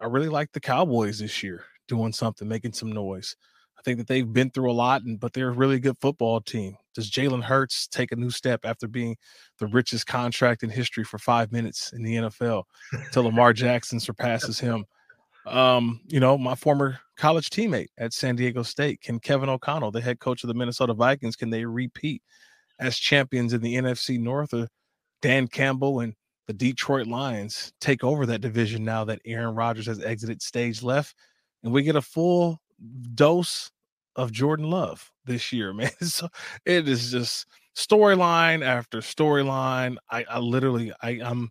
I 0.00 0.06
really 0.06 0.28
like 0.28 0.52
the 0.52 0.60
Cowboys 0.60 1.20
this 1.20 1.42
year 1.42 1.64
doing 1.88 2.12
something, 2.12 2.48
making 2.48 2.72
some 2.72 2.90
noise. 2.90 3.36
I 3.78 3.82
think 3.82 3.98
that 3.98 4.08
they've 4.08 4.30
been 4.30 4.50
through 4.50 4.70
a 4.70 4.72
lot, 4.72 5.02
and 5.02 5.20
but 5.20 5.32
they're 5.32 5.50
a 5.50 5.52
really 5.52 5.78
good 5.78 5.96
football 6.00 6.40
team. 6.40 6.76
Does 6.94 7.10
Jalen 7.10 7.42
Hurts 7.42 7.86
take 7.86 8.10
a 8.10 8.16
new 8.16 8.30
step 8.30 8.60
after 8.64 8.88
being 8.88 9.16
the 9.58 9.66
richest 9.66 10.06
contract 10.06 10.62
in 10.62 10.70
history 10.70 11.04
for 11.04 11.18
five 11.18 11.52
minutes 11.52 11.92
in 11.92 12.02
the 12.02 12.16
NFL 12.16 12.64
until 12.92 13.24
Lamar 13.24 13.52
Jackson 13.52 14.00
surpasses 14.00 14.58
him? 14.58 14.86
Um, 15.46 16.00
you 16.06 16.20
know, 16.20 16.36
my 16.36 16.54
former 16.54 16.98
college 17.16 17.50
teammate 17.50 17.88
at 17.98 18.12
San 18.12 18.36
Diego 18.36 18.62
State, 18.62 19.00
can 19.00 19.20
Kevin 19.20 19.48
O'Connell, 19.48 19.92
the 19.92 20.00
head 20.00 20.18
coach 20.18 20.42
of 20.42 20.48
the 20.48 20.54
Minnesota 20.54 20.92
Vikings, 20.92 21.36
can 21.36 21.50
they 21.50 21.64
repeat 21.64 22.22
as 22.80 22.98
champions 22.98 23.52
in 23.52 23.60
the 23.60 23.76
NFC 23.76 24.18
North? 24.18 24.52
Or 24.52 24.68
Dan 25.22 25.48
Campbell 25.48 26.00
and 26.00 26.14
the 26.46 26.52
Detroit 26.52 27.06
Lions 27.06 27.72
take 27.80 28.04
over 28.04 28.26
that 28.26 28.40
division 28.40 28.84
now 28.84 29.04
that 29.04 29.20
Aaron 29.24 29.54
Rodgers 29.54 29.86
has 29.86 30.02
exited 30.02 30.42
stage 30.42 30.82
left, 30.82 31.14
and 31.62 31.72
we 31.72 31.82
get 31.82 31.96
a 31.96 32.02
full 32.02 32.60
dose 33.14 33.70
of 34.16 34.32
Jordan 34.32 34.70
Love 34.70 35.10
this 35.24 35.52
year, 35.52 35.72
man. 35.74 35.90
So 36.00 36.28
it 36.64 36.88
is 36.88 37.10
just 37.10 37.46
storyline 37.76 38.64
after 38.64 38.98
storyline. 38.98 39.96
I, 40.10 40.24
I 40.28 40.38
literally, 40.38 40.92
I, 41.02 41.20
I'm, 41.22 41.50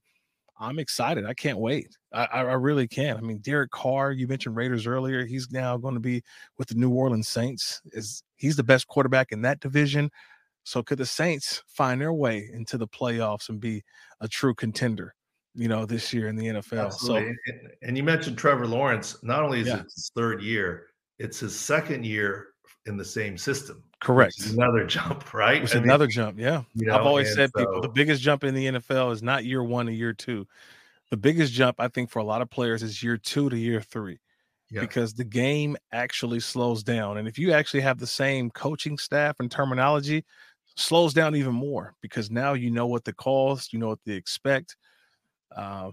I'm 0.57 0.79
excited. 0.79 1.25
I 1.25 1.33
can't 1.33 1.57
wait. 1.57 1.97
I, 2.13 2.25
I 2.25 2.53
really 2.53 2.87
can. 2.87 3.17
I 3.17 3.21
mean, 3.21 3.39
Derek 3.39 3.71
Carr, 3.71 4.11
you 4.11 4.27
mentioned 4.27 4.55
Raiders 4.55 4.87
earlier. 4.87 5.25
He's 5.25 5.51
now 5.51 5.75
going 5.77 5.95
to 5.95 5.99
be 5.99 6.23
with 6.57 6.69
the 6.69 6.75
New 6.75 6.91
Orleans 6.91 7.27
Saints. 7.27 7.81
Is 7.91 8.23
he's 8.37 8.55
the 8.55 8.63
best 8.63 8.87
quarterback 8.87 9.31
in 9.31 9.41
that 9.41 9.59
division? 9.59 10.09
So 10.63 10.81
could 10.81 10.97
the 10.97 11.05
Saints 11.05 11.61
find 11.67 12.01
their 12.01 12.13
way 12.13 12.49
into 12.53 12.77
the 12.77 12.87
playoffs 12.87 13.49
and 13.49 13.59
be 13.59 13.83
a 14.21 14.27
true 14.27 14.55
contender, 14.55 15.13
you 15.53 15.67
know, 15.67 15.85
this 15.85 16.13
year 16.13 16.27
in 16.27 16.35
the 16.35 16.45
NFL? 16.47 16.85
Absolutely. 16.85 17.35
So 17.47 17.53
and 17.81 17.97
you 17.97 18.03
mentioned 18.03 18.37
Trevor 18.37 18.65
Lawrence. 18.65 19.17
Not 19.23 19.43
only 19.43 19.59
is 19.59 19.67
yeah. 19.67 19.79
it 19.79 19.83
his 19.83 20.11
third 20.15 20.41
year, 20.41 20.87
it's 21.19 21.39
his 21.39 21.57
second 21.57 22.05
year 22.05 22.47
in 22.85 22.97
the 22.97 23.05
same 23.05 23.37
system. 23.37 23.83
Correct. 24.05 24.45
Another 24.51 24.85
jump, 24.85 25.33
right? 25.33 25.63
It's 25.63 25.73
another 25.73 26.05
jump. 26.05 26.37
Yeah. 26.37 26.61
You 26.75 26.85
know, 26.85 26.95
I've 26.95 27.07
always 27.07 27.33
said 27.33 27.49
so, 27.55 27.59
people 27.59 27.81
the 27.81 27.89
biggest 27.89 28.21
jump 28.21 28.43
in 28.43 28.53
the 28.53 28.67
NFL 28.67 29.11
is 29.11 29.23
not 29.23 29.45
year 29.45 29.63
one 29.63 29.87
to 29.87 29.91
year 29.91 30.13
two. 30.13 30.45
The 31.09 31.17
biggest 31.17 31.53
jump, 31.53 31.77
I 31.79 31.87
think, 31.87 32.11
for 32.11 32.19
a 32.19 32.23
lot 32.23 32.43
of 32.43 32.49
players 32.51 32.83
is 32.83 33.01
year 33.01 33.17
two 33.17 33.49
to 33.49 33.57
year 33.57 33.81
three. 33.81 34.19
Yeah. 34.69 34.81
Because 34.81 35.15
the 35.15 35.23
game 35.23 35.75
actually 35.91 36.39
slows 36.39 36.83
down. 36.83 37.17
And 37.17 37.27
if 37.27 37.39
you 37.39 37.51
actually 37.51 37.81
have 37.81 37.97
the 37.97 38.05
same 38.05 38.51
coaching 38.51 38.99
staff 38.99 39.39
and 39.39 39.49
terminology, 39.49 40.23
slows 40.75 41.15
down 41.15 41.35
even 41.35 41.55
more 41.55 41.95
because 42.01 42.29
now 42.29 42.53
you 42.53 42.69
know 42.69 42.85
what 42.85 43.05
the 43.05 43.13
calls, 43.13 43.69
you 43.71 43.79
know 43.79 43.87
what 43.87 44.03
they 44.05 44.13
expect. 44.13 44.75
Uh, 45.55 45.89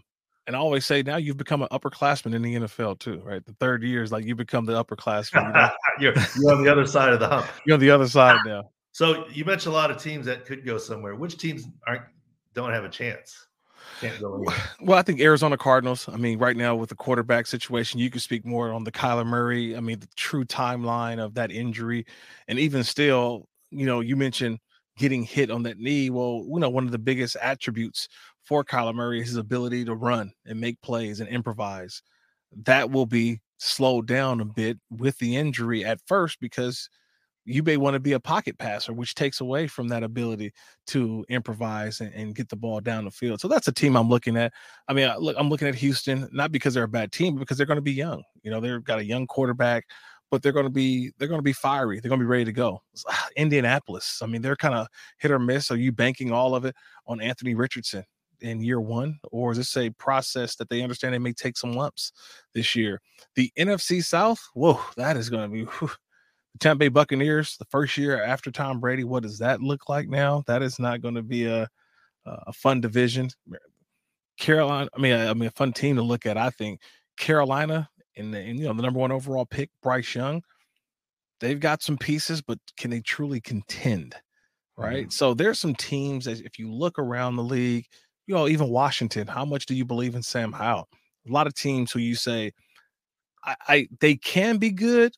and 0.47 0.57
I 0.57 0.59
always 0.59 0.85
say 0.85 1.03
now 1.03 1.17
you've 1.17 1.37
become 1.37 1.63
an 1.63 1.69
upperclassman 1.71 2.35
in 2.35 2.43
the 2.43 2.55
NFL 2.55 2.99
too, 2.99 3.21
right? 3.25 3.45
The 3.45 3.55
third 3.55 3.83
year 3.83 4.03
is 4.03 4.11
like 4.11 4.25
you 4.25 4.35
become 4.35 4.65
the 4.65 4.83
upperclassman. 4.83 5.47
You 5.47 5.53
know? 5.53 5.71
you're, 6.01 6.15
you're 6.41 6.53
on 6.57 6.65
the 6.65 6.71
other 6.71 6.87
side 6.87 7.13
of 7.13 7.21
the 7.21 7.29
hump. 7.29 7.47
You're 7.67 7.75
on 7.75 7.81
the 7.81 7.91
other 7.91 8.09
side 8.09 8.39
now. 8.45 8.71
So 8.93 9.27
you 9.29 9.45
mentioned 9.45 9.73
a 9.73 9.77
lot 9.77 9.91
of 9.91 10.03
teams 10.03 10.27
that 10.27 10.45
could 10.45 10.67
go 10.67 10.79
somewhere. 10.79 11.15
Which 11.15 11.39
teams 11.39 11.67
aren't 11.87 12.03
don't 12.55 12.73
have 12.73 12.85
a 12.85 12.89
chance? 12.89 13.47
Well, 14.81 14.99
I 14.99 15.03
think 15.03 15.21
Arizona 15.21 15.57
Cardinals. 15.57 16.09
I 16.09 16.17
mean, 16.17 16.39
right 16.39 16.57
now 16.57 16.75
with 16.75 16.89
the 16.89 16.95
quarterback 16.95 17.47
situation, 17.47 18.01
you 18.01 18.11
could 18.11 18.23
speak 18.23 18.45
more 18.45 18.73
on 18.73 18.85
the 18.85 18.93
Kyler 18.93 19.27
Murray. 19.27 19.77
I 19.77 19.81
mean, 19.81 20.01
the 20.01 20.09
true 20.17 20.45
timeline 20.45 21.19
of 21.19 21.35
that 21.35 21.53
injury, 21.53 22.05
and 22.49 22.59
even 22.59 22.83
still, 22.85 23.49
you 23.71 23.87
know, 23.87 24.01
you 24.01 24.17
mentioned 24.17 24.59
getting 24.99 25.23
hit 25.23 25.51
on 25.51 25.63
that 25.65 25.79
knee. 25.79 26.11
Well, 26.11 26.45
you 26.49 26.59
know, 26.59 26.71
one 26.71 26.85
of 26.85 26.91
the 26.91 26.99
biggest 26.99 27.37
attributes 27.41 28.09
for 28.53 28.63
Kyler 28.63 28.95
Murray 28.95 29.19
is 29.23 29.29
his 29.29 29.37
ability 29.39 29.83
to 29.87 29.95
run 29.95 30.31
and 30.45 30.61
make 30.61 30.79
plays 30.83 31.21
and 31.21 31.29
improvise. 31.31 32.03
That 32.65 32.91
will 32.91 33.07
be 33.07 33.41
slowed 33.57 34.07
down 34.07 34.43
a 34.43 34.45
bit 34.45 34.77
with 34.91 35.17
the 35.17 35.37
injury 35.37 35.87
at 35.87 36.03
first 36.07 36.39
because 36.39 36.91
you 37.47 37.63
may 37.63 37.79
want 37.79 37.95
to 37.95 37.99
be 37.99 38.13
a 38.13 38.21
pocket 38.21 38.59
passer, 38.59 38.93
which 38.93 39.15
takes 39.15 39.41
away 39.41 39.69
from 39.69 39.89
that 39.89 40.03
ability 40.03 40.53
to 40.89 41.25
improvise 41.31 42.03
and, 42.03 42.13
and, 42.13 42.35
get 42.35 42.51
the 42.51 42.57
ball 42.57 42.83
down 42.83 43.07
the 43.07 43.11
field. 43.11 43.41
So 43.41 43.49
that's 43.49 43.69
a 43.69 43.73
team 43.73 43.97
I'm 43.97 44.11
looking 44.11 44.37
at. 44.37 44.53
I 44.87 44.93
mean, 44.93 45.11
look, 45.19 45.35
I'm 45.39 45.49
looking 45.49 45.69
at 45.69 45.75
Houston 45.77 46.29
not 46.31 46.53
because 46.53 46.75
they're 46.75 46.85
a 46.85 46.89
bad 46.89 47.11
team, 47.11 47.33
but 47.33 47.41
because 47.41 47.57
they're 47.57 47.65
going 47.65 47.77
to 47.79 47.81
be 47.81 47.91
young. 47.91 48.23
You 48.43 48.51
know, 48.51 48.61
they've 48.61 48.85
got 48.85 48.99
a 48.99 49.05
young 49.05 49.27
quarterback 49.27 49.87
but 50.31 50.43
they're 50.43 50.53
going 50.53 50.65
to 50.65 50.71
be 50.71 51.13
they're 51.19 51.29
going 51.29 51.39
to 51.39 51.43
be 51.43 51.53
fiery. 51.53 52.01
They're 52.01 52.09
going 52.09 52.19
to 52.19 52.25
be 52.25 52.31
ready 52.31 52.47
to 52.47 52.53
go. 52.53 52.83
Ah, 53.07 53.29
Indianapolis. 53.37 54.21
I 54.23 54.27
mean, 54.27 54.41
they're 54.41 54.57
kind 54.57 54.75
of 54.75 54.89
hit 55.19 55.31
or 55.31 55.39
miss. 55.39 55.71
Are 55.71 55.77
you 55.77 55.93
banking 55.93 56.33
all 56.33 56.55
of 56.55 56.65
it 56.65 56.75
on 57.07 57.21
Anthony 57.21 57.55
Richardson 57.55 58.03
in 58.43 58.63
year 58.63 58.81
one, 58.81 59.19
or 59.31 59.53
is 59.53 59.59
this 59.59 59.77
a 59.77 59.91
process 59.91 60.57
that 60.57 60.69
they 60.69 60.83
understand 60.83 61.15
they 61.15 61.19
may 61.19 61.33
take 61.33 61.57
some 61.57 61.73
lumps 61.73 62.13
this 62.55 62.77
year? 62.77 63.01
The 63.35 63.51
NFC 63.59 64.05
South. 64.05 64.41
Whoa, 64.55 64.81
that 64.97 65.17
is 65.17 65.31
going 65.31 65.49
to 65.49 65.49
be. 65.49 65.65
Whew. 65.65 65.91
The 66.53 66.59
Tampa 66.59 66.81
Bay 66.81 66.89
Buccaneers, 66.89 67.57
the 67.57 67.65
first 67.71 67.97
year 67.97 68.23
after 68.23 68.51
Tom 68.51 68.79
Brady, 68.79 69.05
what 69.05 69.23
does 69.23 69.39
that 69.39 69.63
look 69.63 69.89
like 69.89 70.09
now? 70.09 70.45
That 70.47 70.63
is 70.63 70.79
not 70.79 71.01
going 71.01 71.15
to 71.15 71.23
be 71.23 71.47
a 71.47 71.67
a 72.27 72.53
fun 72.53 72.81
division. 72.81 73.31
Carolina, 74.39 74.89
I 74.97 75.01
mean, 75.01 75.15
I 75.15 75.35
mean, 75.35 75.49
a 75.49 75.53
fun 75.53 75.73
team 75.73 75.97
to 75.97 76.03
look 76.03 76.27
at. 76.27 76.37
I 76.37 76.51
think 76.51 76.81
Carolina 77.17 77.89
and, 78.17 78.35
and 78.35 78.59
you 78.59 78.65
know 78.67 78.75
the 78.75 78.83
number 78.83 79.01
one 79.01 79.13
overall 79.13 79.47
pick, 79.47 79.71
Bryce 79.83 80.15
Young. 80.15 80.43
They've 81.41 81.61
got 81.61 81.83
some 81.83 81.99
pieces, 81.99 82.41
but 82.41 82.59
can 82.77 82.91
they 82.91 83.01
truly 83.01 83.41
contend? 83.41 84.15
Right. 84.77 85.05
Mm-hmm. 85.05 85.11
So 85.11 85.35
there's 85.35 85.59
some 85.59 85.75
teams 85.75 86.25
that 86.25 86.41
if 86.41 86.59
you 86.59 86.73
look 86.73 86.99
around 86.99 87.37
the 87.37 87.43
league, 87.43 87.87
you 88.27 88.35
know, 88.35 88.49
even 88.49 88.69
Washington, 88.69 89.27
how 89.27 89.45
much 89.45 89.67
do 89.67 89.75
you 89.75 89.85
believe 89.85 90.15
in 90.15 90.23
Sam 90.23 90.53
Howell? 90.53 90.89
A 91.29 91.33
lot 91.33 91.47
of 91.47 91.55
teams 91.55 91.93
who 91.93 91.99
you 91.99 92.15
say, 92.15 92.53
I, 93.45 93.57
I 93.69 93.89
they 94.01 94.17
can 94.17 94.59
be 94.59 94.71
good, 94.71 95.15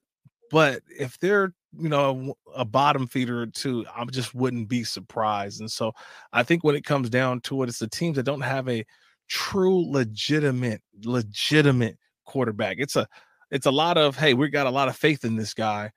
but 0.51 0.83
if 0.99 1.19
they're 1.19 1.53
you 1.79 1.89
know 1.89 2.35
a 2.55 2.65
bottom 2.65 3.07
feeder 3.07 3.43
or 3.43 3.47
two, 3.47 3.85
I 3.95 4.05
just 4.07 4.35
wouldn't 4.35 4.69
be 4.69 4.85
surprised. 4.85 5.61
And 5.61 5.71
so 5.71 5.93
I 6.33 6.43
think 6.43 6.65
when 6.65 6.77
it 6.77 6.85
comes 6.85 7.11
down 7.11 7.41
to 7.43 7.63
it, 7.63 7.69
it's 7.69 7.79
the 7.79 7.89
teams 7.89 8.17
that 8.17 8.25
don't 8.25 8.41
have 8.41 8.69
a 8.69 8.85
true, 9.29 9.91
legitimate, 9.91 10.83
legitimate 11.05 11.99
quarterback. 12.25 12.77
It's 12.79 12.97
a 12.97 13.07
it's 13.51 13.67
a 13.67 13.71
lot 13.71 13.99
of 13.99 14.17
hey, 14.17 14.35
we 14.35 14.49
got 14.49 14.67
a 14.67 14.71
lot 14.71 14.89
of 14.89 14.97
faith 14.97 15.25
in 15.25 15.37
this 15.37 15.55
guy, 15.55 15.91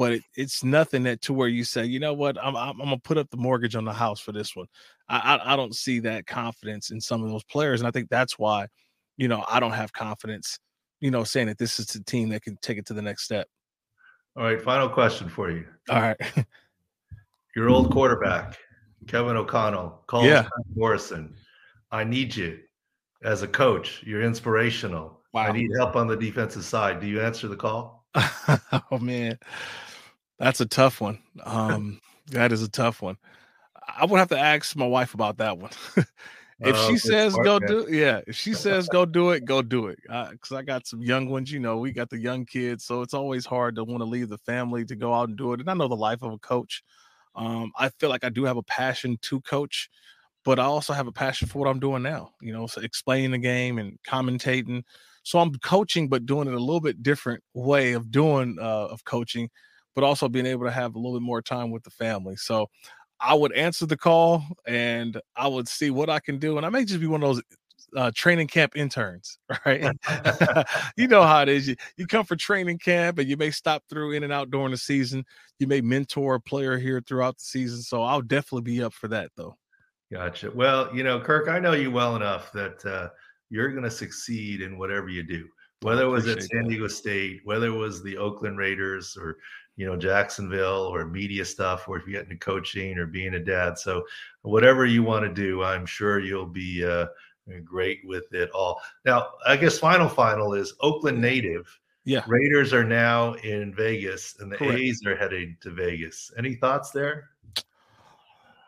but 0.00 0.12
it, 0.14 0.22
it's 0.34 0.64
nothing 0.64 1.02
that 1.02 1.20
to 1.20 1.34
where 1.34 1.46
you 1.46 1.62
say, 1.62 1.84
you 1.84 2.00
know 2.00 2.14
what, 2.14 2.38
I'm, 2.42 2.56
I'm, 2.56 2.70
I'm 2.80 2.86
gonna 2.86 2.96
put 2.96 3.18
up 3.18 3.28
the 3.28 3.36
mortgage 3.36 3.76
on 3.76 3.84
the 3.84 3.92
house 3.92 4.18
for 4.18 4.32
this 4.32 4.56
one. 4.56 4.64
I, 5.10 5.18
I 5.36 5.52
I 5.52 5.56
don't 5.56 5.76
see 5.76 6.00
that 6.00 6.26
confidence 6.26 6.90
in 6.90 7.02
some 7.02 7.22
of 7.22 7.28
those 7.28 7.44
players, 7.44 7.82
and 7.82 7.86
I 7.86 7.90
think 7.90 8.08
that's 8.08 8.38
why, 8.38 8.68
you 9.18 9.28
know, 9.28 9.44
I 9.46 9.60
don't 9.60 9.74
have 9.74 9.92
confidence, 9.92 10.58
you 11.00 11.10
know, 11.10 11.22
saying 11.22 11.48
that 11.48 11.58
this 11.58 11.78
is 11.78 11.94
a 11.96 12.02
team 12.02 12.30
that 12.30 12.40
can 12.40 12.56
take 12.62 12.78
it 12.78 12.86
to 12.86 12.94
the 12.94 13.02
next 13.02 13.24
step. 13.24 13.46
All 14.38 14.44
right, 14.44 14.62
final 14.62 14.88
question 14.88 15.28
for 15.28 15.50
you. 15.50 15.66
All 15.90 16.00
right. 16.00 16.16
Your 17.54 17.68
old 17.68 17.92
quarterback, 17.92 18.56
Kevin 19.06 19.36
O'Connell, 19.36 20.02
calls 20.06 20.24
Yeah. 20.24 20.48
Morrison. 20.74 21.36
I 21.92 22.04
need 22.04 22.34
you 22.34 22.58
as 23.22 23.42
a 23.42 23.48
coach. 23.48 24.02
You're 24.02 24.22
inspirational. 24.22 25.20
I 25.34 25.52
need 25.52 25.72
help 25.76 25.94
on 25.94 26.06
the 26.06 26.16
defensive 26.16 26.64
side. 26.64 27.00
Do 27.00 27.06
you 27.06 27.20
answer 27.20 27.48
the 27.48 27.56
call? 27.56 27.99
oh 28.90 28.98
man, 28.98 29.38
that's 30.38 30.60
a 30.60 30.66
tough 30.66 31.00
one. 31.00 31.18
Um, 31.44 32.00
that 32.28 32.52
is 32.52 32.62
a 32.62 32.68
tough 32.68 33.02
one. 33.02 33.16
I 33.96 34.04
would 34.04 34.18
have 34.18 34.28
to 34.28 34.38
ask 34.38 34.76
my 34.76 34.86
wife 34.86 35.14
about 35.14 35.38
that 35.38 35.58
one. 35.58 35.70
if 35.96 36.76
Oh, 36.76 36.88
she 36.88 36.96
says 36.98 37.34
go 37.36 37.58
do, 37.58 37.86
yeah, 37.90 38.20
if 38.26 38.36
she 38.36 38.54
says 38.54 38.88
go 38.88 39.04
do 39.04 39.30
it, 39.30 39.44
go 39.44 39.62
do 39.62 39.86
it. 39.86 39.98
Because 40.02 40.52
I 40.52 40.62
got 40.62 40.86
some 40.86 41.02
young 41.02 41.28
ones. 41.28 41.50
You 41.50 41.60
know, 41.60 41.78
we 41.78 41.92
got 41.92 42.10
the 42.10 42.18
young 42.18 42.44
kids, 42.44 42.84
so 42.84 43.02
it's 43.02 43.14
always 43.14 43.46
hard 43.46 43.76
to 43.76 43.84
want 43.84 44.00
to 44.00 44.04
leave 44.04 44.28
the 44.28 44.38
family 44.38 44.84
to 44.86 44.96
go 44.96 45.14
out 45.14 45.28
and 45.28 45.38
do 45.38 45.52
it. 45.52 45.60
And 45.60 45.70
I 45.70 45.74
know 45.74 45.88
the 45.88 45.96
life 45.96 46.22
of 46.22 46.32
a 46.32 46.38
coach. 46.38 46.82
Um, 47.34 47.72
I 47.78 47.90
feel 47.90 48.10
like 48.10 48.24
I 48.24 48.28
do 48.28 48.44
have 48.44 48.56
a 48.56 48.62
passion 48.62 49.16
to 49.22 49.40
coach, 49.42 49.88
but 50.44 50.58
I 50.58 50.64
also 50.64 50.92
have 50.92 51.06
a 51.06 51.12
passion 51.12 51.48
for 51.48 51.60
what 51.60 51.68
I'm 51.68 51.80
doing 51.80 52.02
now. 52.02 52.32
You 52.40 52.52
know, 52.52 52.66
so 52.66 52.80
explaining 52.80 53.30
the 53.30 53.38
game 53.38 53.78
and 53.78 53.98
commentating. 54.06 54.82
So 55.30 55.38
I'm 55.38 55.54
coaching, 55.58 56.08
but 56.08 56.26
doing 56.26 56.48
it 56.48 56.54
a 56.54 56.58
little 56.58 56.80
bit 56.80 57.04
different 57.04 57.44
way 57.54 57.92
of 57.92 58.10
doing 58.10 58.58
uh, 58.60 58.88
of 58.88 59.04
coaching, 59.04 59.48
but 59.94 60.02
also 60.02 60.28
being 60.28 60.44
able 60.44 60.64
to 60.64 60.72
have 60.72 60.96
a 60.96 60.98
little 60.98 61.16
bit 61.16 61.24
more 61.24 61.40
time 61.40 61.70
with 61.70 61.84
the 61.84 61.90
family. 61.90 62.34
So 62.34 62.66
I 63.20 63.34
would 63.34 63.52
answer 63.52 63.86
the 63.86 63.96
call 63.96 64.42
and 64.66 65.20
I 65.36 65.46
would 65.46 65.68
see 65.68 65.90
what 65.90 66.10
I 66.10 66.18
can 66.18 66.40
do, 66.40 66.56
and 66.56 66.66
I 66.66 66.68
may 66.68 66.84
just 66.84 66.98
be 66.98 67.06
one 67.06 67.22
of 67.22 67.28
those 67.36 67.42
uh, 67.96 68.10
training 68.12 68.48
camp 68.48 68.76
interns, 68.76 69.38
right? 69.64 69.96
you 70.96 71.06
know 71.06 71.22
how 71.22 71.42
it 71.42 71.48
is. 71.48 71.68
You, 71.68 71.76
you 71.96 72.08
come 72.08 72.24
for 72.24 72.34
training 72.34 72.78
camp 72.78 73.20
and 73.20 73.28
you 73.28 73.36
may 73.36 73.52
stop 73.52 73.84
through 73.88 74.10
in 74.10 74.24
and 74.24 74.32
out 74.32 74.50
during 74.50 74.72
the 74.72 74.78
season. 74.78 75.24
You 75.60 75.68
may 75.68 75.80
mentor 75.80 76.34
a 76.34 76.40
player 76.40 76.76
here 76.76 77.00
throughout 77.06 77.36
the 77.36 77.44
season. 77.44 77.82
So 77.82 78.02
I'll 78.02 78.20
definitely 78.20 78.62
be 78.62 78.82
up 78.82 78.94
for 78.94 79.06
that 79.06 79.30
though. 79.36 79.56
Gotcha. 80.12 80.50
Well, 80.52 80.92
you 80.92 81.04
know, 81.04 81.20
Kirk, 81.20 81.48
I 81.48 81.60
know 81.60 81.72
you 81.72 81.92
well 81.92 82.16
enough 82.16 82.50
that 82.50 82.84
uh, 82.84 83.10
you're 83.50 83.70
going 83.70 83.84
to 83.84 83.90
succeed 83.90 84.62
in 84.62 84.78
whatever 84.78 85.08
you 85.08 85.22
do, 85.22 85.48
whether 85.82 86.04
it 86.04 86.08
was 86.08 86.28
at 86.28 86.42
San 86.42 86.62
that. 86.62 86.68
Diego 86.70 86.86
State, 86.86 87.40
whether 87.44 87.66
it 87.66 87.76
was 87.76 88.02
the 88.02 88.16
Oakland 88.16 88.58
Raiders 88.58 89.16
or, 89.20 89.36
you 89.76 89.86
know, 89.86 89.96
Jacksonville 89.96 90.86
or 90.86 91.06
media 91.06 91.44
stuff, 91.44 91.88
or 91.88 91.98
if 91.98 92.06
you 92.06 92.12
get 92.12 92.24
into 92.24 92.36
coaching 92.36 92.98
or 92.98 93.06
being 93.06 93.34
a 93.34 93.44
dad. 93.44 93.78
So, 93.78 94.04
whatever 94.42 94.86
you 94.86 95.02
want 95.02 95.24
to 95.24 95.32
do, 95.32 95.62
I'm 95.62 95.86
sure 95.86 96.20
you'll 96.20 96.46
be 96.46 96.84
uh, 96.84 97.06
great 97.64 98.00
with 98.04 98.32
it 98.32 98.50
all. 98.50 98.80
Now, 99.04 99.30
I 99.46 99.56
guess 99.56 99.78
final 99.78 100.08
final 100.08 100.54
is 100.54 100.74
Oakland 100.80 101.20
native. 101.20 101.66
Yeah. 102.04 102.22
Raiders 102.26 102.72
are 102.72 102.84
now 102.84 103.34
in 103.34 103.74
Vegas 103.74 104.36
and 104.40 104.50
the 104.50 104.56
Correct. 104.56 104.80
A's 104.80 105.02
are 105.06 105.16
heading 105.16 105.56
to 105.60 105.70
Vegas. 105.70 106.32
Any 106.38 106.54
thoughts 106.54 106.90
there? 106.90 107.30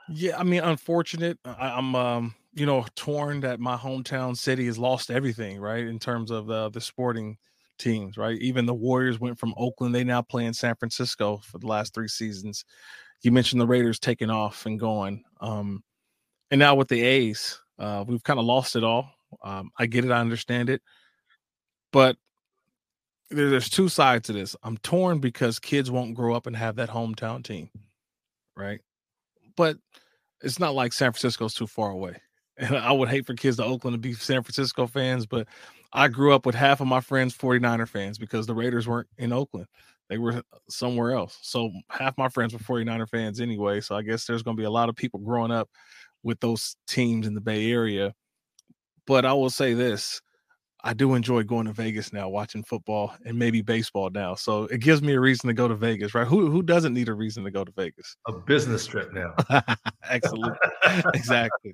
Yeah, 0.08 0.38
I 0.38 0.42
mean, 0.42 0.60
unfortunate. 0.60 1.38
I, 1.44 1.70
I'm, 1.70 1.94
um, 1.94 2.34
you 2.54 2.66
know, 2.66 2.84
torn 2.96 3.40
that 3.40 3.60
my 3.60 3.76
hometown 3.76 4.36
city 4.36 4.66
has 4.66 4.78
lost 4.78 5.10
everything, 5.10 5.58
right, 5.60 5.86
in 5.86 5.98
terms 5.98 6.30
of 6.30 6.50
uh, 6.50 6.68
the 6.68 6.80
sporting 6.80 7.38
teams, 7.78 8.16
right. 8.16 8.38
Even 8.38 8.66
the 8.66 8.74
Warriors 8.74 9.18
went 9.18 9.38
from 9.38 9.54
Oakland; 9.56 9.94
they 9.94 10.04
now 10.04 10.22
play 10.22 10.44
in 10.44 10.54
San 10.54 10.74
Francisco 10.76 11.38
for 11.38 11.58
the 11.58 11.66
last 11.66 11.94
three 11.94 12.08
seasons. 12.08 12.64
You 13.22 13.32
mentioned 13.32 13.60
the 13.60 13.66
Raiders 13.66 13.98
taking 13.98 14.30
off 14.30 14.66
and 14.66 14.78
going, 14.78 15.24
um, 15.40 15.82
and 16.50 16.58
now 16.58 16.74
with 16.74 16.88
the 16.88 17.02
A's, 17.02 17.58
uh, 17.78 18.04
we've 18.06 18.22
kind 18.22 18.38
of 18.38 18.44
lost 18.44 18.76
it 18.76 18.84
all. 18.84 19.10
Um, 19.42 19.70
I 19.78 19.86
get 19.86 20.04
it, 20.04 20.10
I 20.10 20.20
understand 20.20 20.68
it, 20.68 20.82
but 21.90 22.16
there, 23.30 23.48
there's 23.48 23.70
two 23.70 23.88
sides 23.88 24.26
to 24.26 24.34
this. 24.34 24.54
I'm 24.62 24.76
torn 24.78 25.18
because 25.20 25.58
kids 25.58 25.90
won't 25.90 26.14
grow 26.14 26.34
up 26.34 26.46
and 26.46 26.54
have 26.54 26.76
that 26.76 26.90
hometown 26.90 27.42
team, 27.42 27.70
right? 28.56 28.80
But 29.56 29.78
it's 30.42 30.58
not 30.58 30.74
like 30.74 30.92
San 30.92 31.12
Francisco's 31.12 31.54
too 31.54 31.66
far 31.66 31.90
away. 31.90 32.20
And 32.58 32.76
I 32.76 32.92
would 32.92 33.08
hate 33.08 33.26
for 33.26 33.34
kids 33.34 33.56
to 33.56 33.64
Oakland 33.64 33.94
to 33.94 33.98
be 33.98 34.12
San 34.12 34.42
Francisco 34.42 34.86
fans, 34.86 35.24
but 35.24 35.48
I 35.92 36.08
grew 36.08 36.34
up 36.34 36.44
with 36.44 36.54
half 36.54 36.80
of 36.80 36.86
my 36.86 37.00
friends 37.00 37.36
49er 37.36 37.88
fans 37.88 38.18
because 38.18 38.46
the 38.46 38.54
Raiders 38.54 38.86
weren't 38.86 39.08
in 39.16 39.32
Oakland. 39.32 39.66
They 40.08 40.18
were 40.18 40.32
uh, 40.32 40.42
somewhere 40.68 41.12
else. 41.12 41.38
So 41.40 41.70
half 41.88 42.16
my 42.18 42.28
friends 42.28 42.52
were 42.52 42.58
49er 42.58 43.08
fans 43.08 43.40
anyway. 43.40 43.80
So 43.80 43.96
I 43.96 44.02
guess 44.02 44.26
there's 44.26 44.42
going 44.42 44.56
to 44.56 44.60
be 44.60 44.66
a 44.66 44.70
lot 44.70 44.90
of 44.90 44.96
people 44.96 45.20
growing 45.20 45.50
up 45.50 45.70
with 46.22 46.40
those 46.40 46.76
teams 46.86 47.26
in 47.26 47.34
the 47.34 47.40
Bay 47.40 47.70
Area. 47.70 48.14
But 49.06 49.24
I 49.24 49.32
will 49.32 49.50
say 49.50 49.74
this 49.74 50.20
I 50.84 50.94
do 50.94 51.14
enjoy 51.14 51.44
going 51.44 51.66
to 51.66 51.72
Vegas 51.72 52.12
now, 52.12 52.28
watching 52.28 52.64
football 52.64 53.14
and 53.24 53.38
maybe 53.38 53.62
baseball 53.62 54.10
now. 54.10 54.34
So 54.34 54.64
it 54.64 54.80
gives 54.80 55.00
me 55.00 55.12
a 55.12 55.20
reason 55.20 55.46
to 55.46 55.54
go 55.54 55.68
to 55.68 55.76
Vegas, 55.76 56.12
right? 56.14 56.26
Who 56.26 56.50
who 56.50 56.62
doesn't 56.62 56.92
need 56.92 57.08
a 57.08 57.14
reason 57.14 57.44
to 57.44 57.50
go 57.52 57.64
to 57.64 57.70
Vegas? 57.72 58.16
A 58.26 58.32
business 58.32 58.84
trip 58.86 59.12
now. 59.12 59.34
Excellent. 60.10 60.56
exactly. 61.14 61.72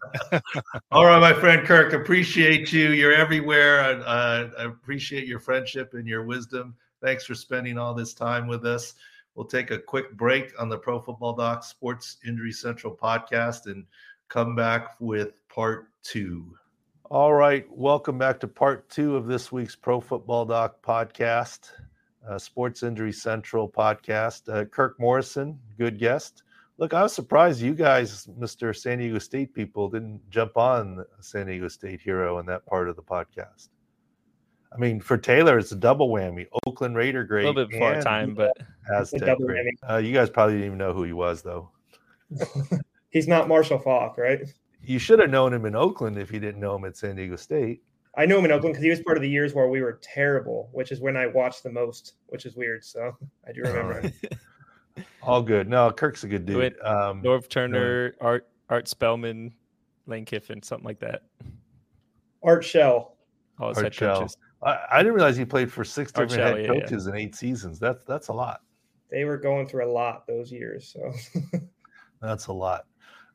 All 0.91 1.07
right, 1.07 1.21
my 1.21 1.33
friend 1.33 1.67
Kirk, 1.67 1.95
appreciate 1.95 2.73
you. 2.73 2.91
You're 2.91 3.15
everywhere. 3.15 3.81
I, 3.81 3.93
uh, 3.93 4.51
I 4.59 4.65
appreciate 4.65 5.27
your 5.27 5.41
friendship 5.41 5.95
and 5.95 6.07
your 6.07 6.25
wisdom. 6.25 6.75
Thanks 7.03 7.25
for 7.25 7.35
spending 7.35 7.79
all 7.79 7.95
this 7.95 8.13
time 8.13 8.47
with 8.47 8.67
us. 8.67 8.95
We'll 9.35 9.47
take 9.47 9.71
a 9.71 9.79
quick 9.79 10.17
break 10.17 10.53
on 10.61 10.69
the 10.69 10.77
Pro 10.77 11.01
Football 11.01 11.35
Doc 11.35 11.63
Sports 11.65 12.19
Injury 12.27 12.53
Central 12.53 12.95
podcast 12.95 13.67
and 13.67 13.87
come 14.29 14.55
back 14.55 14.97
with 15.01 15.33
part 15.49 15.89
two. 16.03 16.59
All 17.11 17.33
right, 17.33 17.65
welcome 17.71 18.19
back 18.19 18.39
to 18.41 18.47
part 18.47 18.91
two 18.91 19.17
of 19.17 19.27
this 19.27 19.51
week's 19.51 19.75
Pro 19.75 19.99
Football 19.99 20.45
Doc 20.45 20.83
podcast, 20.83 21.71
uh, 22.29 22.37
Sports 22.37 22.83
Injury 22.83 23.15
Central 23.15 23.67
podcast. 23.67 24.47
Uh, 24.53 24.67
Kirk 24.67 25.01
Morrison, 25.01 25.59
good 25.79 25.99
guest. 25.99 26.43
Look, 26.77 26.93
I 26.93 27.03
was 27.03 27.15
surprised 27.15 27.63
you 27.63 27.73
guys, 27.73 28.29
Mr. 28.39 28.77
San 28.77 28.99
Diego 28.99 29.19
State 29.19 29.55
people, 29.55 29.89
didn't 29.89 30.21
jump 30.29 30.59
on 30.59 31.03
San 31.21 31.47
Diego 31.47 31.69
State 31.69 32.03
hero 32.03 32.41
in 32.41 32.47
that 32.47 32.67
part 32.67 32.91
of 32.91 32.97
the 32.97 33.03
podcast. 33.03 33.71
I 34.71 34.77
mean, 34.77 35.01
for 35.01 35.17
Taylor, 35.17 35.59
it's 35.59 35.73
a 35.73 35.77
double 35.77 36.11
whammy. 36.11 36.47
Oakland 36.67 36.95
Raider 36.95 37.23
a 37.23 37.27
great. 37.27 37.47
little 37.47 37.65
bit 37.65 37.71
before 37.71 38.03
time, 38.03 38.35
but 38.35 38.53
Aztec 38.95 39.21
double 39.23 39.47
great. 39.47 39.65
Uh, 39.89 39.97
you 39.97 40.13
guys 40.13 40.29
probably 40.29 40.57
didn't 40.57 40.67
even 40.67 40.79
know 40.79 40.93
who 40.93 41.05
he 41.05 41.15
was, 41.15 41.41
though. 41.41 41.71
He's 43.09 43.27
not 43.27 43.49
Marshall 43.49 43.79
Faulk, 43.79 44.19
right? 44.19 44.41
You 44.89 44.99
should 44.99 45.19
have 45.19 45.29
known 45.29 45.53
him 45.53 45.67
in 45.67 45.77
Oakland 45.77 46.17
if 46.17 46.33
you 46.33 46.41
didn't 46.41 46.61
know 46.61 46.75
him 46.75 46.85
at 46.87 46.97
San 46.97 47.17
Diego 47.17 47.37
State. 47.37 47.83
I 48.17 48.25
knew 48.25 48.39
him 48.39 48.47
in 48.47 48.53
Oakland 48.53 48.73
because 48.73 48.83
he 48.83 48.89
was 48.91 49.03
part 49.03 49.19
of 49.19 49.23
the 49.23 49.29
years 49.29 49.55
where 49.55 49.69
we 49.69 49.83
were 49.83 50.01
terrible, 50.03 50.71
which 50.73 50.91
is 50.93 51.01
when 51.01 51.15
I 51.17 51.27
watched 51.27 51.63
the 51.63 51.71
most, 51.71 52.15
which 52.29 52.47
is 52.47 52.57
weird. 52.57 52.83
So 52.85 53.15
I 53.49 53.53
do 53.53 53.61
remember 53.63 54.01
him. 54.01 54.13
All 55.23 55.43
good. 55.43 55.69
No, 55.69 55.91
Kirk's 55.91 56.25
a 56.25 56.29
good 56.29 56.47
dude. 56.47 56.57
Wait, 56.57 56.81
Um, 56.83 57.23
Norv 57.23 57.49
Turner, 57.49 58.15
Art 58.21 58.49
Art 58.71 58.89
Spellman, 58.89 59.55
Lane 60.07 60.25
Kiffin, 60.25 60.63
something 60.63 60.87
like 60.87 61.01
that. 61.01 61.23
Art 62.43 62.65
Shell. 62.65 63.17
All 63.61 63.69
his 63.69 63.79
Art 63.79 63.85
head 63.85 63.95
Shell. 63.95 64.21
coaches. 64.21 64.37
I, 64.63 64.79
I 64.91 64.99
didn't 64.99 65.15
realize 65.15 65.37
he 65.37 65.45
played 65.45 65.71
for 65.71 65.85
six 65.85 66.13
Art 66.15 66.31
different 66.31 66.49
Shell, 66.49 66.57
head 66.57 66.65
yeah, 66.67 66.73
yeah. 66.73 66.81
coaches 66.81 67.07
in 67.07 67.15
eight 67.15 67.35
seasons. 67.35 67.79
That's 67.79 68.05
that's 68.05 68.29
a 68.29 68.33
lot. 68.33 68.63
They 69.11 69.25
were 69.25 69.37
going 69.37 69.69
through 69.69 69.85
a 69.85 69.93
lot 69.93 70.27
those 70.27 70.51
years. 70.51 70.89
So 70.97 71.13
That's 72.23 72.47
a 72.47 72.53
lot. 72.53 72.87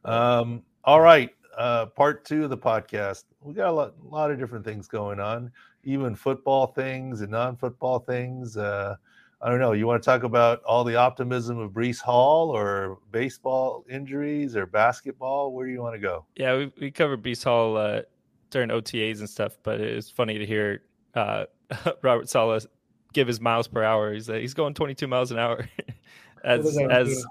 Um, 0.04 0.64
all 0.84 1.00
right. 1.00 1.30
Uh, 1.58 1.86
part 1.88 2.26
two 2.26 2.44
of 2.44 2.50
the 2.50 2.58
podcast. 2.58 3.26
We 3.42 3.54
got 3.54 3.70
a 3.70 3.72
lot, 3.72 3.94
a 4.04 4.08
lot 4.08 4.32
of 4.32 4.40
different 4.40 4.66
things 4.66 4.88
going 4.88 5.20
on, 5.20 5.52
even 5.84 6.16
football 6.16 6.68
things 6.68 7.22
and 7.22 7.32
non-football 7.32 8.00
things. 8.00 8.58
Uh, 8.58 8.96
I 9.42 9.50
don't 9.50 9.60
know. 9.60 9.74
You 9.74 9.86
want 9.86 10.02
to 10.02 10.06
talk 10.06 10.24
about 10.24 10.64
all 10.64 10.84
the 10.84 10.96
optimism 10.96 11.60
of 11.60 11.72
Breece 11.72 12.00
Hall, 12.00 12.50
or 12.50 13.00
baseball 13.12 13.86
injuries, 13.90 14.56
or 14.56 14.66
basketball? 14.66 15.52
Where 15.52 15.68
do 15.68 15.74
you 15.74 15.82
want 15.82 15.96
to 15.96 16.00
go? 16.00 16.26
Yeah, 16.38 16.56
we, 16.56 16.72
we 16.80 16.92
covered 16.92 17.22
Breece 17.22 17.44
Hall 17.44 17.76
uh, 17.76 18.04
during 18.52 18.70
OTAs 18.70 19.20
and 19.20 19.30
stuff, 19.30 19.58
but 19.64 19.82
it 19.82 19.96
was 19.96 20.10
funny 20.10 20.38
to 20.38 20.46
hear 20.46 20.84
uh, 21.16 21.46
Robert 22.02 22.30
Saleh 22.30 22.64
give 23.12 23.28
his 23.28 23.42
miles 23.42 23.68
per 23.68 23.84
hour. 23.84 24.14
He's 24.14 24.30
uh, 24.30 24.34
he's 24.36 24.54
going 24.54 24.74
22 24.74 25.08
miles 25.08 25.32
an 25.32 25.40
hour, 25.40 25.68
as 26.44 26.66
as 26.66 27.08
mean? 27.08 27.18
it 27.18 27.26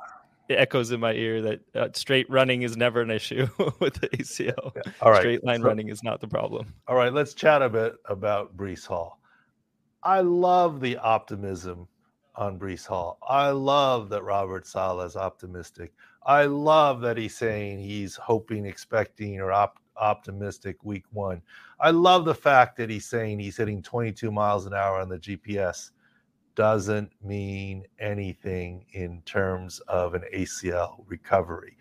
echoes 0.51 0.91
in 0.91 1.01
my 1.01 1.13
ear 1.13 1.41
that 1.43 1.61
uh, 1.75 1.89
straight 1.95 2.29
running 2.31 2.63
is 2.63 2.77
never 2.77 3.01
an 3.01 3.11
issue 3.11 3.47
with 3.81 3.95
the 3.95 4.09
ACL. 4.09 4.73
All 5.01 5.11
right. 5.11 5.21
Straight 5.21 5.45
line 5.45 5.61
so- 5.61 5.67
running 5.67 5.89
is 5.89 6.03
not 6.03 6.21
the 6.21 6.29
problem. 6.29 6.73
All 6.89 6.97
right, 6.97 7.13
let's 7.13 7.35
chat 7.35 7.63
a 7.63 7.69
bit 7.69 7.95
about 8.07 8.57
Breece 8.57 8.87
Hall. 8.87 9.19
I 10.03 10.21
love 10.21 10.81
the 10.81 10.97
optimism 10.97 11.87
on 12.35 12.59
Breece 12.59 12.87
Hall. 12.87 13.19
I 13.27 13.51
love 13.51 14.09
that 14.09 14.25
Robert 14.25 14.67
Saleh 14.67 15.07
is 15.07 15.17
optimistic. 15.17 15.93
I 16.25 16.45
love 16.47 17.01
that 17.03 17.17
he's 17.17 17.37
saying 17.37 17.81
he's 17.81 18.17
hoping, 18.17 18.67
expecting, 18.67 19.41
or 19.41 19.53
op- 19.53 19.81
optimistic 19.97 20.83
week 20.83 21.05
one. 21.13 21.43
I 21.81 21.91
love 21.91 22.25
the 22.25 22.35
fact 22.35 22.77
that 22.77 22.91
he's 22.91 23.07
saying 23.07 23.39
he's 23.39 23.57
hitting 23.57 23.83
22 23.83 24.31
miles 24.31 24.67
an 24.67 24.75
hour 24.75 25.01
on 25.01 25.09
the 25.09 25.19
GPS. 25.19 25.91
Doesn't 26.55 27.11
mean 27.23 27.85
anything 27.99 28.85
in 28.93 29.23
terms 29.23 29.81
of 29.89 30.15
an 30.15 30.23
ACL 30.35 31.05
recovery. 31.07 31.77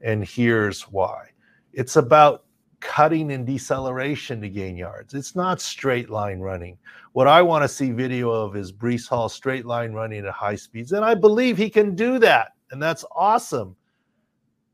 And 0.00 0.24
here's 0.24 0.82
why 0.82 1.28
it's 1.72 1.96
about 1.96 2.44
cutting 2.80 3.32
and 3.32 3.46
deceleration 3.46 4.40
to 4.40 4.48
gain 4.48 4.76
yards. 4.76 5.14
It's 5.14 5.34
not 5.34 5.60
straight 5.60 6.10
line 6.10 6.40
running. 6.40 6.78
What 7.12 7.26
I 7.26 7.42
want 7.42 7.62
to 7.62 7.68
see 7.68 7.90
video 7.90 8.30
of 8.30 8.56
is 8.56 8.72
Breece 8.72 9.08
Hall 9.08 9.28
straight 9.28 9.66
line 9.66 9.92
running 9.92 10.26
at 10.26 10.32
high 10.32 10.56
speeds. 10.56 10.92
And 10.92 11.04
I 11.04 11.14
believe 11.14 11.56
he 11.56 11.70
can 11.70 11.94
do 11.94 12.18
that. 12.18 12.52
And 12.70 12.82
that's 12.82 13.04
awesome. 13.14 13.76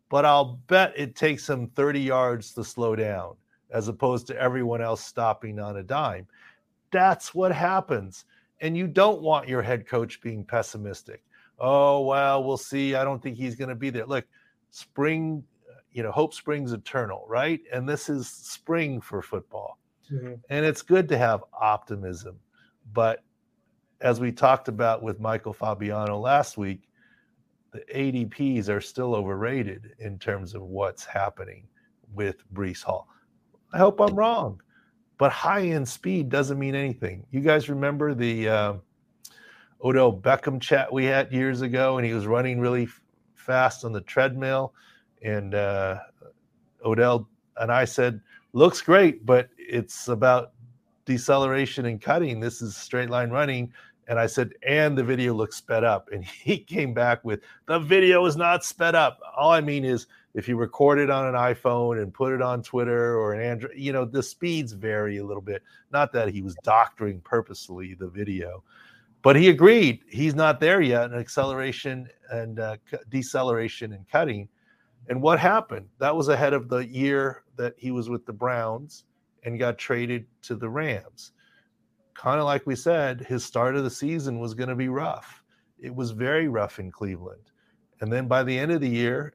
But 0.08 0.24
I'll 0.24 0.60
bet 0.66 0.92
it 0.96 1.16
takes 1.16 1.48
him 1.48 1.68
30 1.68 2.00
yards 2.00 2.52
to 2.54 2.64
slow 2.64 2.96
down 2.96 3.36
as 3.70 3.88
opposed 3.88 4.26
to 4.26 4.38
everyone 4.38 4.82
else 4.82 5.04
stopping 5.04 5.58
on 5.58 5.78
a 5.78 5.82
dime. 5.82 6.26
That's 6.90 7.34
what 7.34 7.52
happens. 7.52 8.26
And 8.62 8.76
you 8.76 8.86
don't 8.86 9.20
want 9.20 9.48
your 9.48 9.60
head 9.60 9.86
coach 9.86 10.22
being 10.22 10.44
pessimistic. 10.44 11.22
Oh, 11.58 12.00
well, 12.00 12.42
we'll 12.42 12.56
see. 12.56 12.94
I 12.94 13.04
don't 13.04 13.22
think 13.22 13.36
he's 13.36 13.56
going 13.56 13.68
to 13.68 13.74
be 13.74 13.90
there. 13.90 14.06
Look, 14.06 14.24
spring 14.70 15.44
you 15.92 16.02
know, 16.02 16.10
hope 16.10 16.34
springs 16.34 16.72
eternal, 16.72 17.24
right? 17.28 17.60
And 17.72 17.88
this 17.88 18.08
is 18.08 18.28
spring 18.28 19.00
for 19.00 19.22
football. 19.22 19.78
Mm-hmm. 20.10 20.34
And 20.48 20.66
it's 20.66 20.82
good 20.82 21.08
to 21.10 21.18
have 21.18 21.44
optimism. 21.58 22.38
But 22.92 23.22
as 24.00 24.18
we 24.18 24.32
talked 24.32 24.68
about 24.68 25.02
with 25.02 25.20
Michael 25.20 25.52
Fabiano 25.52 26.18
last 26.18 26.56
week, 26.56 26.88
the 27.72 27.80
ADPs 27.94 28.68
are 28.68 28.80
still 28.80 29.14
overrated 29.14 29.94
in 29.98 30.18
terms 30.18 30.54
of 30.54 30.62
what's 30.62 31.04
happening 31.04 31.66
with 32.14 32.42
Breece 32.52 32.82
Hall. 32.82 33.08
I 33.72 33.78
hope 33.78 34.00
I'm 34.00 34.14
wrong, 34.14 34.60
but 35.22 35.30
high 35.30 35.62
end 35.68 35.88
speed 35.88 36.28
doesn't 36.30 36.58
mean 36.58 36.74
anything. 36.74 37.24
You 37.30 37.42
guys 37.42 37.68
remember 37.68 38.12
the 38.12 38.48
uh, 38.48 38.74
Odell 39.80 40.12
Beckham 40.12 40.60
chat 40.60 40.92
we 40.92 41.04
had 41.04 41.32
years 41.32 41.60
ago, 41.60 41.96
and 41.96 42.04
he 42.04 42.12
was 42.12 42.26
running 42.26 42.58
really 42.58 42.82
f- 42.82 43.00
fast 43.36 43.84
on 43.84 43.92
the 43.92 44.00
treadmill 44.00 44.74
and 45.22 45.54
uh, 45.54 46.00
Odell 46.84 47.28
and 47.58 47.70
I 47.70 47.84
said, 47.84 48.20
looks 48.52 48.80
great, 48.80 49.24
but 49.24 49.48
it's 49.56 50.08
about 50.08 50.54
deceleration 51.04 51.86
and 51.86 52.02
cutting. 52.02 52.40
This 52.40 52.60
is 52.60 52.76
straight 52.76 53.08
line 53.08 53.30
running. 53.30 53.72
And 54.08 54.18
I 54.18 54.26
said, 54.26 54.50
and 54.66 54.98
the 54.98 55.04
video 55.04 55.34
looks 55.34 55.54
sped 55.54 55.84
up. 55.84 56.08
And 56.10 56.24
he 56.42 56.58
came 56.58 56.92
back 56.92 57.24
with, 57.24 57.42
the 57.66 57.78
video 57.78 58.26
is 58.26 58.34
not 58.34 58.64
sped 58.64 58.96
up. 58.96 59.20
All 59.36 59.52
I 59.52 59.60
mean 59.60 59.84
is, 59.84 60.08
if 60.34 60.48
you 60.48 60.56
record 60.56 60.98
it 60.98 61.10
on 61.10 61.26
an 61.26 61.34
iPhone 61.34 62.00
and 62.00 62.12
put 62.12 62.32
it 62.32 62.40
on 62.40 62.62
Twitter 62.62 63.18
or 63.18 63.34
an 63.34 63.42
Android, 63.42 63.72
you 63.76 63.92
know, 63.92 64.04
the 64.04 64.22
speeds 64.22 64.72
vary 64.72 65.18
a 65.18 65.24
little 65.24 65.42
bit. 65.42 65.62
Not 65.92 66.12
that 66.12 66.28
he 66.28 66.42
was 66.42 66.54
doctoring 66.62 67.20
purposely 67.20 67.94
the 67.94 68.08
video, 68.08 68.64
but 69.20 69.36
he 69.36 69.50
agreed 69.50 70.00
he's 70.08 70.34
not 70.34 70.58
there 70.58 70.80
yet 70.80 71.10
in 71.10 71.18
acceleration 71.18 72.08
and 72.30 72.58
uh, 72.58 72.76
deceleration 73.10 73.92
and 73.92 74.08
cutting. 74.08 74.48
And 75.08 75.20
what 75.20 75.38
happened? 75.38 75.88
That 75.98 76.16
was 76.16 76.28
ahead 76.28 76.54
of 76.54 76.68
the 76.68 76.86
year 76.86 77.42
that 77.56 77.74
he 77.76 77.90
was 77.90 78.08
with 78.08 78.24
the 78.24 78.32
Browns 78.32 79.04
and 79.44 79.58
got 79.58 79.76
traded 79.76 80.26
to 80.42 80.54
the 80.54 80.68
Rams. 80.68 81.32
Kind 82.14 82.38
of 82.38 82.46
like 82.46 82.66
we 82.66 82.76
said, 82.76 83.20
his 83.20 83.44
start 83.44 83.76
of 83.76 83.84
the 83.84 83.90
season 83.90 84.38
was 84.38 84.54
going 84.54 84.68
to 84.68 84.76
be 84.76 84.88
rough. 84.88 85.42
It 85.78 85.94
was 85.94 86.12
very 86.12 86.48
rough 86.48 86.78
in 86.78 86.90
Cleveland. 86.90 87.51
And 88.02 88.12
then 88.12 88.26
by 88.26 88.42
the 88.42 88.58
end 88.58 88.72
of 88.72 88.80
the 88.80 88.88
year, 88.88 89.32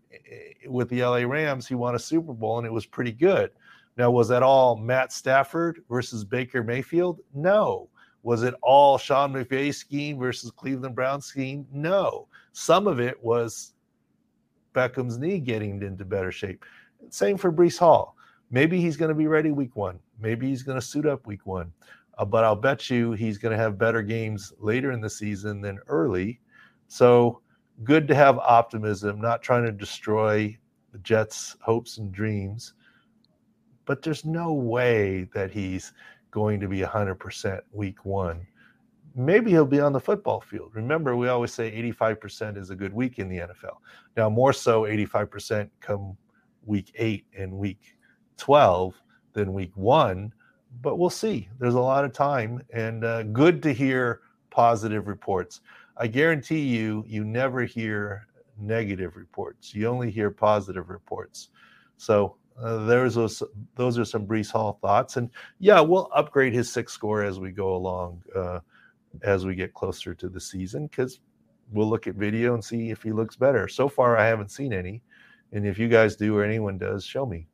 with 0.67 0.89
the 0.89 1.01
LA 1.01 1.19
Rams, 1.19 1.67
he 1.67 1.73
won 1.73 1.95
a 1.95 1.99
Super 1.99 2.33
Bowl 2.33 2.57
and 2.57 2.67
it 2.67 2.73
was 2.73 2.85
pretty 2.85 3.13
good. 3.13 3.51
Now, 3.95 4.11
was 4.11 4.27
that 4.27 4.43
all 4.43 4.75
Matt 4.75 5.13
Stafford 5.13 5.83
versus 5.89 6.25
Baker 6.25 6.61
Mayfield? 6.63 7.21
No. 7.33 7.89
Was 8.23 8.43
it 8.43 8.53
all 8.61 8.97
Sean 8.97 9.31
McVay's 9.31 9.77
scheme 9.77 10.19
versus 10.19 10.51
Cleveland 10.51 10.95
Brown 10.95 11.21
scheme? 11.21 11.65
No. 11.71 12.27
Some 12.51 12.87
of 12.87 12.99
it 12.99 13.23
was 13.23 13.73
Beckham's 14.73 15.17
knee 15.17 15.39
getting 15.39 15.81
into 15.81 16.03
better 16.03 16.31
shape. 16.31 16.65
Same 17.09 17.37
for 17.37 17.53
Breece 17.53 17.79
Hall. 17.79 18.17
Maybe 18.51 18.81
he's 18.81 18.97
going 18.97 19.09
to 19.09 19.15
be 19.15 19.27
ready 19.27 19.51
week 19.51 19.77
one. 19.77 19.97
Maybe 20.19 20.49
he's 20.49 20.63
going 20.63 20.79
to 20.79 20.85
suit 20.85 21.05
up 21.05 21.25
week 21.25 21.45
one. 21.45 21.71
Uh, 22.17 22.25
but 22.25 22.43
I'll 22.43 22.55
bet 22.55 22.89
you 22.89 23.13
he's 23.13 23.37
going 23.37 23.53
to 23.53 23.63
have 23.63 23.77
better 23.77 24.01
games 24.01 24.51
later 24.59 24.91
in 24.91 24.99
the 24.99 25.09
season 25.09 25.61
than 25.61 25.79
early. 25.87 26.41
So 26.89 27.39
good 27.83 28.07
to 28.07 28.15
have 28.15 28.37
optimism, 28.39 29.21
not 29.21 29.41
trying 29.41 29.65
to 29.65 29.71
destroy 29.71 30.57
the 30.91 30.99
Jets' 30.99 31.55
hopes 31.61 31.97
and 31.97 32.11
dreams. 32.11 32.73
But 33.85 34.01
there's 34.01 34.25
no 34.25 34.53
way 34.53 35.29
that 35.33 35.51
he's 35.51 35.93
going 36.31 36.59
to 36.59 36.67
be 36.67 36.81
100% 36.81 37.61
week 37.71 38.05
one 38.05 38.45
maybe 39.17 39.49
he'll 39.49 39.65
be 39.65 39.79
on 39.79 39.91
the 39.91 39.99
football 39.99 40.39
field. 40.39 40.69
Remember, 40.73 41.15
we 41.15 41.27
always 41.27 41.51
say 41.51 41.71
85% 41.91 42.55
is 42.55 42.69
a 42.69 42.75
good 42.75 42.93
week 42.93 43.17
in 43.17 43.27
the 43.27 43.39
NFL. 43.39 43.77
Now, 44.15 44.29
more 44.29 44.53
so 44.53 44.83
85% 44.83 45.69
come 45.81 46.15
week 46.65 46.91
eight 46.95 47.25
and 47.35 47.51
week 47.51 47.97
12 48.37 48.93
than 49.33 49.53
week 49.53 49.75
one, 49.75 50.31
but 50.81 50.97
we'll 50.97 51.09
see. 51.09 51.49
There's 51.59 51.73
a 51.73 51.79
lot 51.79 52.05
of 52.05 52.13
time 52.13 52.61
and 52.71 53.03
uh, 53.03 53.23
good 53.23 53.63
to 53.63 53.73
hear 53.73 54.21
positive 54.51 55.07
reports. 55.07 55.61
I 55.99 56.07
guarantee 56.07 56.61
you, 56.61 57.03
you 57.07 57.23
never 57.23 57.63
hear 57.63 58.27
negative 58.59 59.15
reports. 59.15 59.73
You 59.73 59.87
only 59.87 60.11
hear 60.11 60.31
positive 60.31 60.89
reports. 60.89 61.49
So 61.97 62.37
uh, 62.61 62.85
there's 62.85 63.15
those. 63.15 63.43
Those 63.75 63.99
are 63.99 64.05
some 64.05 64.25
Breece 64.25 64.51
Hall 64.51 64.79
thoughts, 64.81 65.17
and 65.17 65.29
yeah, 65.59 65.79
we'll 65.79 66.09
upgrade 66.13 66.53
his 66.53 66.71
SIC 66.71 66.89
score 66.89 67.23
as 67.23 67.39
we 67.39 67.51
go 67.51 67.75
along. 67.75 68.21
Uh, 68.35 68.59
as 69.23 69.45
we 69.45 69.55
get 69.55 69.73
closer 69.73 70.13
to 70.13 70.29
the 70.29 70.39
season 70.39 70.87
because 70.87 71.19
we'll 71.71 71.89
look 71.89 72.07
at 72.07 72.15
video 72.15 72.53
and 72.53 72.63
see 72.63 72.89
if 72.89 73.03
he 73.03 73.11
looks 73.11 73.35
better. 73.35 73.67
So 73.67 73.87
far, 73.89 74.17
I 74.17 74.25
haven't 74.25 74.51
seen 74.51 74.73
any. 74.73 75.01
And 75.51 75.65
if 75.65 75.79
you 75.79 75.87
guys 75.87 76.15
do 76.15 76.37
or 76.37 76.43
anyone 76.43 76.77
does, 76.77 77.05
show 77.05 77.25
me. 77.25 77.47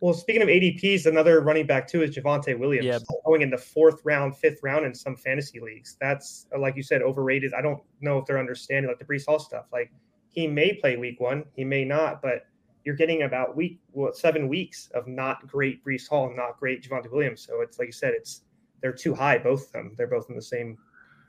Well, 0.00 0.14
speaking 0.14 0.40
of 0.40 0.48
ADPs, 0.48 1.04
another 1.04 1.42
running 1.42 1.66
back 1.66 1.86
too 1.86 2.02
is 2.02 2.16
Javonte 2.16 2.58
Williams 2.58 2.86
yep. 2.86 3.02
going 3.26 3.42
in 3.42 3.50
the 3.50 3.58
fourth 3.58 4.00
round, 4.04 4.34
fifth 4.36 4.60
round 4.62 4.86
in 4.86 4.94
some 4.94 5.14
fantasy 5.14 5.60
leagues. 5.60 5.96
That's 6.00 6.46
like 6.58 6.74
you 6.74 6.82
said, 6.82 7.02
overrated. 7.02 7.52
I 7.52 7.60
don't 7.60 7.82
know 8.00 8.18
if 8.18 8.24
they're 8.24 8.38
understanding 8.38 8.88
like 8.88 8.98
the 8.98 9.04
Breece 9.04 9.26
Hall 9.26 9.38
stuff. 9.38 9.66
Like 9.72 9.92
he 10.28 10.46
may 10.46 10.72
play 10.72 10.96
week 10.96 11.20
one, 11.20 11.44
he 11.54 11.64
may 11.64 11.84
not, 11.84 12.22
but 12.22 12.46
you're 12.84 12.96
getting 12.96 13.22
about 13.22 13.56
week 13.56 13.78
well, 13.92 14.12
seven 14.14 14.48
weeks 14.48 14.90
of 14.94 15.06
not 15.06 15.46
great 15.46 15.84
Breece 15.84 16.08
Hall 16.08 16.28
and 16.28 16.36
not 16.36 16.58
great 16.58 16.82
Javonte 16.82 17.10
Williams. 17.12 17.46
So 17.46 17.60
it's 17.60 17.78
like 17.78 17.88
you 17.88 17.92
said, 17.92 18.14
it's 18.14 18.42
they're 18.80 18.92
too 18.92 19.14
high, 19.14 19.36
both 19.36 19.66
of 19.66 19.72
them. 19.72 19.92
They're 19.98 20.06
both 20.06 20.30
in 20.30 20.36
the 20.36 20.42
same 20.42 20.78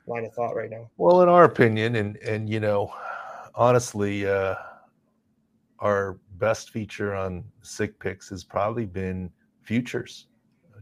line 0.06 0.24
of 0.24 0.32
thought 0.32 0.56
right 0.56 0.70
now. 0.70 0.90
Well, 0.96 1.22
in 1.22 1.28
our 1.28 1.44
opinion, 1.44 1.96
and 1.96 2.16
and 2.18 2.48
you 2.48 2.60
know, 2.60 2.94
honestly, 3.54 4.26
uh, 4.26 4.54
our 5.78 6.18
best 6.42 6.70
feature 6.70 7.14
on 7.14 7.44
Sick 7.62 7.96
Picks 8.00 8.28
has 8.30 8.42
probably 8.42 8.84
been 8.84 9.30
futures, 9.62 10.26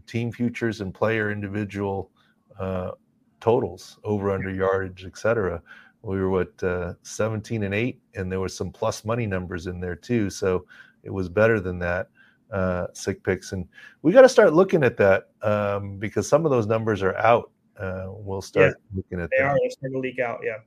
team 0.06 0.32
futures, 0.32 0.80
and 0.80 0.94
player 0.94 1.30
individual 1.30 2.10
uh, 2.58 2.92
totals, 3.40 3.98
over 4.02 4.30
under 4.30 4.50
yardage, 4.50 5.04
etc. 5.04 5.62
We 6.00 6.18
were 6.18 6.30
what 6.30 6.62
uh, 6.62 6.94
17 7.02 7.64
and 7.64 7.74
eight, 7.74 8.00
and 8.14 8.32
there 8.32 8.40
was 8.40 8.56
some 8.56 8.70
plus 8.70 9.04
money 9.04 9.26
numbers 9.26 9.66
in 9.66 9.80
there 9.80 9.96
too. 9.96 10.30
So 10.30 10.64
it 11.02 11.10
was 11.10 11.28
better 11.28 11.60
than 11.60 11.78
that 11.80 12.08
uh, 12.50 12.86
SIC 12.94 13.22
Picks, 13.22 13.52
and 13.52 13.68
we 14.00 14.12
got 14.12 14.22
to 14.22 14.30
start 14.30 14.54
looking 14.54 14.82
at 14.82 14.96
that 14.96 15.28
um, 15.42 15.98
because 15.98 16.26
some 16.26 16.46
of 16.46 16.50
those 16.50 16.66
numbers 16.66 17.02
are 17.02 17.16
out 17.18 17.50
uh, 17.78 18.06
we'll 18.08 18.42
start 18.42 18.74
yeah, 18.78 18.96
looking 18.96 19.20
at 19.20 19.30
they 19.30 19.38
that. 19.38 19.48
are 19.48 19.58
they're 19.60 19.70
starting 19.70 19.94
to 19.94 20.00
leak 20.00 20.18
out 20.18 20.40
yeah 20.42 20.58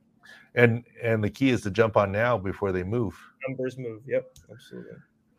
and 0.54 0.84
and 1.02 1.22
the 1.22 1.30
key 1.30 1.50
is 1.50 1.62
to 1.62 1.70
jump 1.70 1.96
on 1.96 2.12
now 2.12 2.38
before 2.38 2.72
they 2.72 2.82
move. 2.82 3.18
Numbers 3.48 3.76
move. 3.78 4.02
Yep. 4.06 4.36
Absolutely. 4.50 4.96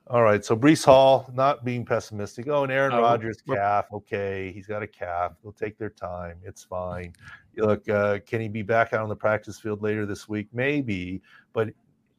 All 0.07 0.21
right. 0.21 0.45
So 0.45 0.55
Breece 0.55 0.85
Hall 0.85 1.29
not 1.33 1.65
being 1.65 1.85
pessimistic. 1.85 2.47
Oh 2.47 2.63
and 2.63 2.71
Aaron 2.71 2.93
uh, 2.93 3.01
Rodgers 3.01 3.37
calf. 3.41 3.85
Okay. 3.91 4.51
He's 4.53 4.67
got 4.67 4.83
a 4.83 4.87
calf. 4.87 5.33
They'll 5.41 5.51
take 5.51 5.77
their 5.77 5.89
time. 5.89 6.37
It's 6.43 6.63
fine. 6.63 7.13
Look 7.57 7.87
uh, 7.89 8.19
can 8.25 8.41
he 8.41 8.47
be 8.47 8.61
back 8.61 8.93
out 8.93 9.01
on 9.01 9.09
the 9.09 9.15
practice 9.15 9.59
field 9.59 9.81
later 9.81 10.05
this 10.05 10.29
week? 10.29 10.47
Maybe. 10.53 11.21
But 11.53 11.69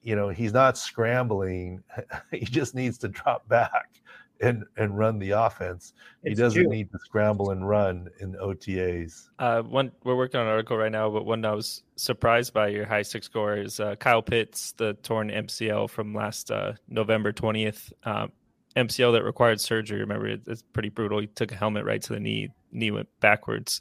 you 0.03 0.17
know 0.17 0.29
he's 0.29 0.53
not 0.53 0.79
scrambling. 0.79 1.83
He 2.31 2.45
just 2.45 2.75
needs 2.75 2.99
to 2.99 3.09
drop 3.09 3.49
back 3.49 4.01
and 4.41 4.65
and 4.77 4.97
run 4.97 5.19
the 5.19 5.31
offense. 5.31 5.95
It's 6.23 6.39
he 6.39 6.43
doesn't 6.43 6.63
true. 6.63 6.71
need 6.71 6.91
to 6.93 6.99
scramble 6.99 7.51
and 7.51 7.69
run 7.69 8.09
in 8.21 8.35
OTAs. 8.35 9.29
Uh, 9.39 9.63
one 9.63 9.93
we're 10.05 10.17
working 10.17 10.41
on 10.41 10.47
an 10.47 10.53
article 10.53 10.77
right 10.77 10.93
now, 10.93 11.11
but 11.11 11.25
one 11.25 11.45
I 11.45 11.53
was 11.53 11.83
surprised 11.97 12.53
by 12.53 12.69
your 12.69 12.87
high 12.87 13.03
SIC 13.03 13.25
score 13.25 13.57
is 13.57 13.81
uh, 13.81 13.97
Kyle 13.97 14.23
Pitts, 14.23 14.73
the 14.73 14.95
torn 15.03 15.31
MCL 15.31 15.91
from 15.91 16.15
last 16.15 16.51
uh, 16.51 16.73
November 16.89 17.33
twentieth. 17.33 17.93
Um, 18.05 18.33
MCL 18.77 19.15
that 19.15 19.25
required 19.25 19.61
surgery. 19.61 20.01
Remember, 20.01 20.29
it, 20.29 20.43
it's 20.47 20.63
pretty 20.63 20.91
brutal. 20.91 21.21
He 21.21 21.29
took 21.29 21.51
a 21.51 21.55
helmet 21.55 21.85
right 21.87 22.03
to 22.03 22.13
the 22.13 22.21
knee. 22.21 22.51
Knee 22.73 22.91
went 22.91 23.09
backwards. 23.21 23.81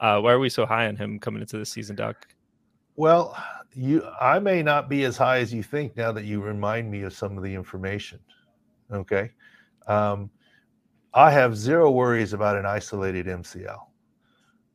Uh, 0.00 0.20
why 0.20 0.32
are 0.32 0.40
we 0.40 0.48
so 0.48 0.66
high 0.66 0.88
on 0.88 0.96
him 0.96 1.20
coming 1.20 1.40
into 1.40 1.58
the 1.58 1.64
season, 1.64 1.94
Doc? 1.94 2.26
Well, 2.96 3.36
you, 3.72 4.04
I 4.20 4.40
may 4.40 4.62
not 4.62 4.88
be 4.88 5.04
as 5.04 5.16
high 5.16 5.38
as 5.38 5.54
you 5.54 5.62
think 5.62 5.96
now 5.96 6.10
that 6.12 6.24
you 6.24 6.40
remind 6.40 6.90
me 6.90 7.02
of 7.02 7.12
some 7.12 7.36
of 7.38 7.44
the 7.44 7.54
information. 7.54 8.18
Okay, 8.92 9.30
um, 9.86 10.30
I 11.14 11.30
have 11.30 11.56
zero 11.56 11.90
worries 11.90 12.32
about 12.32 12.56
an 12.56 12.66
isolated 12.66 13.26
MCL, 13.26 13.80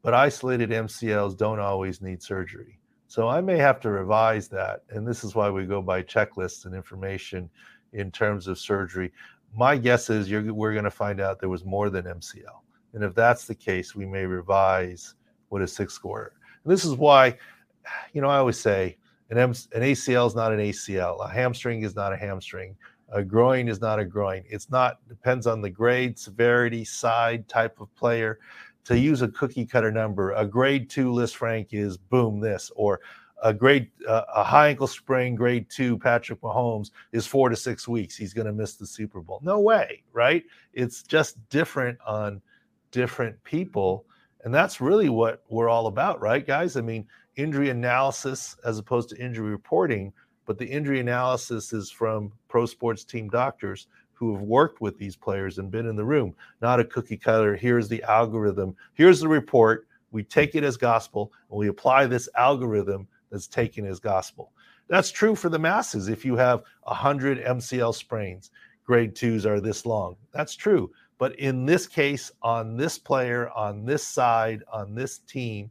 but 0.03 0.13
isolated 0.13 0.69
MCLs 0.69 1.35
don't 1.37 1.59
always 1.59 2.01
need 2.01 2.21
surgery. 2.21 2.79
So 3.07 3.27
I 3.27 3.41
may 3.41 3.57
have 3.57 3.79
to 3.81 3.89
revise 3.89 4.47
that. 4.49 4.83
And 4.89 5.07
this 5.07 5.23
is 5.23 5.33
why 5.33 5.49
we 5.49 5.65
go 5.65 5.81
by 5.81 6.03
checklists 6.03 6.65
and 6.65 6.75
information 6.75 7.49
in 7.93 8.11
terms 8.11 8.47
of 8.47 8.59
surgery. 8.59 9.11
My 9.55 9.77
guess 9.77 10.09
is 10.09 10.29
we're 10.29 10.73
going 10.73 10.83
to 10.83 10.91
find 10.91 11.21
out 11.21 11.39
there 11.39 11.49
was 11.49 11.65
more 11.65 11.89
than 11.89 12.05
MCL. 12.05 12.61
And 12.93 13.03
if 13.03 13.15
that's 13.15 13.45
the 13.45 13.55
case, 13.55 13.95
we 13.95 14.05
may 14.05 14.25
revise 14.25 15.15
what 15.49 15.61
a 15.61 15.67
SIC 15.67 15.89
score. 15.89 16.33
And 16.63 16.71
this 16.71 16.83
is 16.83 16.95
why, 16.95 17.37
you 18.13 18.21
know, 18.21 18.27
I 18.27 18.37
always 18.37 18.59
say 18.59 18.97
an, 19.29 19.37
M- 19.37 19.51
an 19.51 19.81
ACL 19.81 20.27
is 20.27 20.35
not 20.35 20.51
an 20.51 20.59
ACL, 20.59 21.23
a 21.25 21.29
hamstring 21.29 21.83
is 21.83 21.95
not 21.95 22.13
a 22.13 22.17
hamstring, 22.17 22.75
a 23.09 23.23
groin 23.23 23.67
is 23.67 23.81
not 23.81 23.99
a 23.99 24.05
groin. 24.05 24.43
It's 24.49 24.69
not, 24.69 24.99
depends 25.07 25.47
on 25.47 25.61
the 25.61 25.69
grade, 25.69 26.19
severity, 26.19 26.83
side, 26.83 27.47
type 27.47 27.79
of 27.79 27.93
player 27.95 28.39
to 28.87 28.97
use 28.97 29.21
a 29.21 29.27
cookie 29.27 29.65
cutter 29.65 29.91
number, 29.91 30.31
a 30.31 30.45
grade 30.45 30.89
two 30.89 31.11
Lisfranc 31.11 31.67
is 31.71 31.97
boom 31.97 32.39
this, 32.39 32.71
or 32.73 33.01
a 33.43 33.53
grade 33.53 33.91
uh, 34.07 34.23
a 34.33 34.43
high 34.45 34.69
ankle 34.69 34.87
sprain 34.87 35.35
grade 35.35 35.69
two 35.69 35.97
Patrick 35.97 36.39
Mahomes 36.39 36.91
is 37.11 37.27
four 37.27 37.49
to 37.49 37.55
six 37.55 37.85
weeks. 37.85 38.15
He's 38.15 38.33
going 38.33 38.47
to 38.47 38.53
miss 38.53 38.75
the 38.75 38.87
Super 38.87 39.19
Bowl. 39.19 39.41
No 39.43 39.59
way, 39.59 40.03
right? 40.13 40.43
It's 40.73 41.03
just 41.03 41.37
different 41.49 41.97
on 42.07 42.41
different 42.91 43.43
people, 43.43 44.05
and 44.45 44.53
that's 44.53 44.79
really 44.79 45.09
what 45.09 45.43
we're 45.49 45.69
all 45.69 45.87
about, 45.87 46.21
right, 46.21 46.47
guys? 46.47 46.77
I 46.77 46.81
mean, 46.81 47.05
injury 47.35 47.69
analysis 47.69 48.55
as 48.63 48.79
opposed 48.79 49.09
to 49.09 49.17
injury 49.17 49.51
reporting, 49.51 50.13
but 50.47 50.57
the 50.57 50.65
injury 50.65 50.99
analysis 50.99 51.73
is 51.73 51.91
from 51.91 52.31
pro 52.47 52.65
sports 52.65 53.03
team 53.03 53.29
doctors 53.29 53.85
who 54.13 54.33
have 54.33 54.41
worked 54.41 54.81
with 54.81 54.97
these 54.97 55.15
players 55.15 55.59
and 55.59 55.69
been 55.69 55.85
in 55.85 55.95
the 55.95 56.03
room, 56.03 56.33
not 56.61 56.79
a 56.79 56.85
cookie 56.85 57.17
cutter. 57.17 57.55
Here's 57.55 57.87
the 57.87 58.01
algorithm, 58.03 58.75
here's 58.95 59.19
the 59.19 59.27
report. 59.27 59.87
We 60.09 60.23
take 60.23 60.55
it 60.55 60.63
as 60.63 60.77
gospel 60.77 61.31
and 61.51 61.59
we 61.59 61.67
apply 61.67 62.07
this 62.07 62.27
algorithm 62.35 63.07
that's 63.29 63.45
taken 63.45 63.85
as 63.85 63.99
gospel. 63.99 64.51
That's 64.87 65.11
true 65.11 65.35
for 65.35 65.49
the 65.49 65.59
masses. 65.59 66.07
If 66.07 66.25
you 66.25 66.35
have 66.37 66.63
100 66.83 67.43
MCL 67.43 67.93
sprains, 67.93 68.49
grade 68.85 69.15
twos 69.15 69.45
are 69.45 69.59
this 69.59 69.85
long. 69.85 70.15
That's 70.31 70.55
true. 70.55 70.89
But 71.19 71.37
in 71.39 71.65
this 71.65 71.87
case, 71.87 72.31
on 72.41 72.77
this 72.77 72.97
player, 72.97 73.49
on 73.49 73.85
this 73.85 74.07
side, 74.07 74.63
on 74.71 74.95
this 74.95 75.19
team, 75.19 75.69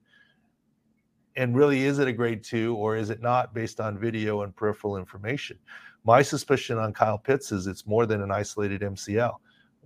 and 1.37 1.55
really, 1.57 1.85
is 1.85 1.99
it 1.99 2.09
a 2.09 2.13
grade 2.13 2.43
two 2.43 2.75
or 2.77 2.97
is 2.97 3.11
it 3.11 3.21
not 3.21 3.53
based 3.55 3.81
on 3.81 3.99
video 3.99 4.43
and 4.43 4.55
peripheral 4.55 4.97
information? 4.97 5.59
My 6.05 6.23
suspicion 6.23 6.79
on 6.79 6.93
Kyle 6.93 7.19
Pitts 7.19 7.53
is 7.53 7.67
it's 7.67 7.87
more 7.87 8.07
than 8.07 8.23
an 8.23 8.31
isolated 8.31 8.81
MCL. 8.81 9.35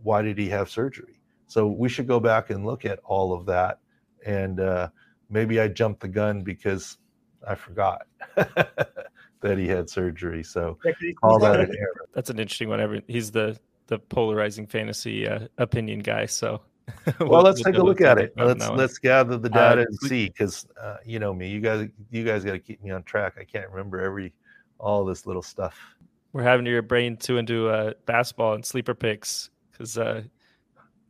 Why 0.03 0.23
did 0.23 0.39
he 0.39 0.49
have 0.49 0.71
surgery? 0.71 1.21
So 1.47 1.67
we 1.67 1.89
should 1.89 2.07
go 2.07 2.21
back 2.21 2.51
and 2.51 2.65
look 2.65 2.85
at 2.85 3.01
all 3.05 3.33
of 3.33 3.47
that. 3.47 3.81
And 4.25 4.61
uh, 4.61 4.91
maybe 5.29 5.61
I 5.61 5.69
jumped 5.69 6.01
the 6.01 6.09
gun 6.09 6.43
because 6.43 6.99
I 7.47 7.55
forgot 7.55 8.07
that 8.37 9.59
he 9.59 9.67
had 9.67 9.91
surgery. 9.91 10.45
So 10.45 10.79
all 11.23 11.39
that 11.41 11.59
an 11.59 11.75
error. 11.77 12.07
That's 12.15 12.31
an 12.31 12.39
interesting 12.39 12.69
one. 12.69 13.03
He's 13.09 13.31
the 13.31 13.59
the 13.87 13.99
polarizing 13.99 14.69
fantasy 14.69 15.27
uh, 15.27 15.49
opinion 15.59 15.99
guy. 15.99 16.27
So 16.27 16.61
well, 17.21 17.29
well 17.29 17.43
let's 17.43 17.63
take 17.63 17.77
a 17.77 17.83
look 17.83 18.01
at 18.01 18.19
it. 18.19 18.33
Let's 18.37 18.69
let's 18.69 18.99
gather 18.99 19.37
the 19.37 19.49
data 19.49 19.83
uh, 19.83 19.85
and 19.85 19.97
see 20.01 20.29
because 20.29 20.67
uh, 20.81 20.97
you 21.05 21.19
know 21.19 21.33
me. 21.33 21.49
You 21.49 21.61
guys 21.61 21.89
you 22.11 22.25
guys 22.25 22.45
got 22.45 22.53
to 22.53 22.59
keep 22.59 22.83
me 22.83 22.91
on 22.91 23.03
track. 23.03 23.35
I 23.39 23.45
can't 23.45 23.69
remember 23.71 24.01
every 24.01 24.33
all 24.79 25.05
this 25.05 25.27
little 25.27 25.43
stuff 25.43 25.79
we're 26.33 26.43
having 26.43 26.67
your 26.67 26.83
brain 26.83 27.17
too 27.17 27.39
into 27.39 27.69
uh, 27.69 27.93
basketball 28.07 28.55
and 28.55 28.65
sleeper 28.65 28.95
picks 28.95 29.51
because 29.73 29.99
uh, 29.99 30.23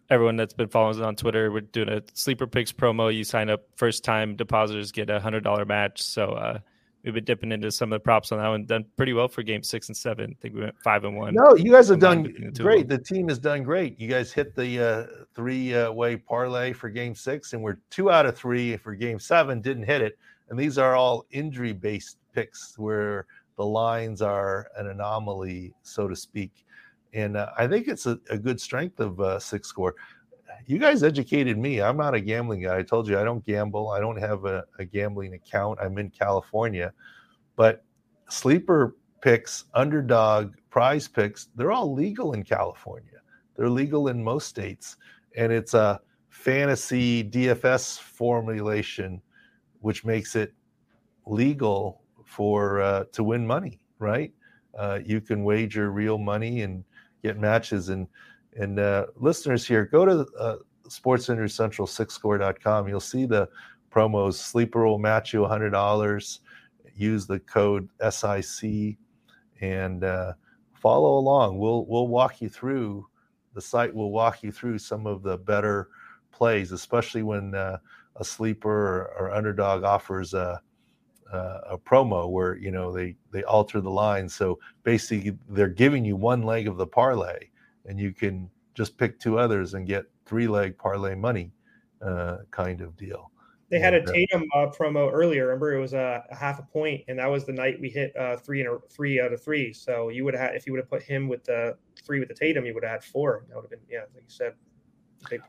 everyone 0.08 0.36
that's 0.36 0.54
been 0.54 0.68
following 0.68 0.96
us 0.96 1.02
on 1.02 1.16
Twitter, 1.16 1.50
we're 1.52 1.60
doing 1.60 1.88
a 1.88 2.02
sleeper 2.14 2.46
picks 2.46 2.72
promo. 2.72 3.14
You 3.14 3.24
sign 3.24 3.50
up, 3.50 3.62
first 3.76 4.04
time 4.04 4.36
depositors 4.36 4.92
get 4.92 5.10
a 5.10 5.20
hundred 5.20 5.44
dollar 5.44 5.64
match. 5.64 6.02
So 6.02 6.30
uh, 6.30 6.58
we've 7.04 7.14
been 7.14 7.24
dipping 7.24 7.52
into 7.52 7.70
some 7.70 7.92
of 7.92 7.96
the 7.96 8.02
props 8.02 8.32
on 8.32 8.38
that 8.38 8.48
one. 8.48 8.64
Done 8.64 8.84
pretty 8.96 9.12
well 9.12 9.28
for 9.28 9.42
game 9.42 9.62
six 9.62 9.88
and 9.88 9.96
seven. 9.96 10.36
I 10.38 10.40
think 10.40 10.54
we 10.54 10.60
went 10.62 10.74
five 10.82 11.04
and 11.04 11.16
one. 11.16 11.34
No, 11.34 11.54
you 11.56 11.72
guys 11.72 11.88
have 11.88 12.00
done 12.00 12.52
great. 12.56 12.88
The 12.88 12.98
team 12.98 13.28
has 13.28 13.38
done 13.38 13.62
great. 13.62 13.98
You 14.00 14.08
guys 14.08 14.32
hit 14.32 14.54
the 14.54 14.80
uh, 14.80 15.24
three 15.34 15.74
uh, 15.74 15.92
way 15.92 16.16
parlay 16.16 16.72
for 16.72 16.88
game 16.88 17.14
six, 17.14 17.52
and 17.52 17.62
we're 17.62 17.78
two 17.90 18.10
out 18.10 18.26
of 18.26 18.36
three 18.36 18.76
for 18.76 18.94
game 18.94 19.18
seven. 19.18 19.60
Didn't 19.60 19.84
hit 19.84 20.02
it, 20.02 20.18
and 20.50 20.58
these 20.58 20.78
are 20.78 20.94
all 20.94 21.26
injury 21.30 21.72
based 21.72 22.18
picks 22.34 22.78
where 22.78 23.26
the 23.56 23.64
lines 23.64 24.22
are 24.22 24.68
an 24.76 24.88
anomaly, 24.88 25.74
so 25.82 26.08
to 26.08 26.16
speak. 26.16 26.64
And 27.12 27.36
uh, 27.36 27.50
I 27.58 27.66
think 27.66 27.88
it's 27.88 28.06
a, 28.06 28.18
a 28.30 28.38
good 28.38 28.60
strength 28.60 29.00
of 29.00 29.20
uh, 29.20 29.38
SIC 29.38 29.64
score. 29.64 29.94
You 30.66 30.78
guys 30.78 31.02
educated 31.02 31.58
me. 31.58 31.80
I'm 31.80 31.96
not 31.96 32.14
a 32.14 32.20
gambling 32.20 32.62
guy. 32.62 32.78
I 32.78 32.82
told 32.82 33.08
you 33.08 33.18
I 33.18 33.24
don't 33.24 33.44
gamble. 33.44 33.90
I 33.90 34.00
don't 34.00 34.18
have 34.18 34.44
a, 34.44 34.64
a 34.78 34.84
gambling 34.84 35.34
account. 35.34 35.78
I'm 35.82 35.98
in 35.98 36.10
California, 36.10 36.92
but 37.56 37.84
sleeper 38.28 38.96
picks, 39.20 39.64
underdog, 39.74 40.54
prize 40.70 41.08
picks, 41.08 41.48
they're 41.56 41.72
all 41.72 41.92
legal 41.92 42.32
in 42.32 42.42
California. 42.42 43.20
They're 43.56 43.68
legal 43.68 44.08
in 44.08 44.22
most 44.22 44.48
states. 44.48 44.96
And 45.36 45.52
it's 45.52 45.74
a 45.74 46.00
fantasy 46.28 47.24
DFS 47.24 47.98
formulation, 47.98 49.20
which 49.80 50.04
makes 50.04 50.36
it 50.36 50.54
legal 51.26 52.02
for 52.24 52.80
uh, 52.80 53.04
to 53.12 53.24
win 53.24 53.46
money, 53.46 53.80
right? 53.98 54.32
Uh, 54.78 55.00
you 55.04 55.20
can 55.20 55.44
wager 55.44 55.90
real 55.90 56.16
money 56.16 56.62
and 56.62 56.84
get 57.22 57.38
matches. 57.38 57.88
And 57.88 58.06
and 58.56 58.78
uh, 58.78 59.06
listeners 59.16 59.66
here, 59.66 59.84
go 59.84 60.04
to 60.04 60.26
uh, 60.38 60.56
Sports 60.88 61.26
Center 61.26 61.48
Central. 61.48 61.88
You'll 61.88 63.00
see 63.00 63.26
the 63.26 63.48
promos. 63.92 64.34
Sleeper 64.34 64.86
will 64.86 64.98
match 64.98 65.32
you 65.32 65.44
hundred 65.44 65.70
dollars. 65.70 66.40
Use 66.96 67.26
the 67.26 67.40
code 67.40 67.88
SIC 68.10 68.96
and 69.60 70.04
uh, 70.04 70.32
follow 70.74 71.18
along. 71.18 71.58
We'll 71.58 71.84
we'll 71.86 72.08
walk 72.08 72.40
you 72.40 72.48
through 72.48 73.06
the 73.54 73.60
site. 73.60 73.94
Will 73.94 74.10
walk 74.10 74.42
you 74.42 74.52
through 74.52 74.78
some 74.78 75.06
of 75.06 75.22
the 75.22 75.38
better 75.38 75.88
plays, 76.32 76.72
especially 76.72 77.22
when 77.22 77.54
uh, 77.54 77.78
a 78.16 78.24
sleeper 78.24 78.70
or, 78.70 79.14
or 79.18 79.30
underdog 79.30 79.84
offers 79.84 80.34
a 80.34 80.60
uh, 81.32 81.60
a 81.70 81.78
promo 81.78 82.28
where 82.28 82.56
you 82.56 82.70
know 82.70 82.92
they 82.92 83.14
they 83.30 83.44
alter 83.44 83.80
the 83.80 83.90
line 83.90 84.28
so 84.28 84.58
basically 84.82 85.36
they're 85.48 85.68
giving 85.68 86.04
you 86.04 86.16
one 86.16 86.42
leg 86.42 86.66
of 86.66 86.76
the 86.76 86.86
parlay 86.86 87.38
and 87.86 87.98
you 87.98 88.12
can 88.12 88.50
just 88.74 88.96
pick 88.96 89.18
two 89.18 89.38
others 89.38 89.74
and 89.74 89.86
get 89.86 90.04
three 90.26 90.46
leg 90.46 90.76
parlay 90.78 91.14
money 91.14 91.52
uh, 92.02 92.38
kind 92.50 92.80
of 92.80 92.96
deal 92.96 93.30
they 93.70 93.78
had 93.78 93.94
a 93.94 94.02
uh, 94.02 94.12
Tatum 94.12 94.44
uh, 94.54 94.66
promo 94.66 95.10
earlier. 95.12 95.46
Remember, 95.46 95.72
it 95.72 95.80
was 95.80 95.94
a, 95.94 96.24
a, 96.28 96.34
half 96.34 96.58
a 96.58 96.62
point, 96.62 97.04
and 97.06 97.18
that 97.20 97.26
was 97.26 97.46
the 97.46 97.52
night 97.52 97.80
we 97.80 97.88
hit 97.88 98.14
uh, 98.16 98.36
three 98.36 98.60
and 98.60 98.68
a, 98.68 98.78
three 98.88 99.20
out 99.20 99.32
of 99.32 99.40
three. 99.40 99.72
So 99.72 100.08
you 100.08 100.24
would 100.24 100.34
have, 100.34 100.54
if 100.54 100.66
you 100.66 100.72
would 100.72 100.80
have 100.80 100.90
put 100.90 101.02
him 101.02 101.28
with 101.28 101.44
the 101.44 101.76
three 102.04 102.18
with 102.18 102.28
the 102.28 102.34
Tatum, 102.34 102.66
you 102.66 102.74
would 102.74 102.82
have 102.82 102.90
had 102.90 103.04
four. 103.04 103.44
That 103.48 103.54
would 103.54 103.62
have 103.62 103.70
been, 103.70 103.80
yeah, 103.88 104.00
like 104.12 104.24
you 104.24 104.28
said. 104.28 104.54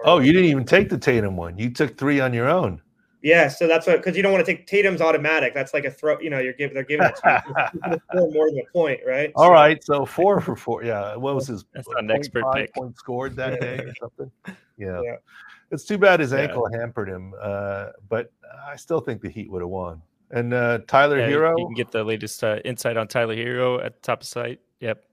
Oh, 0.04 0.20
you 0.20 0.34
didn't 0.34 0.50
even 0.50 0.66
take 0.66 0.90
the 0.90 0.98
Tatum 0.98 1.36
one. 1.36 1.58
You 1.58 1.72
took 1.72 1.98
three 1.98 2.20
on 2.20 2.34
your 2.34 2.48
own. 2.48 2.82
Yeah, 3.24 3.50
so 3.50 3.68
that's 3.68 3.86
what 3.86 3.98
because 3.98 4.18
you 4.18 4.24
don't 4.24 4.32
want 4.32 4.46
to 4.46 4.52
take 4.52 4.66
Tatum's 4.66 5.00
automatic. 5.00 5.54
That's 5.54 5.74
like 5.74 5.86
a 5.86 5.92
throw. 5.92 6.20
You 6.20 6.32
know, 6.32 6.40
you're 6.40 6.54
giving 6.54 6.74
they're 6.74 6.84
giving 6.84 7.06
it 7.06 7.16
to 7.18 8.02
more 8.14 8.50
than 8.50 8.60
a 8.60 8.72
point, 8.74 9.02
right? 9.06 9.32
All 9.36 9.48
so, 9.48 9.52
right, 9.52 9.84
so 9.84 10.06
four 10.06 10.42
for 10.42 10.56
four. 10.56 10.84
Yeah, 10.84 11.16
what 11.16 11.36
was 11.36 11.48
his? 11.48 11.66
That's 11.74 11.88
an 11.98 12.10
expert 12.10 12.46
pick. 12.54 12.74
Point 12.74 12.98
scored 12.98 13.36
that 13.36 13.62
day 13.62 13.78
or 13.78 13.94
something. 14.00 14.32
Yeah. 14.78 15.00
yeah. 15.04 15.18
it's 15.70 15.84
too 15.84 16.00
bad 16.00 16.22
his 16.22 16.34
ankle 16.34 16.68
yeah. 16.72 16.80
hampered 16.80 17.08
him, 17.08 17.36
uh, 17.40 17.90
but 18.10 18.32
I 18.68 18.76
still 18.76 19.00
think 19.00 19.22
the 19.22 19.30
Heat 19.30 19.52
would 19.52 19.62
have 19.62 19.70
won. 19.70 20.02
And 20.32 20.56
uh, 20.56 20.80
Tyler 20.88 21.20
yeah, 21.20 21.28
Herro, 21.28 21.54
you 21.56 21.66
can 21.68 21.76
get 21.76 21.92
the 21.92 22.04
latest 22.04 22.44
uh, 22.44 22.58
insight 22.66 22.98
on 22.98 23.08
Tyler 23.08 23.36
Herro 23.36 23.86
at 23.86 23.94
the 23.94 24.00
top 24.00 24.22
of 24.22 24.28
site. 24.28 24.60
Yep, 24.80 25.04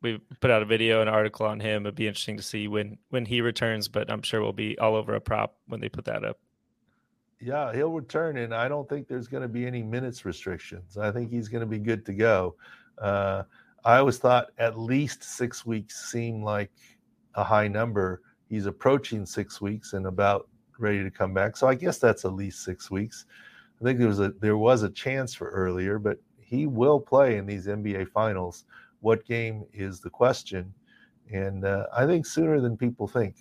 we 0.00 0.18
put 0.40 0.50
out 0.50 0.62
a 0.62 0.64
video, 0.64 1.02
an 1.02 1.08
article 1.08 1.44
on 1.44 1.60
him. 1.60 1.84
It'd 1.84 1.94
be 1.94 2.06
interesting 2.06 2.38
to 2.38 2.42
see 2.42 2.68
when 2.68 2.96
when 3.10 3.26
he 3.26 3.42
returns, 3.42 3.86
but 3.86 4.10
I'm 4.10 4.22
sure 4.22 4.40
we'll 4.40 4.54
be 4.54 4.78
all 4.78 4.94
over 4.94 5.14
a 5.14 5.20
prop 5.20 5.56
when 5.66 5.80
they 5.80 5.90
put 5.90 6.06
that 6.06 6.24
up. 6.24 6.38
Yeah, 7.40 7.72
he'll 7.72 7.92
return, 7.92 8.38
and 8.38 8.52
I 8.52 8.68
don't 8.68 8.88
think 8.88 9.06
there's 9.06 9.28
going 9.28 9.42
to 9.42 9.48
be 9.48 9.66
any 9.66 9.82
minutes 9.82 10.24
restrictions. 10.24 10.96
I 10.98 11.12
think 11.12 11.30
he's 11.30 11.48
going 11.48 11.60
to 11.60 11.66
be 11.66 11.78
good 11.78 12.04
to 12.06 12.12
go. 12.12 12.56
Uh, 13.00 13.44
I 13.84 13.98
always 13.98 14.18
thought 14.18 14.48
at 14.58 14.78
least 14.78 15.22
six 15.22 15.64
weeks 15.64 16.10
seemed 16.10 16.42
like 16.42 16.70
a 17.36 17.44
high 17.44 17.68
number. 17.68 18.22
He's 18.48 18.66
approaching 18.66 19.24
six 19.24 19.60
weeks 19.60 19.92
and 19.92 20.06
about 20.06 20.48
ready 20.78 21.02
to 21.02 21.10
come 21.10 21.32
back. 21.32 21.56
So 21.56 21.68
I 21.68 21.74
guess 21.74 21.98
that's 21.98 22.24
at 22.24 22.32
least 22.32 22.64
six 22.64 22.90
weeks. 22.90 23.26
I 23.80 23.84
think 23.84 23.98
there 23.98 24.08
was 24.08 24.20
a 24.20 24.30
there 24.40 24.56
was 24.56 24.82
a 24.82 24.90
chance 24.90 25.34
for 25.34 25.48
earlier, 25.50 25.98
but 25.98 26.18
he 26.40 26.66
will 26.66 26.98
play 26.98 27.36
in 27.36 27.46
these 27.46 27.66
NBA 27.66 28.08
finals. 28.08 28.64
What 29.00 29.24
game 29.24 29.64
is 29.72 30.00
the 30.00 30.10
question? 30.10 30.72
And 31.30 31.64
uh, 31.64 31.86
I 31.96 32.06
think 32.06 32.26
sooner 32.26 32.60
than 32.60 32.76
people 32.76 33.06
think. 33.06 33.36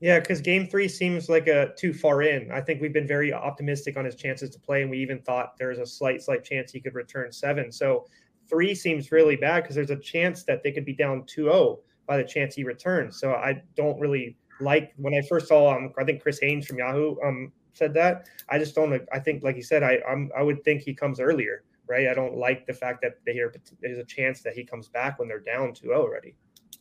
Yeah, 0.00 0.20
because 0.20 0.40
game 0.40 0.66
three 0.66 0.88
seems 0.88 1.28
like 1.28 1.46
a 1.46 1.72
too 1.78 1.94
far 1.94 2.22
in. 2.22 2.50
I 2.50 2.60
think 2.60 2.80
we've 2.80 2.92
been 2.92 3.06
very 3.06 3.32
optimistic 3.32 3.96
on 3.96 4.04
his 4.04 4.16
chances 4.16 4.50
to 4.50 4.58
play, 4.58 4.82
and 4.82 4.90
we 4.90 4.98
even 4.98 5.20
thought 5.20 5.56
there's 5.56 5.78
a 5.78 5.86
slight, 5.86 6.22
slight 6.22 6.44
chance 6.44 6.72
he 6.72 6.80
could 6.80 6.94
return 6.94 7.32
seven. 7.32 7.72
So 7.72 8.06
three 8.48 8.74
seems 8.74 9.12
really 9.12 9.36
bad 9.36 9.62
because 9.62 9.76
there's 9.76 9.90
a 9.90 9.96
chance 9.96 10.42
that 10.44 10.62
they 10.62 10.72
could 10.72 10.84
be 10.84 10.94
down 10.94 11.22
2-0 11.22 11.78
by 12.06 12.16
the 12.16 12.24
chance 12.24 12.54
he 12.54 12.64
returns. 12.64 13.18
So 13.18 13.32
I 13.32 13.62
don't 13.76 13.98
really 13.98 14.36
like 14.60 14.92
when 14.96 15.14
I 15.14 15.22
first 15.22 15.48
saw 15.48 15.74
um 15.74 15.92
I 15.98 16.04
think 16.04 16.22
Chris 16.22 16.38
Haynes 16.40 16.66
from 16.66 16.78
Yahoo 16.78 17.16
um 17.24 17.52
said 17.72 17.94
that. 17.94 18.28
I 18.48 18.58
just 18.58 18.74
don't 18.74 19.02
I 19.12 19.18
think 19.18 19.42
like 19.42 19.56
you 19.56 19.62
said 19.62 19.82
I 19.82 20.00
I'm 20.08 20.30
I 20.36 20.42
would 20.42 20.62
think 20.64 20.82
he 20.82 20.94
comes 20.94 21.18
earlier, 21.18 21.64
right? 21.86 22.08
I 22.08 22.14
don't 22.14 22.36
like 22.36 22.66
the 22.66 22.72
fact 22.72 23.00
that 23.02 23.18
they 23.26 23.40
there's 23.80 23.98
a 23.98 24.04
chance 24.04 24.42
that 24.42 24.54
he 24.54 24.64
comes 24.64 24.88
back 24.88 25.18
when 25.18 25.28
they're 25.28 25.40
down 25.40 25.72
2-0 25.72 25.94
already. 25.94 26.34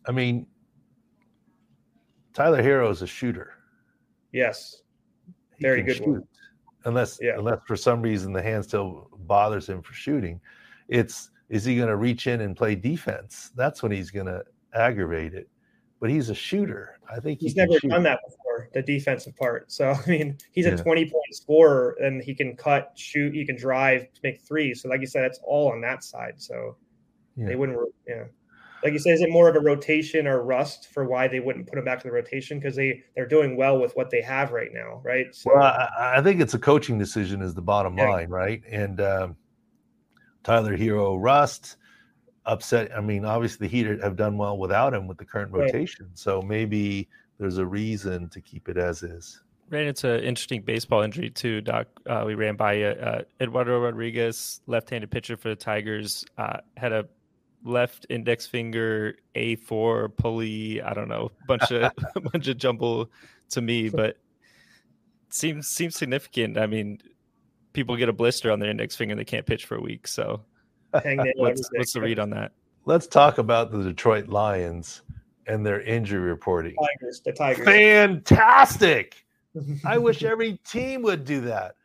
I 0.06 0.12
mean 0.12 0.46
Tyler 2.34 2.62
Herro 2.62 2.90
is 2.92 3.02
a 3.02 3.08
shooter. 3.08 3.54
Yes. 4.32 4.82
Very 5.60 5.84
good 5.84 5.98
shoot. 5.98 6.08
One. 6.08 6.24
Unless 6.86 7.20
yeah. 7.22 7.38
unless 7.38 7.60
for 7.66 7.78
some 7.78 8.02
reason 8.02 8.34
the 8.34 8.42
hand 8.42 8.66
still 8.66 9.10
bothers 9.20 9.70
him 9.70 9.82
for 9.82 9.94
shooting. 9.94 10.42
It's 10.90 11.30
is 11.50 11.64
he 11.64 11.76
going 11.76 11.88
to 11.88 11.96
reach 11.96 12.28
in 12.28 12.42
and 12.42 12.58
play 12.58 12.76
defense? 12.76 13.52
That's 13.56 13.84
when 13.84 13.92
he's 13.92 14.12
going 14.12 14.26
to 14.26 14.44
aggravate 14.74 15.34
it. 15.34 15.48
But 16.00 16.10
he's 16.10 16.30
a 16.30 16.36
shooter. 16.36 17.00
I 17.10 17.20
think 17.20 17.40
he's 17.40 17.54
he 17.54 17.60
never 17.60 17.80
shoot. 17.80 17.90
done 17.90 18.04
that 18.04 18.20
before, 18.28 18.70
the 18.74 18.82
defensive 18.82 19.36
part. 19.38 19.72
So 19.72 19.92
I 20.06 20.10
mean, 20.10 20.38
he's 20.52 20.66
yeah. 20.66 20.74
a 20.74 20.78
20 20.78 21.06
point 21.06 21.24
scorer 21.32 21.96
and 22.02 22.22
he 22.22 22.34
can 22.34 22.58
cut, 22.58 22.92
shoot, 22.96 23.34
he 23.34 23.46
can 23.46 23.56
drive, 23.56 24.08
make 24.24 24.42
threes. 24.42 24.82
So 24.82 24.90
like 24.90 25.00
you 25.00 25.08
said, 25.08 25.24
it's 25.24 25.40
all 25.46 25.72
on 25.72 25.80
that 25.82 26.04
side. 26.04 26.34
So 26.42 26.76
yeah. 27.38 27.46
they 27.46 27.56
wouldn't, 27.56 27.80
yeah. 28.08 28.24
Like 28.84 28.94
you 28.94 29.00
said, 29.00 29.14
is 29.14 29.22
it 29.22 29.30
more 29.30 29.48
of 29.48 29.56
a 29.56 29.60
rotation 29.60 30.28
or 30.28 30.44
rust 30.44 30.90
for 30.94 31.06
why 31.06 31.28
they 31.28 31.40
wouldn't 31.40 31.68
put 31.68 31.78
him 31.78 31.86
back 31.86 32.00
to 32.00 32.08
the 32.08 32.12
rotation? 32.12 32.60
Because 32.60 32.76
they 32.76 33.04
they're 33.16 33.28
doing 33.28 33.56
well 33.56 33.80
with 33.80 33.96
what 33.96 34.10
they 34.10 34.22
have 34.22 34.52
right 34.52 34.70
now, 34.74 35.02
right? 35.04 35.34
So, 35.34 35.52
well, 35.54 35.64
I, 35.64 36.18
I 36.18 36.22
think 36.22 36.42
it's 36.42 36.54
a 36.54 36.60
coaching 36.60 36.98
decision, 36.98 37.42
is 37.42 37.54
the 37.54 37.62
bottom 37.62 37.98
yeah. 37.98 38.10
line, 38.10 38.30
right? 38.30 38.62
And 38.70 39.00
um, 39.00 39.36
Tyler 40.44 40.78
Herro 40.78 41.18
Rust 41.22 41.78
upset. 42.46 42.92
I 42.96 43.02
mean, 43.02 43.26
obviously 43.26 43.68
the 43.68 43.72
Heat 43.72 44.02
have 44.02 44.16
done 44.16 44.38
well 44.38 44.58
without 44.58 44.94
him 44.94 45.08
with 45.08 45.18
the 45.18 45.26
current 45.26 45.52
rotation. 45.52 46.08
Right. 46.08 46.18
So 46.18 46.42
maybe 46.42 47.08
there's 47.40 47.58
a 47.58 47.66
reason 47.66 48.30
to 48.30 48.42
keep 48.42 48.70
it 48.70 48.78
as 48.78 49.04
is. 49.04 49.42
Ran 49.70 49.88
into 49.88 50.12
an 50.12 50.24
interesting 50.24 50.62
baseball 50.62 51.02
injury 51.02 51.30
too, 51.30 51.62
Doc. 51.62 51.88
Uh, 52.06 52.24
we 52.26 52.36
ran 52.36 52.56
by 52.56 52.84
uh, 52.84 52.94
uh, 52.94 53.22
Eduardo 53.42 53.80
Rodriguez, 53.80 54.62
left-handed 54.68 55.10
pitcher 55.10 55.38
for 55.38 55.50
the 55.50 55.56
Tigers, 55.56 56.26
uh, 56.38 56.58
had 56.78 56.92
a 56.92 57.06
left 57.64 58.06
index 58.10 58.46
finger 58.46 59.16
A4 59.36 60.16
pulley. 60.16 60.82
I 60.82 60.94
don't 60.94 61.08
know, 61.08 61.32
bunch 61.48 61.72
of 61.72 61.92
bunch 62.32 62.48
of 62.48 62.58
jumble 62.58 63.10
to 63.52 63.62
me, 63.62 63.90
but 63.94 64.18
seems 65.30 65.68
seems 65.68 65.96
significant. 65.96 66.58
I 66.58 66.68
mean, 66.68 67.00
people 67.74 67.96
get 67.96 68.10
a 68.10 68.14
blister 68.14 68.52
on 68.52 68.60
their 68.60 68.70
index 68.70 68.96
finger 68.96 69.14
and 69.14 69.20
they 69.20 69.26
can't 69.26 69.46
pitch 69.46 69.66
for 69.66 69.76
a 69.76 69.82
week. 69.82 70.08
So, 70.08 70.42
what's, 71.36 71.70
what's 71.74 71.94
the 71.94 72.02
read 72.02 72.20
on 72.20 72.30
that? 72.32 72.52
Let's 72.86 73.08
talk 73.08 73.38
about 73.38 73.72
the 73.72 73.82
Detroit 73.82 74.28
Lions 74.28 75.02
and 75.48 75.66
their 75.66 75.82
injury 75.82 76.20
reporting. 76.20 76.76
Tigers, 76.76 77.22
the 77.24 77.32
Tigers. 77.32 77.66
Fantastic. 77.66 79.26
I 79.86 79.98
wish 79.98 80.24
every 80.24 80.58
team 80.66 81.02
would 81.04 81.26
do 81.26 81.42
that. 81.42 81.76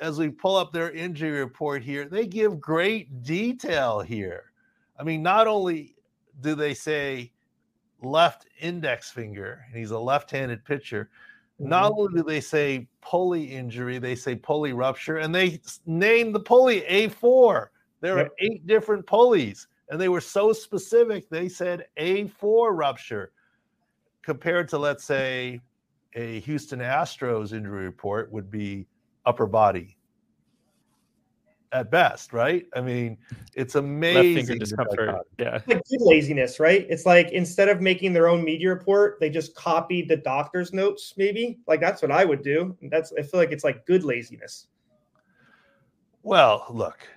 As 0.00 0.18
we 0.18 0.30
pull 0.30 0.56
up 0.56 0.72
their 0.72 0.90
injury 0.90 1.30
report 1.30 1.82
here, 1.82 2.06
they 2.06 2.26
give 2.26 2.60
great 2.60 3.22
detail 3.22 4.00
here. 4.00 4.51
I 4.98 5.02
mean, 5.02 5.22
not 5.22 5.46
only 5.46 5.96
do 6.40 6.54
they 6.54 6.74
say 6.74 7.32
left 8.02 8.46
index 8.60 9.10
finger, 9.10 9.64
and 9.66 9.76
he's 9.76 9.90
a 9.90 9.98
left 9.98 10.30
handed 10.30 10.64
pitcher, 10.64 11.10
not 11.58 11.92
mm-hmm. 11.92 12.00
only 12.00 12.14
do 12.14 12.22
they 12.22 12.40
say 12.40 12.88
pulley 13.00 13.44
injury, 13.44 13.98
they 13.98 14.14
say 14.14 14.34
pulley 14.34 14.72
rupture, 14.72 15.18
and 15.18 15.34
they 15.34 15.60
name 15.86 16.32
the 16.32 16.40
pulley 16.40 16.82
A4. 16.82 17.66
There 18.00 18.18
yep. 18.18 18.26
are 18.26 18.30
eight 18.40 18.66
different 18.66 19.06
pulleys, 19.06 19.68
and 19.88 20.00
they 20.00 20.08
were 20.08 20.20
so 20.20 20.52
specific. 20.52 21.28
They 21.28 21.48
said 21.48 21.86
A4 21.98 22.70
rupture, 22.72 23.32
compared 24.22 24.68
to 24.70 24.78
let's 24.78 25.04
say 25.04 25.60
a 26.14 26.40
Houston 26.40 26.80
Astros 26.80 27.52
injury 27.52 27.84
report 27.84 28.32
would 28.32 28.50
be 28.50 28.86
upper 29.24 29.46
body 29.46 29.96
at 31.72 31.90
best, 31.90 32.32
right? 32.32 32.66
I 32.74 32.80
mean, 32.80 33.18
it's 33.54 33.74
amazing. 33.74 34.34
Left 34.34 34.46
finger 34.48 34.58
discomfort. 34.58 35.26
Yeah. 35.38 35.56
It's 35.56 35.66
like 35.66 35.82
good 35.90 36.00
laziness, 36.02 36.60
right? 36.60 36.86
It's 36.88 37.06
like 37.06 37.30
instead 37.30 37.68
of 37.68 37.80
making 37.80 38.12
their 38.12 38.28
own 38.28 38.44
media 38.44 38.68
report, 38.68 39.18
they 39.20 39.30
just 39.30 39.54
copied 39.54 40.08
the 40.08 40.16
doctor's 40.16 40.72
notes, 40.72 41.14
maybe. 41.16 41.58
Like 41.66 41.80
that's 41.80 42.02
what 42.02 42.10
I 42.10 42.24
would 42.24 42.42
do. 42.42 42.76
That's 42.82 43.12
I 43.18 43.22
feel 43.22 43.40
like 43.40 43.52
it's 43.52 43.64
like 43.64 43.86
good 43.86 44.04
laziness. 44.04 44.68
Well, 46.22 46.66
look, 46.70 47.08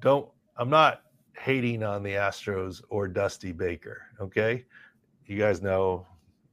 don't 0.00 0.28
I'm 0.56 0.70
not 0.70 1.02
hating 1.36 1.82
on 1.82 2.02
the 2.02 2.12
Astros 2.12 2.82
or 2.90 3.08
Dusty 3.08 3.52
Baker. 3.52 4.02
Okay. 4.20 4.64
You 5.26 5.38
guys 5.38 5.62
know 5.62 6.06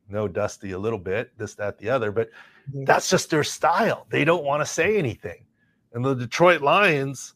know 0.07 0.27
Dusty 0.27 0.71
a 0.71 0.79
little 0.79 0.99
bit, 0.99 1.35
this, 1.35 1.55
that, 1.55 1.79
the 1.79 1.89
other, 1.89 2.11
but 2.11 2.29
mm-hmm. 2.69 2.83
that's 2.83 3.09
just 3.09 3.31
their 3.31 3.43
style. 3.43 4.05
They 4.09 4.23
don't 4.23 4.43
want 4.43 4.61
to 4.61 4.65
say 4.65 4.97
anything 4.97 5.44
and 5.95 6.03
the 6.03 6.13
Detroit 6.13 6.61
Lions, 6.61 7.33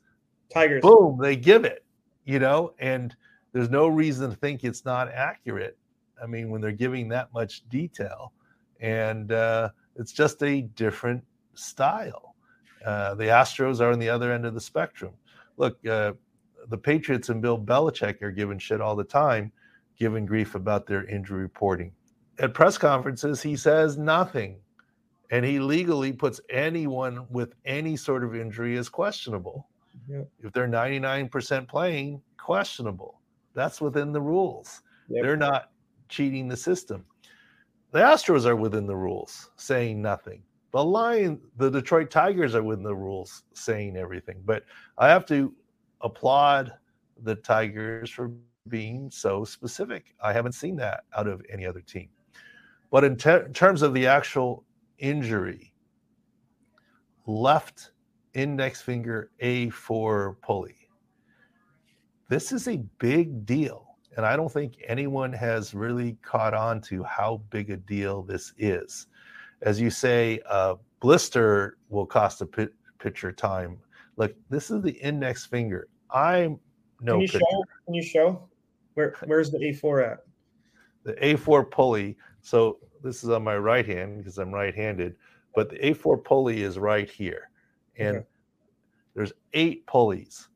Tigers, 0.53 0.82
boom, 0.82 1.18
they 1.20 1.38
give 1.38 1.64
it, 1.64 1.86
you 2.26 2.39
know, 2.39 2.74
and 2.78 3.16
there's 3.53 3.70
no 3.70 3.88
reason 3.88 4.30
to 4.30 4.36
think 4.36 4.64
it's 4.64 4.84
not 4.84 5.10
accurate. 5.12 5.78
I 6.22 6.28
mean, 6.28 6.49
when 6.49 6.60
they're 6.60 6.74
giving 6.74 7.07
that 7.10 7.34
much 7.34 7.68
detail, 7.70 8.34
and 8.82 9.32
uh, 9.32 9.70
it's 9.95 10.12
just 10.12 10.43
a 10.43 10.62
different 10.62 11.24
style. 11.53 12.36
Uh, 12.86 13.16
the 13.16 13.26
Astros 13.26 13.80
are 13.80 13.91
on 13.91 13.99
the 13.99 14.10
other 14.10 14.34
end 14.34 14.45
of 14.45 14.53
the 14.53 14.62
spectrum. 14.62 15.14
Look, 15.55 15.86
uh, 15.88 16.14
the 16.68 16.78
Patriots 16.78 17.30
and 17.30 17.41
Bill 17.41 17.57
Belichick 17.57 18.22
are 18.22 18.32
giving 18.32 18.60
shit 18.60 18.82
all 18.82 18.95
the 18.95 19.03
time, 19.05 19.53
giving 19.97 20.26
grief 20.26 20.55
about 20.55 20.86
their 20.86 21.05
injury 21.05 21.41
reporting. 21.41 21.93
At 22.39 22.53
press 22.53 22.78
conferences, 22.78 23.41
he 23.41 23.55
says 23.55 23.97
nothing 23.97 24.60
and 25.32 25.46
he 25.46 25.60
legally 25.60 26.12
puts 26.12 26.42
anyone 26.50 27.26
with 27.30 27.54
any 27.66 27.96
sort 27.96 28.24
of 28.24 28.36
injury 28.36 28.78
as 28.78 28.90
questionable. 28.90 29.68
Yeah. 30.08 30.24
If 30.44 30.54
they're 30.54 30.68
99% 30.68 31.68
playing, 31.68 32.22
questionable. 32.38 33.22
That's 33.54 33.82
within 33.82 34.12
the 34.12 34.22
rules. 34.22 34.82
Yep. 35.10 35.24
They're 35.24 35.38
not 35.38 35.72
cheating 36.08 36.48
the 36.48 36.58
system. 36.58 37.06
The 37.92 38.00
Astros 38.00 38.46
are 38.46 38.56
within 38.56 38.86
the 38.86 38.96
rules, 38.96 39.50
saying 39.56 40.02
nothing. 40.02 40.44
The 40.72 40.84
Lion, 40.84 41.42
the 41.58 41.70
Detroit 41.70 42.12
Tigers 42.12 42.54
are 42.54 42.62
within 42.62 42.84
the 42.84 42.96
rules, 42.96 43.44
saying 43.54 43.98
everything. 43.98 44.42
But 44.46 44.64
I 44.98 45.10
have 45.10 45.26
to 45.28 45.54
applaud 46.02 46.72
the 47.24 47.36
Tigers 47.36 48.10
for 48.12 48.32
being 48.68 49.10
so 49.10 49.44
specific. 49.44 50.14
I 50.24 50.32
haven't 50.32 50.52
seen 50.52 50.76
that 50.78 51.04
out 51.18 51.28
of 51.28 51.42
any 51.50 51.66
other 51.66 51.82
team. 51.82 52.10
But 52.92 53.04
in 53.04 53.16
ter- 53.16 53.50
terms 53.50 53.82
of 53.82 53.94
the 53.94 54.06
actual 54.06 54.64
injury, 55.00 55.74
left 57.26 57.91
index 58.34 58.82
finger 58.82 59.32
A4 59.41 60.39
pulley. 60.41 60.76
This 62.30 62.52
is 62.52 62.68
a 62.68 62.78
big 63.00 63.45
deal. 63.45 63.97
And 64.18 64.26
I 64.26 64.36
don't 64.36 64.52
think 64.52 64.76
anyone 64.88 65.32
has 65.34 65.74
really 65.74 66.18
caught 66.22 66.54
on 66.54 66.82
to 66.82 67.04
how 67.04 67.41
big 67.50 67.70
a 67.70 67.78
deal 67.78 68.24
this 68.24 68.54
is. 68.58 69.08
As 69.62 69.80
you 69.80 69.89
say, 69.89 70.39
a 70.50 70.76
blister 71.00 71.78
will 71.89 72.06
cost 72.06 72.41
a 72.41 72.45
pit, 72.45 72.74
pitcher 73.00 73.32
time. 73.32 73.78
Look, 74.18 74.34
this 74.50 74.72
is 74.72 74.82
the 74.82 74.91
index 74.91 75.45
finger. 75.45 75.88
I'm 76.12 76.60
no 77.02 77.14
can 77.14 77.22
you 77.22 77.28
pitcher. 77.28 77.39
show 77.39 77.64
can 77.86 77.93
you 77.93 78.04
show 78.04 78.50
where 78.95 79.16
where's 79.26 79.52
the 79.52 79.60
A4 79.60 80.12
at? 80.12 80.20
The 81.04 81.14
A4 81.14 81.70
pulley. 81.70 82.18
So 82.41 82.80
this 83.04 83.24
is 83.24 83.30
on 83.30 83.43
my 83.43 83.58
right 83.58 83.86
hand 83.86 84.18
because 84.18 84.38
I'm 84.38 84.54
right-handed, 84.54 85.16
but 85.56 85.70
the 85.70 85.78
A4 85.78 86.24
pulley 86.24 86.64
is 86.64 86.78
right 86.78 87.10
here. 87.10 87.50
And 87.97 88.18
okay. 88.18 88.26
there's 89.16 89.34
eight 89.54 89.86
pulleys. 89.88 90.50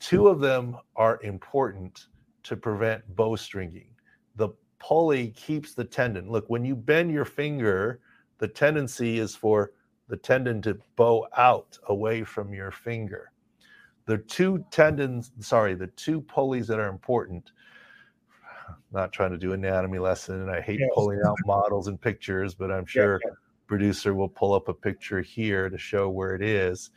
Two 0.00 0.22
hmm. 0.22 0.28
of 0.28 0.40
them 0.40 0.76
are 0.96 1.20
important 1.22 2.06
to 2.44 2.56
prevent 2.56 3.16
bowstringing. 3.16 3.88
The 4.36 4.50
pulley 4.78 5.28
keeps 5.28 5.74
the 5.74 5.84
tendon. 5.84 6.30
Look, 6.30 6.48
when 6.48 6.64
you 6.64 6.74
bend 6.74 7.12
your 7.12 7.24
finger, 7.24 8.00
the 8.38 8.48
tendency 8.48 9.18
is 9.18 9.36
for 9.36 9.72
the 10.08 10.16
tendon 10.16 10.60
to 10.62 10.78
bow 10.96 11.26
out 11.36 11.78
away 11.88 12.24
from 12.24 12.52
your 12.52 12.70
finger. 12.70 13.30
The 14.06 14.18
two 14.18 14.64
tendons, 14.70 15.30
sorry, 15.38 15.74
the 15.74 15.86
two 15.86 16.20
pulleys 16.20 16.66
that 16.66 16.80
are 16.80 16.88
important 16.88 17.52
not 18.92 19.12
trying 19.12 19.30
to 19.30 19.38
do 19.38 19.52
anatomy 19.52 19.98
lesson 19.98 20.40
and 20.40 20.50
I 20.50 20.60
hate 20.60 20.80
yes. 20.80 20.90
pulling 20.94 21.20
out 21.26 21.36
models 21.46 21.88
and 21.88 22.00
pictures, 22.00 22.54
but 22.54 22.70
I'm 22.70 22.86
sure 22.86 23.20
yeah, 23.22 23.30
yeah. 23.30 23.36
producer 23.66 24.14
will 24.14 24.28
pull 24.28 24.54
up 24.54 24.68
a 24.68 24.74
picture 24.74 25.20
here 25.20 25.68
to 25.68 25.78
show 25.78 26.08
where 26.08 26.34
it 26.34 26.42
is. 26.42 26.90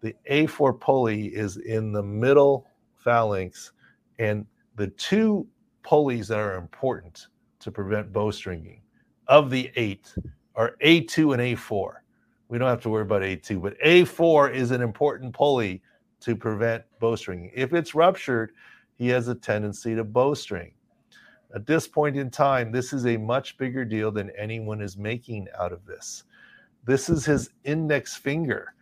The 0.00 0.14
A4 0.30 0.78
pulley 0.78 1.26
is 1.26 1.56
in 1.56 1.92
the 1.92 2.02
middle 2.02 2.66
phalanx 2.96 3.72
and 4.18 4.46
the 4.76 4.88
two 4.88 5.46
pulleys 5.82 6.28
that 6.28 6.38
are 6.38 6.56
important 6.56 7.28
to 7.60 7.70
prevent 7.70 8.12
bowstringing 8.12 8.80
of 9.26 9.50
the 9.50 9.70
eight 9.76 10.14
are 10.54 10.76
A2 10.82 11.34
and 11.34 11.56
A4. 11.56 11.94
We 12.48 12.58
don't 12.58 12.68
have 12.68 12.82
to 12.82 12.88
worry 12.88 13.02
about 13.02 13.22
A2, 13.22 13.60
but 13.60 13.78
A4 13.84 14.54
is 14.54 14.70
an 14.70 14.80
important 14.80 15.34
pulley 15.34 15.82
to 16.20 16.34
prevent 16.34 16.82
bowstringing. 17.00 17.50
If 17.54 17.72
it's 17.72 17.94
ruptured, 17.94 18.52
he 18.96 19.08
has 19.08 19.28
a 19.28 19.34
tendency 19.34 19.94
to 19.94 20.04
bowstring. 20.04 20.72
At 21.54 21.66
this 21.66 21.88
point 21.88 22.16
in 22.16 22.30
time, 22.30 22.70
this 22.70 22.92
is 22.92 23.06
a 23.06 23.16
much 23.16 23.56
bigger 23.56 23.84
deal 23.84 24.10
than 24.10 24.30
anyone 24.36 24.82
is 24.82 24.98
making 24.98 25.48
out 25.58 25.72
of 25.72 25.86
this. 25.86 26.24
This 26.84 27.08
is 27.08 27.24
his 27.24 27.50
index 27.64 28.16
finger. 28.16 28.74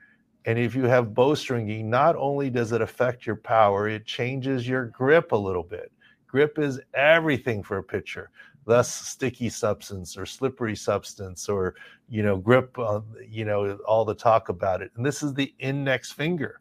And 0.46 0.58
if 0.58 0.74
you 0.74 0.84
have 0.84 1.08
bowstringing, 1.08 1.84
not 1.84 2.16
only 2.16 2.50
does 2.50 2.72
it 2.72 2.80
affect 2.80 3.26
your 3.26 3.36
power, 3.36 3.88
it 3.88 4.04
changes 4.04 4.68
your 4.68 4.86
grip 4.86 5.32
a 5.32 5.36
little 5.36 5.62
bit. 5.62 5.92
Grip 6.26 6.58
is 6.58 6.80
everything 6.94 7.62
for 7.62 7.78
a 7.78 7.82
pitcher. 7.82 8.30
Thus, 8.64 8.92
sticky 8.92 9.48
substance 9.48 10.16
or 10.16 10.26
slippery 10.26 10.74
substance 10.74 11.48
or, 11.48 11.76
you 12.08 12.24
know, 12.24 12.36
grip, 12.36 12.76
uh, 12.78 13.00
you 13.28 13.44
know, 13.44 13.78
all 13.86 14.04
the 14.04 14.14
talk 14.14 14.48
about 14.48 14.82
it. 14.82 14.90
And 14.96 15.06
this 15.06 15.22
is 15.22 15.34
the 15.34 15.54
index 15.60 16.10
finger 16.10 16.60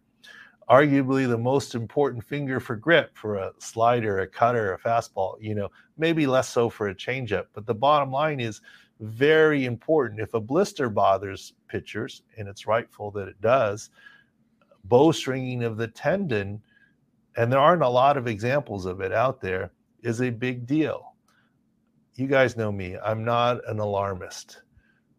arguably 0.70 1.28
the 1.28 1.38
most 1.38 1.76
important 1.76 2.24
finger 2.24 2.60
for 2.60 2.76
grip 2.76 3.16
for 3.16 3.36
a 3.36 3.52
slider, 3.60 4.20
a 4.20 4.28
cutter, 4.28 4.74
a 4.74 4.80
fastball, 4.80 5.36
you 5.40 5.54
know, 5.54 5.70
maybe 5.98 6.26
less 6.26 6.50
so 6.50 6.70
for 6.70 6.90
a 6.90 6.96
changeup. 6.96 7.46
But 7.54 7.66
the 7.66 7.76
bottom 7.76 8.12
line 8.12 8.40
is 8.40 8.62
very 9.00 9.66
important. 9.66 10.20
If 10.20 10.34
a 10.34 10.40
blister 10.40 10.90
bothers 10.90 11.54
pitchers, 11.68 12.24
and 12.38 12.48
it's 12.48 12.66
rightful 12.66 13.12
that 13.12 13.28
it 13.28 13.40
does, 13.42 13.90
bowstringing 14.88 15.64
of 15.64 15.78
the 15.78 15.88
tendon, 15.88 16.62
and 17.38 17.52
there 17.52 17.60
aren't 17.60 17.84
a 17.84 17.90
lot 17.90 18.18
of 18.18 18.28
examples 18.28 18.86
of 18.86 19.02
it 19.02 19.12
out 19.12 19.42
there, 19.42 19.72
is 20.02 20.22
a 20.22 20.30
big 20.30 20.66
deal. 20.66 21.14
You 22.16 22.28
guys 22.28 22.56
know 22.56 22.72
me, 22.72 22.96
I'm 23.04 23.26
not 23.26 23.60
an 23.68 23.80
alarmist. 23.80 24.62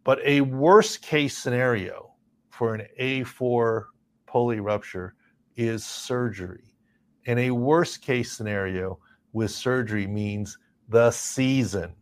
But 0.02 0.20
a 0.24 0.40
worst 0.40 1.02
case 1.02 1.36
scenario 1.36 2.14
for 2.50 2.74
an 2.74 2.86
A4 2.98 3.86
pulley 4.26 4.60
rupture 4.60 5.14
is 5.56 5.84
surgery. 5.84 6.74
And 7.26 7.38
a 7.38 7.50
worst 7.50 8.02
case 8.02 8.32
scenario 8.32 8.98
with 9.32 9.50
surgery 9.50 10.06
means 10.06 10.58
the 10.88 11.10
season 11.10 11.94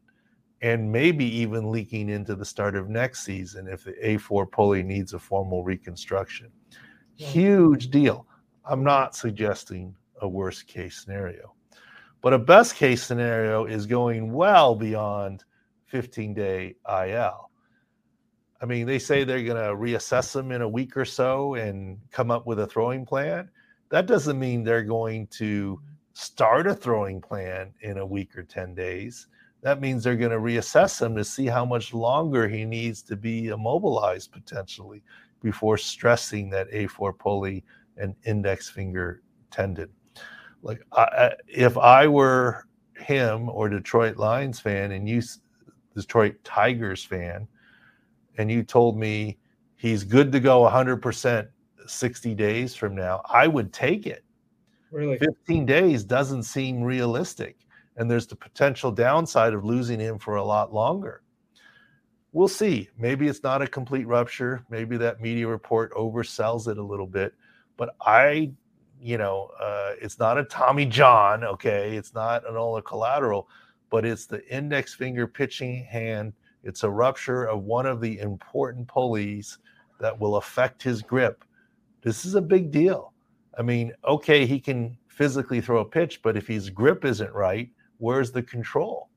and 0.61 0.91
maybe 0.91 1.25
even 1.25 1.71
leaking 1.71 2.09
into 2.09 2.35
the 2.35 2.45
start 2.45 2.75
of 2.75 2.89
next 2.89 3.25
season 3.25 3.69
if 3.69 3.85
the 3.85 3.93
A4 4.03 4.51
pulley 4.51 4.83
needs 4.83 5.13
a 5.13 5.19
formal 5.19 5.63
reconstruction. 5.63 6.51
Huge 7.17 7.91
deal. 7.91 8.27
I'm 8.65 8.83
not 8.83 9.15
suggesting 9.15 9.95
a 10.23 10.29
worst 10.29 10.67
case 10.67 11.03
scenario, 11.03 11.55
but 12.23 12.33
a 12.33 12.39
best 12.39 12.77
case 12.77 13.03
scenario 13.03 13.67
is 13.67 13.85
going 13.85 14.33
well 14.33 14.75
beyond 14.75 15.45
15 15.87 16.33
day 16.33 16.77
IL. 16.89 17.51
I 18.61 18.67
mean, 18.67 18.87
they 18.87 18.99
say 18.99 19.25
they're 19.25 19.43
going 19.43 19.63
to 19.63 19.75
reassess 19.75 20.33
them 20.33 20.53
in 20.53 20.63
a 20.63 20.69
week 20.69 20.97
or 20.97 21.05
so 21.05 21.55
and 21.55 21.99
come 22.11 22.31
up 22.31 22.47
with 22.47 22.61
a 22.61 22.67
throwing 22.67 23.05
plan. 23.05 23.51
That 23.91 24.07
doesn't 24.07 24.39
mean 24.39 24.65
they're 24.65 24.83
going 24.83 25.27
to 25.29 25.81
start 26.15 26.67
a 26.67 26.75
throwing 26.75 27.21
plan 27.21 27.75
in 27.83 27.99
a 27.99 28.07
week 28.07 28.37
or 28.37 28.43
10 28.43 28.75
days. 28.75 29.27
That 29.63 29.81
means 29.81 30.05
they're 30.05 30.17
going 30.17 30.31
to 30.31 30.39
reassess 30.39 31.01
him 31.01 31.17
to 31.17 31.25
see 31.25 31.47
how 31.47 31.65
much 31.65 31.93
longer 31.95 32.49
he 32.49 32.65
needs 32.65 33.03
to 33.03 33.17
be 33.17 33.49
immobilized 33.49 34.31
potentially 34.33 35.03
before 35.43 35.77
stressing 35.77 36.51
that 36.51 36.71
A4 36.71 37.19
pulley 37.19 37.65
and 37.97 38.15
index 38.25 38.69
finger 38.69 39.23
tendon. 39.51 39.89
Like, 40.63 40.83
I, 40.93 41.33
if 41.49 41.77
I 41.77 42.07
were 42.07 42.67
him 42.97 43.49
or 43.49 43.69
Detroit 43.69 44.17
Lions 44.17 44.61
fan 44.61 44.93
and 44.93 45.09
you, 45.09 45.23
Detroit 45.95 46.37
Tigers 46.45 47.05
fan, 47.05 47.47
and 48.39 48.51
you 48.51 48.62
told 48.62 48.99
me 48.99 49.39
he's 49.76 50.05
good 50.05 50.32
to 50.32 50.41
go 50.41 50.62
100% 50.62 51.49
60 51.87 52.35
days 52.35 52.74
from 52.74 52.95
now, 52.95 53.22
I 53.28 53.47
would 53.47 53.72
take 53.72 54.07
it. 54.07 54.24
Really? 54.91 55.18
15 55.18 55.66
days 55.66 56.05
doesn't 56.05 56.45
seem 56.45 56.82
realistic. 56.82 57.57
And 57.97 58.11
there's 58.11 58.26
the 58.26 58.37
potential 58.37 58.91
downside 58.91 59.55
of 59.55 59.64
losing 59.64 60.01
him 60.01 60.18
for 60.18 60.37
a 60.37 60.45
lot 60.45 60.72
longer. 60.72 61.22
We'll 62.32 62.49
see. 62.49 62.89
Maybe 62.99 63.28
it's 63.28 63.43
not 63.43 63.62
a 63.62 63.66
complete 63.66 64.07
rupture. 64.07 64.64
Maybe 64.68 64.97
that 64.97 65.20
media 65.20 65.47
report 65.47 65.93
oversells 65.93 66.66
it 66.66 66.78
a 66.78 66.82
little 66.82 67.07
bit. 67.07 67.35
But 67.76 67.95
I, 68.01 68.53
you 69.01 69.18
know, 69.18 69.51
uh, 69.61 69.93
it's 70.01 70.18
not 70.18 70.39
a 70.39 70.45
Tommy 70.45 70.87
John, 70.87 71.45
okay? 71.45 71.97
It's 71.97 72.14
not 72.14 72.49
an 72.49 72.57
ulnar 72.57 72.82
collateral, 72.82 73.49
but 73.91 74.05
it's 74.05 74.26
the 74.26 74.45
index 74.53 74.95
finger 74.95 75.28
pitching 75.28 75.85
hand 75.85 76.32
it's 76.65 76.83
a 76.83 76.91
rupture 76.91 77.45
of 77.45 77.65
one 77.65 77.87
of 77.87 78.01
the 78.01 78.19
important 78.19 78.89
pulleys 78.89 79.59
that 80.01 80.19
will 80.19 80.37
affect 80.37 80.83
his 80.83 81.03
grip. 81.03 81.45
This 82.03 82.25
is 82.25 82.35
a 82.35 82.43
big 82.43 82.71
deal. 82.71 83.12
I 83.57 83.62
mean, 83.62 83.93
okay, 84.07 84.47
he 84.47 84.59
can 84.59 84.97
physically 85.09 85.61
throw 85.61 85.81
a 85.81 85.85
pitch, 85.85 86.23
but 86.23 86.37
if 86.37 86.47
his 86.47 86.71
grip 86.71 87.05
isn't 87.05 87.33
right, 87.33 87.71
where's 87.99 88.33
the 88.33 88.43
control? 88.43 89.11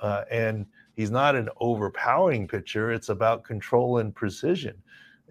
Uh, 0.00 0.24
and 0.30 0.66
he's 0.94 1.10
not 1.10 1.34
an 1.34 1.48
overpowering 1.60 2.48
pitcher. 2.48 2.92
It's 2.92 3.08
about 3.08 3.44
control 3.44 3.98
and 3.98 4.14
precision. 4.14 4.76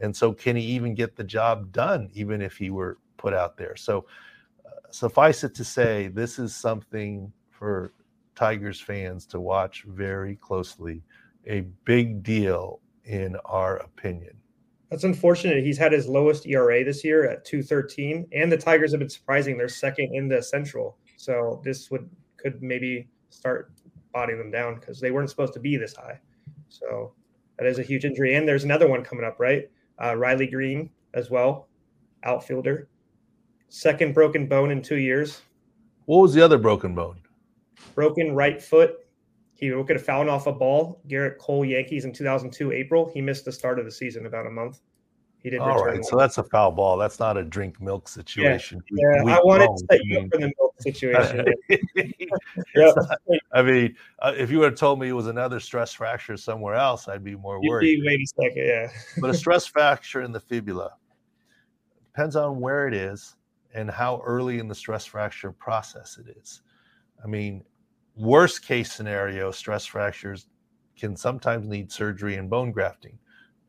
And 0.02 0.16
so, 0.16 0.34
can 0.34 0.56
he 0.56 0.64
even 0.64 0.94
get 0.94 1.16
the 1.16 1.24
job 1.24 1.72
done, 1.72 2.10
even 2.14 2.42
if 2.42 2.58
he 2.58 2.70
were 2.70 2.98
put 3.18 3.34
out 3.34 3.56
there? 3.56 3.76
So, 3.78 4.06
uh, 4.66 4.92
suffice 4.92 5.44
it 5.44 5.56
to 5.56 5.64
say, 5.64 6.10
this 6.10 6.38
is 6.38 6.54
something 6.54 7.32
for 7.50 7.94
Tigers 8.36 8.82
fans 8.82 9.26
to 9.28 9.40
watch 9.40 9.84
very 9.88 10.36
closely 10.36 11.02
a 11.48 11.62
big 11.84 12.24
deal 12.24 12.80
in 13.04 13.36
our 13.46 13.78
opinion. 13.78 14.36
That's 14.90 15.04
unfortunate. 15.04 15.64
He's 15.64 15.78
had 15.78 15.92
his 15.92 16.08
lowest 16.08 16.46
ERA 16.46 16.84
this 16.84 17.04
year 17.04 17.30
at 17.30 17.44
213, 17.46 18.28
and 18.32 18.52
the 18.52 18.58
Tigers 18.58 18.92
have 18.92 19.00
been 19.00 19.10
surprising. 19.10 19.58
They're 19.58 19.68
second 19.68 20.14
in 20.14 20.28
the 20.28 20.42
Central, 20.42 20.98
so 21.18 21.62
this 21.64 21.90
would 21.92 22.10
could 22.38 22.62
maybe 22.62 23.08
start 23.30 23.72
bodying 24.14 24.38
them 24.38 24.52
down 24.52 24.76
because 24.76 25.00
they 25.00 25.12
weren't 25.12 25.30
supposed 25.30 25.54
to 25.54 25.60
be 25.60 25.78
this 25.78 25.96
high. 25.96 26.20
So 26.70 27.14
that 27.58 27.68
is 27.68 27.80
a 27.80 27.84
huge 27.84 28.06
injury. 28.06 28.36
And 28.36 28.48
there's 28.48 28.64
another 28.64 28.88
one 28.88 29.04
coming 29.04 29.26
up, 29.26 29.40
right? 29.40 29.70
Uh, 30.02 30.16
Riley 30.16 30.48
Greene 30.48 30.90
as 31.14 31.30
well, 31.30 31.68
outfielder, 32.24 32.88
second 33.70 34.14
broken 34.14 34.48
bone 34.48 34.72
in 34.72 34.82
two 34.82 34.98
years. 34.98 35.42
What 36.06 36.20
was 36.20 36.34
the 36.34 36.42
other 36.42 36.58
broken 36.58 36.94
bone? 36.94 37.20
Broken 37.94 38.36
right 38.36 38.62
foot 38.62 39.05
he 39.56 39.70
could 39.70 39.96
have 39.96 40.06
fouled 40.06 40.28
off 40.28 40.48
a 40.48 40.52
ball. 40.52 41.02
Gerrit 41.08 41.38
Cole 41.38 41.66
Yankees 41.66 42.06
in 42.06 42.12
2002 42.12 42.72
April. 42.72 43.10
He 43.14 43.22
missed 43.22 43.46
the 43.46 43.52
start 43.52 43.80
of 43.80 43.86
the 43.86 43.92
season 43.92 44.26
about 44.26 44.46
a 44.46 44.50
month. 44.50 44.82
He 45.46 45.50
didn't. 45.52 45.70
All 45.70 45.86
right, 45.86 46.04
so 46.04 46.18
that's 46.18 46.40
a 46.40 46.44
foul 46.44 46.72
ball. 46.72 46.98
That's 46.98 47.20
not 47.20 47.38
a 47.38 47.44
drink 47.44 47.80
milk 47.80 48.10
situation. 48.10 48.82
Yeah, 48.92 49.24
yeah 49.24 49.38
I 49.38 49.42
wanted 49.44 49.68
to 49.68 49.86
set 49.92 50.04
you 50.04 50.20
up 50.20 50.26
for 50.32 50.40
the 50.40 50.52
milk 50.58 50.76
situation. 50.80 51.46
not, 52.76 53.20
I 53.54 53.62
mean, 53.62 53.96
uh, 54.20 54.34
if 54.36 54.50
you 54.50 54.58
would 54.60 54.72
have 54.72 54.80
told 54.80 55.00
me 55.00 55.08
it 55.08 55.14
was 55.14 55.28
another 55.28 55.60
stress 55.60 55.94
fracture 55.94 56.36
somewhere 56.36 56.74
else, 56.74 57.08
I'd 57.08 57.24
be 57.24 57.36
more 57.36 57.62
worried. 57.62 58.02
Wait 58.04 58.22
a 58.22 58.26
second, 58.26 58.66
yeah. 58.66 58.90
but 59.22 59.30
a 59.30 59.36
stress 59.36 59.68
fracture 59.68 60.24
in 60.24 60.32
the 60.32 60.40
fibula 60.40 60.94
depends 62.08 62.36
on 62.36 62.60
where 62.60 62.88
it 62.88 62.96
is 62.96 63.36
and 63.76 63.92
how 63.92 64.22
early 64.26 64.58
in 64.58 64.68
the 64.68 64.76
stress 64.76 65.06
fracture 65.06 65.52
process 65.52 66.18
it 66.18 66.36
is. 66.38 66.64
I 67.24 67.28
mean, 67.28 67.64
worst 68.16 68.66
case 68.66 68.92
scenario, 68.92 69.52
stress 69.52 69.86
fractures 69.86 70.48
can 70.98 71.16
sometimes 71.16 71.68
need 71.68 71.92
surgery 71.92 72.36
and 72.36 72.50
bone 72.50 72.72
grafting, 72.72 73.18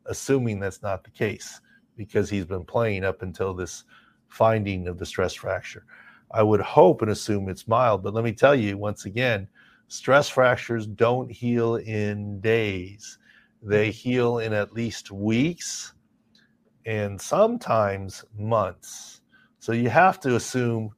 assuming 0.06 0.60
that's 0.60 0.82
not 0.82 1.04
the 1.04 1.10
case 1.10 1.60
because 1.96 2.30
he's 2.30 2.44
been 2.44 2.64
playing 2.64 3.04
up 3.04 3.22
until 3.22 3.54
this 3.54 3.84
finding 4.28 4.86
of 4.86 4.98
the 4.98 5.06
stress 5.06 5.34
fracture. 5.34 5.84
I 6.32 6.42
would 6.42 6.60
hope 6.60 7.02
and 7.02 7.10
assume 7.10 7.48
it's 7.48 7.68
mild, 7.68 8.02
but 8.02 8.14
let 8.14 8.24
me 8.24 8.32
tell 8.32 8.54
you 8.54 8.76
once 8.76 9.04
again, 9.04 9.48
stress 9.88 10.28
fractures 10.28 10.86
don't 10.86 11.30
heal 11.30 11.76
in 11.76 12.40
days. 12.40 13.18
They 13.62 13.88
mm-hmm. 13.88 14.10
heal 14.10 14.38
in 14.38 14.52
at 14.52 14.72
least 14.72 15.10
weeks 15.10 15.94
and 16.84 17.20
sometimes 17.20 18.24
months. 18.36 19.20
So 19.58 19.72
you 19.72 19.88
have 19.88 20.20
to 20.20 20.36
assume 20.36 20.92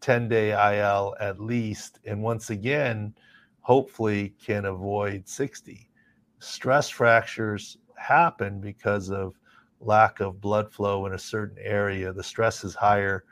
10 0.00 0.28
day 0.28 0.50
IL 0.50 1.14
at 1.20 1.40
least. 1.40 2.00
And 2.04 2.22
once 2.22 2.50
again, 2.50 3.14
hopefully 3.60 4.34
can 4.42 4.66
avoid 4.66 5.28
60. 5.28 5.90
Stress 6.38 6.88
fractures 6.88 7.78
happen 7.96 8.60
because 8.60 9.10
of 9.10 9.34
lack 9.80 10.20
of 10.20 10.40
blood 10.40 10.72
flow 10.72 11.06
in 11.06 11.14
a 11.14 11.18
certain 11.18 11.58
area. 11.60 12.12
The 12.12 12.22
stress 12.22 12.64
is 12.64 12.74
higher 12.74 13.24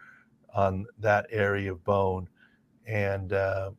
on 0.54 0.86
that 0.98 1.26
area 1.30 1.72
of 1.72 1.84
bone. 1.84 2.28
And 2.86 3.32
uh, 3.32 3.70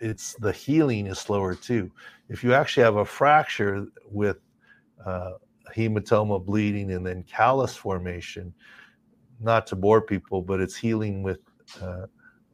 it's 0.00 0.34
the 0.34 0.52
healing 0.52 1.06
is 1.06 1.18
slower 1.18 1.54
too. 1.54 1.90
If 2.28 2.42
you 2.42 2.54
actually 2.54 2.84
have 2.84 2.96
a 2.96 3.04
fracture 3.04 3.86
with 4.10 4.38
uh, 5.04 5.32
hematoma 5.74 6.44
bleeding 6.44 6.92
and 6.92 7.06
then 7.06 7.22
callus 7.24 7.74
formation, 7.76 8.52
not 9.40 9.66
to 9.68 9.76
bore 9.76 10.00
people, 10.00 10.42
but 10.42 10.60
it's 10.60 10.76
healing 10.76 11.22
with 11.22 11.38
uh, 11.80 12.06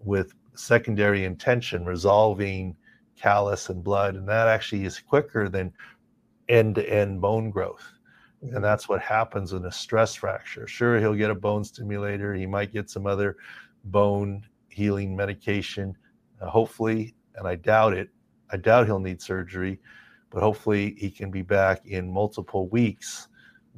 with 0.05 0.35
secondary 0.55 1.25
intention, 1.25 1.85
resolving 1.85 2.77
callus 3.17 3.69
and 3.69 3.83
blood, 3.83 4.15
and 4.15 4.29
that 4.29 4.49
actually 4.49 4.85
is 4.85 5.01
quicker 5.01 5.49
than 5.49 5.73
end-to-end 6.49 7.21
bone 7.21 7.51
growth. 7.51 7.87
And 8.43 8.53
mm-hmm. 8.53 8.63
that's 8.63 8.89
what 8.89 9.01
happens 9.01 9.53
in 9.53 9.65
a 9.65 9.73
stress 9.73 10.15
fracture. 10.15 10.67
Sure, 10.67 11.01
he'll 11.01 11.15
get 11.15 11.31
a 11.31 11.35
bone 11.35 11.65
stimulator. 11.65 12.35
He 12.35 12.47
might 12.47 12.73
get 12.73 12.91
some 12.91 13.07
other 13.07 13.37
bone 13.85 14.47
healing 14.69 15.17
medication, 15.17 15.97
uh, 16.41 16.49
hopefully, 16.49 17.15
and 17.37 17.49
I 17.49 17.57
doubt 17.57 17.95
it. 17.95 18.11
I 18.51 18.57
doubt 18.57 18.87
he'll 18.87 19.01
need 19.01 19.21
surgery, 19.21 19.81
but 20.31 20.43
hopefully 20.43 20.95
he 20.99 21.11
can 21.11 21.31
be 21.31 21.43
back 21.43 21.87
in 21.87 22.13
multiple 22.13 22.69
weeks, 22.69 23.29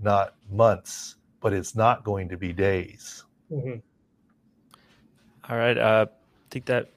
not 0.02 0.34
months. 0.50 1.16
But 1.40 1.54
it's 1.54 1.74
not 1.74 2.04
going 2.04 2.28
to 2.28 2.36
be 2.36 2.52
days. 2.52 3.24
Mm-hmm. 3.50 3.78
All 5.48 5.56
right. 5.56 5.76
Uh, 5.76 6.06
I 6.08 6.14
think 6.50 6.66
that 6.66 6.88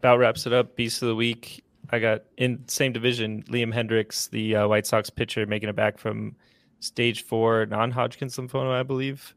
about 0.00 0.18
wraps 0.18 0.46
it 0.46 0.52
up. 0.52 0.76
Beast 0.76 1.02
of 1.02 1.08
the 1.08 1.14
week. 1.14 1.64
I 1.90 1.98
got 1.98 2.22
in 2.36 2.64
same 2.68 2.92
division. 2.92 3.42
Liam 3.44 3.72
Hendriks, 3.72 4.30
the 4.30 4.56
uh, 4.56 4.68
White 4.68 4.86
Sox 4.86 5.10
pitcher, 5.10 5.46
making 5.46 5.68
it 5.68 5.76
back 5.76 5.98
from 5.98 6.34
stage 6.80 7.24
four 7.24 7.66
non-Hodgkin's 7.66 8.36
lymphoma, 8.36 8.72
I 8.72 8.82
believe. 8.82 9.34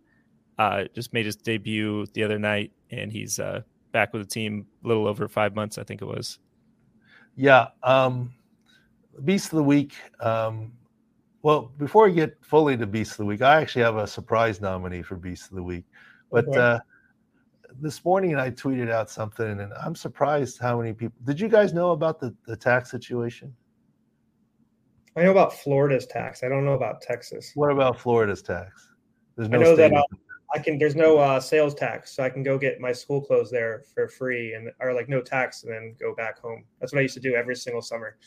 Uh, 0.58 0.86
just 0.94 1.12
made 1.14 1.26
his 1.26 1.36
debut 1.36 2.06
the 2.14 2.24
other 2.24 2.40
night, 2.40 2.72
and 2.92 3.12
he's 3.12 3.40
uh, 3.40 3.62
back 3.92 4.14
with 4.14 4.22
the 4.22 4.28
team 4.28 4.66
a 4.84 4.88
little 4.88 5.08
over 5.08 5.28
five 5.28 5.54
months, 5.54 5.78
I 5.78 5.84
think 5.84 6.02
it 6.02 6.06
was. 6.06 6.40
Yeah. 7.36 7.68
Um, 7.84 8.34
Beast 9.24 9.52
of 9.52 9.58
the 9.58 9.64
Week. 9.64 9.94
Um, 10.20 10.72
well, 11.42 11.72
before 11.78 12.06
we 12.06 12.14
get 12.14 12.38
fully 12.42 12.78
to 12.78 12.88
Beast 12.88 13.12
of 13.12 13.18
the 13.18 13.26
Week, 13.26 13.42
I 13.42 13.62
actually 13.62 13.84
have 13.84 13.98
a 13.98 14.08
surprise 14.08 14.62
nominee 14.62 15.02
for 15.02 15.16
Beast 15.16 15.50
of 15.50 15.56
the 15.56 15.64
Week. 15.64 15.84
But 16.32 16.48
okay. 16.48 16.80
This 17.82 18.04
morning 18.04 18.36
I 18.36 18.50
tweeted 18.52 18.92
out 18.92 19.10
something, 19.10 19.60
and 19.60 19.74
I'm 19.74 19.96
surprised 19.96 20.60
how 20.60 20.80
many 20.80 20.94
people. 20.94 21.16
Did 21.24 21.40
you 21.40 21.48
guys 21.48 21.74
know 21.74 21.92
about 21.92 22.20
the, 22.20 22.34
the 22.48 22.56
tax 22.56 22.92
situation? 22.92 23.54
I 25.18 25.24
know 25.24 25.32
about 25.32 25.54
Florida's 25.54 26.06
tax. 26.06 26.44
I 26.44 26.50
don't 26.50 26.66
know 26.66 26.74
about 26.74 27.02
Texas. 27.02 27.52
What 27.56 27.72
about 27.72 28.00
Florida's 28.00 28.42
tax? 28.42 28.90
There's 29.36 29.50
no. 29.50 29.60
I 29.60 29.64
know 29.64 29.76
that 29.76 29.94
uh, 29.94 30.04
I 30.54 30.60
can. 30.60 30.78
There's 30.78 30.96
no 30.96 31.18
uh, 31.18 31.40
sales 31.40 31.74
tax, 31.74 32.16
so 32.16 32.24
I 32.24 32.30
can 32.30 32.44
go 32.44 32.58
get 32.58 32.80
my 32.80 32.92
school 32.92 33.22
clothes 33.22 33.50
there 33.50 33.84
for 33.94 34.08
free, 34.08 34.54
and 34.54 34.72
or 34.80 34.94
like 34.94 35.08
no 35.08 35.22
tax, 35.22 35.64
and 35.64 35.72
then 35.72 35.96
go 36.00 36.14
back 36.16 36.40
home. 36.40 36.66
That's 36.80 36.92
what 36.92 37.00
I 37.00 37.04
used 37.04 37.16
to 37.16 37.22
do 37.22 37.36
every 37.36 37.56
single 37.56 37.82
summer. 37.82 38.18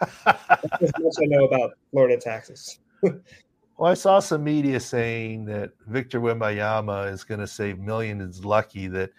That's 0.24 0.92
much 0.98 1.14
I 1.22 1.26
know 1.26 1.44
about 1.46 1.72
Florida 1.90 2.18
taxes. 2.18 2.80
well, 3.76 3.90
I 3.90 3.94
saw 3.94 4.20
some 4.20 4.44
media 4.44 4.78
saying 4.78 5.46
that 5.46 5.72
Victor 5.86 6.20
Wembanyama 6.20 7.12
is 7.12 7.24
going 7.24 7.40
to 7.40 7.46
save 7.46 7.78
millions. 7.78 8.38
Is 8.38 8.44
lucky 8.44 8.86
that 8.88 9.10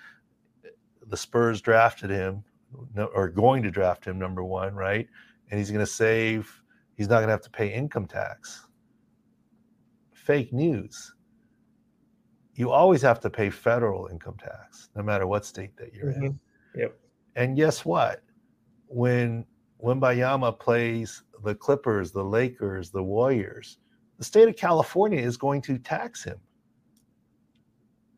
the 1.07 1.17
Spurs 1.17 1.61
drafted 1.61 2.09
him, 2.09 2.43
or 2.97 3.29
going 3.29 3.63
to 3.63 3.71
draft 3.71 4.05
him, 4.05 4.17
number 4.17 4.43
one, 4.43 4.73
right? 4.73 5.07
And 5.49 5.59
he's 5.59 5.71
going 5.71 5.85
to 5.85 5.91
save. 5.91 6.61
He's 6.95 7.09
not 7.09 7.17
going 7.17 7.27
to 7.27 7.33
have 7.33 7.41
to 7.41 7.49
pay 7.49 7.73
income 7.73 8.07
tax. 8.07 8.67
Fake 10.13 10.53
news. 10.53 11.13
You 12.55 12.71
always 12.71 13.01
have 13.01 13.19
to 13.19 13.29
pay 13.29 13.49
federal 13.49 14.07
income 14.07 14.37
tax, 14.39 14.89
no 14.95 15.03
matter 15.03 15.27
what 15.27 15.45
state 15.45 15.75
that 15.75 15.93
you're 15.93 16.13
mm-hmm. 16.13 16.25
in. 16.25 16.39
Yep. 16.77 16.97
And 17.35 17.57
guess 17.57 17.83
what? 17.83 18.23
When 18.87 19.45
Wembanyama 19.83 20.57
plays 20.57 21.23
the 21.43 21.53
Clippers, 21.53 22.11
the 22.11 22.23
Lakers, 22.23 22.91
the 22.91 23.03
Warriors, 23.03 23.79
the 24.17 24.23
state 24.23 24.47
of 24.47 24.55
California 24.55 25.19
is 25.19 25.37
going 25.37 25.61
to 25.63 25.77
tax 25.77 26.23
him. 26.23 26.37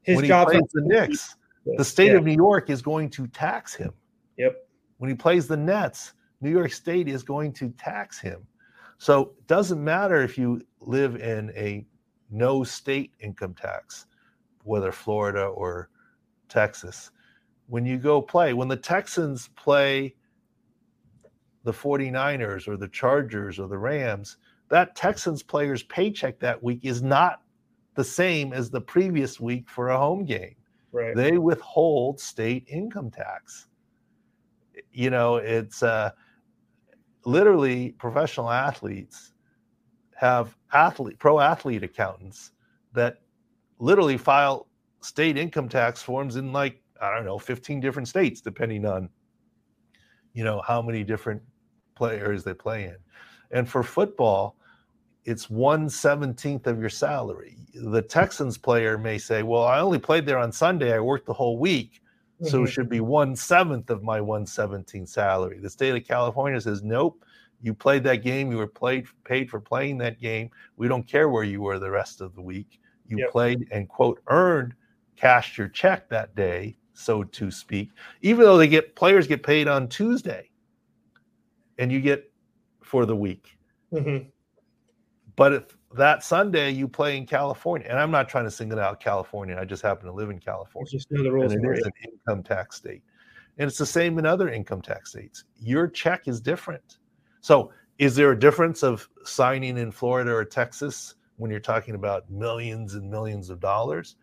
His 0.04 0.16
when 0.16 0.26
he 0.26 0.32
plays 0.32 0.62
the 0.74 0.82
Knicks, 0.84 1.36
the 1.78 1.84
state 1.84 2.12
yeah. 2.12 2.18
of 2.18 2.24
New 2.24 2.36
York 2.36 2.70
is 2.70 2.82
going 2.82 3.10
to 3.12 3.28
tax 3.28 3.74
him. 3.74 3.92
Yep. 4.38 4.68
When 4.98 5.10
he 5.10 5.16
plays 5.16 5.48
the 5.48 5.58
Nets, 5.58 6.14
New 6.42 6.50
York 6.50 6.72
State 6.72 7.08
is 7.08 7.24
going 7.24 7.54
to 7.54 7.70
tax 7.72 8.20
him. 8.20 8.46
So 8.98 9.34
it 9.38 9.48
doesn't 9.48 9.84
matter 9.84 10.22
if 10.22 10.38
you 10.38 10.62
live 10.80 11.16
in 11.16 11.52
a 11.56 11.86
no 12.30 12.64
state 12.64 13.12
income 13.20 13.54
tax, 13.54 14.06
whether 14.64 14.92
Florida 14.92 15.46
or 15.46 15.90
Texas. 16.50 17.12
When 17.68 17.86
you 17.86 17.98
go 17.98 18.22
play, 18.22 18.54
when 18.54 18.68
the 18.68 18.78
Texans 18.78 19.50
play 19.56 20.16
the 21.64 21.74
49ers 21.74 22.68
or 22.68 22.78
the 22.78 22.88
Chargers 22.88 23.60
or 23.60 23.68
the 23.68 23.78
Rams, 23.78 24.38
that 24.70 24.96
Texans 24.96 25.44
player's 25.44 25.84
paycheck 25.84 26.40
that 26.40 26.62
week 26.62 26.82
is 26.84 27.02
not 27.02 27.42
the 27.96 28.04
same 28.04 28.54
as 28.54 28.70
the 28.70 28.82
previous 28.82 29.40
week 29.40 29.70
for 29.70 29.90
a 29.90 29.98
home 29.98 30.26
game. 30.26 30.56
Right. 30.92 31.16
They 31.16 31.38
withhold 31.38 32.20
state 32.20 32.66
income 32.68 33.12
tax. 33.12 33.68
You 34.92 35.10
know, 35.10 35.38
it's 35.38 35.84
uh, 35.84 36.12
literally 37.26 37.92
professional 37.98 38.50
athletes 38.50 39.34
have 40.16 40.56
athlete 40.74 41.20
pro 41.20 41.40
athlete 41.40 41.84
accountants 41.84 42.52
that 42.94 43.22
literally 43.80 44.18
file 44.18 44.68
state 45.02 45.38
income 45.38 45.70
tax 45.70 46.02
forms 46.02 46.36
in 46.36 46.52
like 46.52 46.82
I 47.00 47.14
don't 47.14 47.26
know 47.26 47.38
15 47.38 47.80
different 47.80 48.08
states 48.08 48.42
depending 48.42 48.86
on 48.86 49.10
you 50.34 50.44
know 50.44 50.62
how 50.66 50.82
many 50.82 51.04
different 51.04 51.42
players 51.96 52.44
they 52.44 52.54
play 52.54 52.86
in. 52.86 52.98
And 53.52 53.68
for 53.68 53.84
football, 53.84 54.57
it's 55.28 55.50
one 55.50 55.90
seventeenth 55.90 56.68
of 56.68 56.80
your 56.80 56.90
salary. 56.90 57.58
The 57.74 58.02
Texans 58.02 58.58
player 58.58 58.98
may 58.98 59.18
say, 59.18 59.44
Well, 59.44 59.64
I 59.64 59.80
only 59.80 60.00
played 60.00 60.26
there 60.26 60.38
on 60.38 60.54
Sunday, 60.54 60.94
I 60.94 61.00
worked 61.02 61.26
the 61.26 61.34
whole 61.34 61.60
week. 61.60 62.02
So 62.44 62.58
mm-hmm. 62.58 62.66
it 62.66 62.72
should 62.72 62.88
be 62.88 63.02
one 63.02 63.36
seventh 63.36 63.90
of 63.90 64.04
my 64.04 64.22
117 64.22 65.06
salary. 65.06 65.60
The 65.60 65.70
state 65.70 65.96
of 65.96 66.08
California 66.08 66.62
says, 66.62 66.82
Nope, 66.82 67.26
you 67.62 67.74
played 67.74 68.06
that 68.06 68.24
game, 68.24 68.52
you 68.52 68.58
were 68.58 68.68
played 68.68 69.06
paid 69.26 69.50
for 69.50 69.60
playing 69.60 69.98
that 69.98 70.22
game. 70.22 70.50
We 70.78 70.88
don't 70.88 71.06
care 71.06 71.28
where 71.28 71.44
you 71.44 71.62
were 71.62 71.78
the 71.78 71.92
rest 71.92 72.22
of 72.22 72.34
the 72.34 72.42
week. 72.42 72.80
You 73.06 73.20
yep. 73.20 73.32
played 73.32 73.68
and 73.72 73.90
quote 73.90 74.22
earned, 74.28 74.76
cashed 75.18 75.58
your 75.58 75.68
check 75.68 76.08
that 76.08 76.36
day, 76.36 76.78
so 76.94 77.24
to 77.24 77.52
speak, 77.52 77.90
even 78.22 78.46
though 78.46 78.58
they 78.58 78.68
get 78.70 78.96
players 78.96 79.28
get 79.28 79.44
paid 79.44 79.68
on 79.68 79.90
Tuesday 79.90 80.50
and 81.78 81.92
you 81.92 82.00
get 82.00 82.32
for 82.82 83.06
the 83.06 83.16
week. 83.16 83.58
Mm-hmm. 83.92 84.30
But 85.38 85.54
if 85.54 85.78
that 85.96 86.24
Sunday 86.24 86.72
you 86.72 86.88
play 86.90 87.16
in 87.16 87.26
California, 87.26 87.88
and 87.90 87.98
I'm 87.98 88.12
not 88.12 88.28
trying 88.28 88.44
to 88.44 88.52
single 88.52 88.80
out 88.80 89.00
California, 89.00 89.58
I 89.58 89.64
just 89.64 89.84
happen 89.84 90.06
to 90.08 90.12
live 90.12 90.30
in 90.30 90.40
California. 90.40 90.92
Just 90.92 91.08
the 91.10 91.32
rules. 91.32 91.54
And 91.54 91.64
it 91.64 91.80
is 91.80 91.86
an 91.86 91.92
income 92.12 92.44
tax 92.44 92.76
state. 92.76 93.04
And 93.58 93.68
it's 93.68 93.78
the 93.78 93.86
same 93.86 94.20
in 94.20 94.26
other 94.26 94.50
income 94.50 94.82
tax 94.82 95.12
states. 95.12 95.46
Your 95.58 95.88
check 95.88 96.28
is 96.28 96.42
different. 96.42 96.98
So, 97.40 97.72
is 97.98 98.16
there 98.16 98.32
a 98.32 98.40
difference 98.40 98.84
of 98.84 99.08
signing 99.24 99.78
in 99.78 99.92
Florida 99.92 100.32
or 100.32 100.46
Texas 100.46 101.16
when 101.38 101.50
you're 101.50 101.60
talking 101.60 101.96
about 101.96 102.30
millions 102.30 102.96
and 102.96 103.10
millions 103.10 103.50
of 103.50 103.60
dollars? 103.60 104.16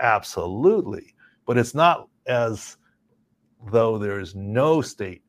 Absolutely. 0.00 1.14
But 1.46 1.56
it's 1.56 1.74
not 1.74 2.08
as 2.26 2.76
though 3.70 3.98
there 3.98 4.20
is 4.20 4.34
no 4.34 4.82
state 4.82 5.22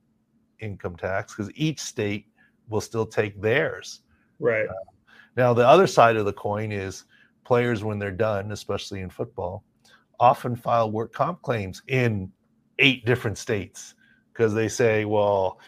income 0.59 0.95
tax 0.95 1.35
because 1.35 1.51
each 1.55 1.79
state 1.79 2.27
will 2.67 2.81
still 2.81 3.05
take 3.05 3.41
theirs. 3.41 4.01
Right. 4.39 4.67
Uh, 4.67 4.73
now, 5.35 5.53
the 5.53 5.67
other 5.67 5.87
side 5.87 6.15
of 6.15 6.25
the 6.25 6.33
coin 6.33 6.71
is 6.71 7.05
players, 7.43 7.83
when 7.83 7.99
they're 7.99 8.11
done, 8.11 8.51
especially 8.51 9.01
in 9.01 9.09
football, 9.09 9.63
often 10.19 10.55
file 10.55 10.91
work 10.91 11.11
comp 11.11 11.41
claims 11.41 11.81
in 11.87 12.31
eight 12.79 13.05
different 13.05 13.37
states 13.37 13.95
because 14.31 14.53
they 14.53 14.67
say, 14.67 15.05
well, 15.05 15.59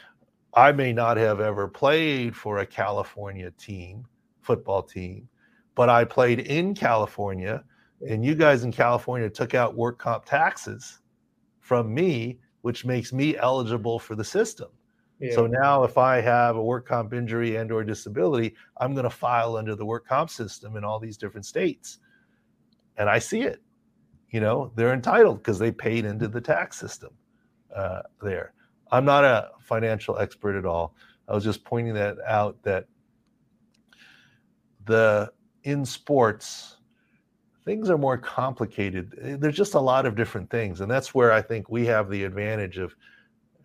I 0.53 0.71
may 0.71 0.93
not 0.93 1.17
have 1.17 1.41
ever 1.41 1.67
played 1.67 2.35
for 2.35 2.59
a 2.59 2.65
California 2.65 3.51
team, 3.51 4.05
football 4.41 4.81
team, 4.81 5.27
but 5.75 5.89
I 5.89 6.05
played 6.05 6.39
in 6.39 6.73
California, 6.73 7.63
and 8.07 8.23
you 8.23 8.35
guys 8.35 8.63
in 8.63 8.71
California 8.71 9.29
took 9.29 9.53
out 9.53 9.75
work 9.75 9.99
comp 9.99 10.25
taxes 10.25 10.99
from 11.59 11.93
me, 11.93 12.39
which 12.61 12.85
makes 12.85 13.11
me 13.11 13.35
eligible 13.37 13.99
for 13.99 14.15
the 14.15 14.23
system. 14.23 14.69
So 15.33 15.47
now 15.47 15.83
if 15.83 15.97
I 15.97 16.21
have 16.21 16.55
a 16.55 16.63
work 16.63 16.87
comp 16.87 17.13
injury 17.13 17.55
and 17.55 17.71
or 17.71 17.83
disability, 17.83 18.55
I'm 18.77 18.93
going 18.93 19.05
to 19.05 19.09
file 19.09 19.55
under 19.55 19.75
the 19.75 19.85
work 19.85 20.07
comp 20.07 20.29
system 20.29 20.75
in 20.75 20.83
all 20.83 20.99
these 20.99 21.17
different 21.17 21.45
states. 21.45 21.99
And 22.97 23.09
I 23.09 23.19
see 23.19 23.41
it. 23.41 23.61
You 24.29 24.41
know, 24.41 24.71
they're 24.75 24.93
entitled 24.93 25.37
because 25.37 25.59
they 25.59 25.71
paid 25.71 26.05
into 26.05 26.27
the 26.27 26.41
tax 26.41 26.77
system 26.77 27.13
uh, 27.73 28.01
there. 28.21 28.53
I'm 28.91 29.05
not 29.05 29.23
a 29.23 29.51
financial 29.59 30.17
expert 30.17 30.57
at 30.57 30.65
all. 30.65 30.95
I 31.27 31.33
was 31.33 31.43
just 31.43 31.63
pointing 31.63 31.93
that 31.95 32.17
out 32.25 32.61
that 32.63 32.85
the 34.85 35.31
in 35.63 35.85
sports 35.85 36.77
things 37.65 37.89
are 37.89 37.97
more 37.97 38.17
complicated. 38.17 39.39
There's 39.41 39.57
just 39.57 39.73
a 39.73 39.79
lot 39.79 40.05
of 40.05 40.15
different 40.15 40.49
things, 40.49 40.81
and 40.81 40.89
that's 40.89 41.15
where 41.15 41.31
I 41.31 41.41
think 41.41 41.67
we 41.67 41.85
have 41.87 42.09
the 42.09 42.23
advantage 42.23 42.77
of 42.77 42.95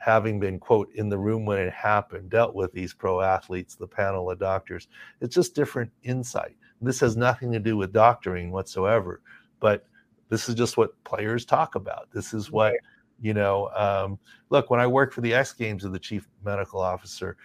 having 0.00 0.40
been 0.40 0.58
quote 0.58 0.88
in 0.94 1.08
the 1.08 1.18
room 1.18 1.44
when 1.44 1.58
it 1.58 1.72
happened 1.72 2.30
dealt 2.30 2.54
with 2.54 2.72
these 2.72 2.94
pro 2.94 3.20
athletes 3.20 3.74
the 3.74 3.86
panel 3.86 4.30
of 4.30 4.38
doctors 4.38 4.88
it's 5.20 5.34
just 5.34 5.54
different 5.54 5.90
insight. 6.02 6.56
This 6.82 7.00
has 7.00 7.16
nothing 7.16 7.52
to 7.52 7.60
do 7.60 7.76
with 7.76 7.92
doctoring 7.92 8.50
whatsoever 8.50 9.20
but 9.60 9.86
this 10.30 10.48
is 10.48 10.54
just 10.54 10.76
what 10.76 11.02
players 11.04 11.44
talk 11.44 11.74
about. 11.74 12.08
This 12.12 12.32
is 12.32 12.50
what 12.50 12.74
you 13.20 13.34
know 13.34 13.68
um, 13.76 14.18
look 14.48 14.70
when 14.70 14.80
i 14.80 14.86
worked 14.86 15.14
for 15.14 15.20
the 15.20 15.34
x 15.34 15.52
games 15.52 15.84
as 15.84 15.92
the 15.92 15.98
chief 15.98 16.28
medical 16.44 16.80
officer 16.80 17.36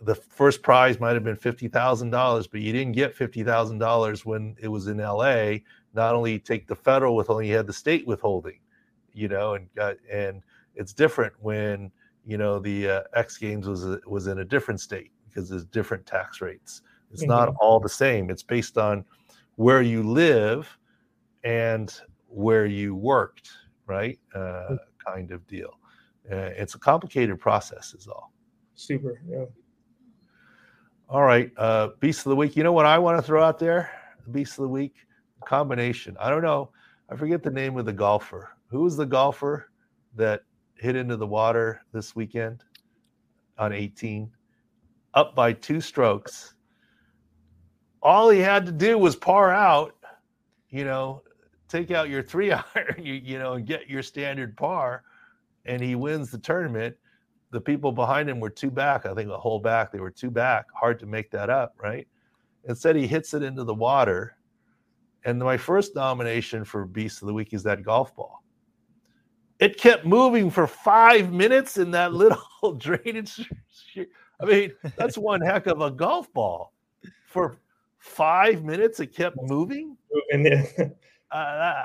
the 0.00 0.14
first 0.14 0.62
prize 0.62 0.98
might 0.98 1.12
have 1.12 1.22
been 1.22 1.36
$50000 1.36 2.48
but 2.50 2.60
you 2.60 2.72
didn't 2.72 2.92
get 2.92 3.16
$50000 3.16 4.24
when 4.24 4.56
it 4.60 4.66
was 4.66 4.88
in 4.88 4.98
la 4.98 5.54
not 5.94 6.14
only 6.14 6.38
take 6.38 6.66
the 6.66 6.74
federal 6.74 7.14
withholding 7.14 7.48
you 7.48 7.56
had 7.56 7.66
the 7.66 7.72
state 7.72 8.06
withholding 8.06 8.58
you 9.14 9.28
know 9.28 9.54
and 9.54 9.72
got 9.74 9.96
and 10.10 10.42
it's 10.74 10.92
different 10.92 11.34
when 11.40 11.90
you 12.24 12.38
know, 12.38 12.58
the 12.58 12.88
uh, 12.88 13.02
X 13.14 13.36
Games 13.36 13.66
was 13.66 13.84
was 14.06 14.26
in 14.26 14.38
a 14.38 14.44
different 14.44 14.80
state 14.80 15.10
because 15.28 15.48
there's 15.48 15.64
different 15.64 16.06
tax 16.06 16.40
rates. 16.40 16.82
It's 17.10 17.22
mm-hmm. 17.22 17.30
not 17.30 17.54
all 17.60 17.80
the 17.80 17.88
same. 17.88 18.30
It's 18.30 18.42
based 18.42 18.78
on 18.78 19.04
where 19.56 19.82
you 19.82 20.02
live 20.02 20.78
and 21.44 21.92
where 22.28 22.66
you 22.66 22.94
worked, 22.94 23.50
right? 23.86 24.18
Uh, 24.34 24.38
mm. 24.38 24.78
kind 25.04 25.32
of 25.32 25.46
deal. 25.46 25.78
Uh, 26.30 26.50
it's 26.56 26.74
a 26.74 26.78
complicated 26.78 27.38
process, 27.40 27.94
is 27.94 28.06
all. 28.06 28.32
Super. 28.74 29.20
Yeah. 29.28 29.44
All 31.08 31.22
right. 31.22 31.50
Uh, 31.56 31.88
Beast 32.00 32.24
of 32.24 32.30
the 32.30 32.36
week. 32.36 32.56
You 32.56 32.62
know 32.62 32.72
what 32.72 32.86
I 32.86 32.98
want 32.98 33.18
to 33.18 33.22
throw 33.22 33.42
out 33.42 33.58
there? 33.58 33.90
Beast 34.30 34.58
of 34.58 34.62
the 34.62 34.68
week 34.68 34.94
combination. 35.44 36.16
I 36.20 36.30
don't 36.30 36.42
know. 36.42 36.70
I 37.10 37.16
forget 37.16 37.42
the 37.42 37.50
name 37.50 37.76
of 37.76 37.84
the 37.84 37.92
golfer. 37.92 38.50
Who 38.68 38.82
was 38.82 38.96
the 38.96 39.04
golfer 39.04 39.70
that 40.14 40.44
hit 40.82 40.96
into 40.96 41.16
the 41.16 41.26
water 41.26 41.80
this 41.92 42.16
weekend 42.16 42.64
on 43.58 43.72
18? 43.72 44.30
Up 45.14 45.34
by 45.34 45.52
two 45.52 45.80
strokes. 45.80 46.54
All 48.02 48.30
he 48.30 48.40
had 48.40 48.66
to 48.66 48.72
do 48.72 48.98
was 48.98 49.14
par 49.14 49.52
out, 49.52 49.94
you 50.70 50.84
know, 50.84 51.22
take 51.68 51.90
out 51.90 52.08
your 52.08 52.22
three 52.22 52.52
iron, 52.74 52.96
you, 52.98 53.14
you 53.14 53.38
know, 53.38 53.54
and 53.54 53.66
get 53.66 53.88
your 53.88 54.02
standard 54.02 54.56
par, 54.56 55.04
and 55.64 55.80
he 55.80 55.94
wins 55.94 56.30
the 56.30 56.38
tournament. 56.38 56.96
The 57.50 57.60
people 57.60 57.92
behind 57.92 58.28
him 58.28 58.40
were 58.40 58.50
two 58.50 58.70
back. 58.70 59.06
I 59.06 59.14
think 59.14 59.30
a 59.30 59.38
whole 59.38 59.60
back. 59.60 59.92
They 59.92 60.00
were 60.00 60.10
two 60.10 60.30
back. 60.30 60.66
Hard 60.74 60.98
to 61.00 61.06
make 61.06 61.30
that 61.30 61.50
up, 61.50 61.74
right? 61.78 62.08
Instead, 62.64 62.96
he 62.96 63.06
hits 63.06 63.34
it 63.34 63.42
into 63.42 63.64
the 63.64 63.74
water. 63.74 64.36
And 65.24 65.38
my 65.38 65.56
first 65.56 65.94
nomination 65.94 66.64
for 66.64 66.84
Beast 66.84 67.22
of 67.22 67.28
the 67.28 67.34
Week 67.34 67.52
is 67.52 67.62
that 67.62 67.82
golf 67.82 68.14
ball. 68.16 68.41
It 69.62 69.78
kept 69.78 70.04
moving 70.04 70.50
for 70.50 70.66
five 70.66 71.32
minutes 71.32 71.78
in 71.78 71.92
that 71.92 72.12
little 72.12 72.42
drainage. 72.78 73.48
I 74.40 74.44
mean, 74.44 74.72
that's 74.96 75.16
one 75.16 75.40
heck 75.40 75.68
of 75.68 75.80
a 75.80 75.90
golf 75.90 76.32
ball. 76.32 76.72
For 77.28 77.58
five 77.98 78.64
minutes, 78.64 78.98
it 78.98 79.14
kept 79.14 79.36
moving. 79.40 79.96
uh, 81.30 81.84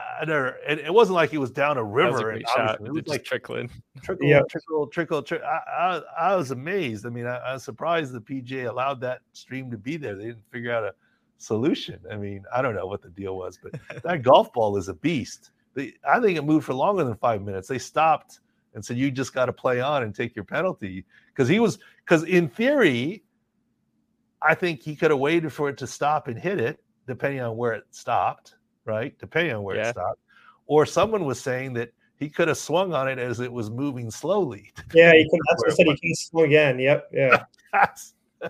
it, 0.68 0.80
it 0.80 0.94
wasn't 0.94 1.14
like 1.14 1.30
he 1.30 1.38
was 1.38 1.52
down 1.52 1.78
a 1.78 1.84
river. 1.84 2.32
A 2.32 2.42
shot. 2.56 2.82
It 2.84 2.92
was 2.92 3.08
like 3.08 3.24
trickling, 3.24 3.70
trickle, 4.02 4.28
yeah. 4.28 4.42
trickle, 4.50 4.88
trickle, 4.88 5.22
trickle. 5.22 5.48
I, 5.48 5.60
I, 5.72 6.32
I, 6.32 6.36
was 6.36 6.50
amazed. 6.50 7.06
I 7.06 7.10
mean, 7.10 7.28
I, 7.28 7.38
I, 7.38 7.54
was 7.54 7.64
surprised 7.64 8.12
the 8.12 8.20
PGA 8.20 8.68
allowed 8.68 9.00
that 9.02 9.22
stream 9.34 9.70
to 9.70 9.78
be 9.78 9.98
there. 9.98 10.16
They 10.16 10.26
didn't 10.26 10.50
figure 10.52 10.74
out 10.74 10.84
a 10.84 10.96
solution. 11.38 12.00
I 12.12 12.18
mean, 12.18 12.44
I 12.52 12.64
don't 12.64 12.76
know 12.76 12.88
what 12.88 13.04
the 13.04 13.10
deal 13.10 13.38
was, 13.38 13.60
but 13.62 13.80
that 14.04 14.24
golf 14.24 14.52
ball 14.52 14.78
is 14.78 14.88
a 14.90 14.96
beast. 14.96 15.52
They, 15.78 15.94
I 16.08 16.20
think 16.20 16.38
it 16.38 16.44
moved 16.44 16.66
for 16.66 16.74
longer 16.74 17.04
than 17.04 17.16
five 17.16 17.42
minutes. 17.42 17.68
They 17.68 17.78
stopped 17.78 18.42
and 18.74 18.84
said, 18.84 18.98
"You 18.98 19.12
just 19.12 19.34
got 19.34 19.46
to 19.46 19.54
play 19.54 19.80
on 19.80 20.04
and 20.04 20.14
take 20.14 20.36
your 20.36 20.46
penalty," 20.46 21.06
because 21.30 21.48
he 21.48 21.60
was 21.60 21.80
because 22.04 22.24
in 22.24 22.50
theory, 22.50 23.24
I 24.42 24.56
think 24.56 24.82
he 24.82 24.96
could 24.96 25.12
have 25.12 25.20
waited 25.20 25.54
for 25.54 25.70
it 25.70 25.78
to 25.78 25.88
stop 25.88 26.28
and 26.28 26.38
hit 26.38 26.60
it, 26.60 26.84
depending 27.06 27.42
on 27.42 27.56
where 27.56 27.74
it 27.74 27.86
stopped 27.92 28.56
right? 28.88 29.18
Depending 29.20 29.54
on 29.54 29.64
where 29.64 29.76
yeah. 29.76 29.90
it 29.90 29.92
stopped. 29.92 30.20
Or 30.66 30.86
someone 30.86 31.26
was 31.26 31.40
saying 31.40 31.74
that 31.74 31.92
he 32.16 32.30
could 32.30 32.48
have 32.48 32.58
swung 32.58 32.94
on 32.94 33.08
it 33.08 33.20
as 33.20 33.40
it 33.40 33.52
was 33.52 33.70
moving 33.70 34.10
slowly. 34.10 34.72
Yeah, 34.94 35.14
he 35.14 35.30
can, 35.30 35.40
that's 35.50 35.62
what 35.62 35.72
I 35.72 35.76
said. 35.76 35.86
He 35.86 36.08
can 36.08 36.16
swing 36.16 36.46
again. 36.46 36.80
Yep. 36.80 37.10
Yeah. 37.14 37.44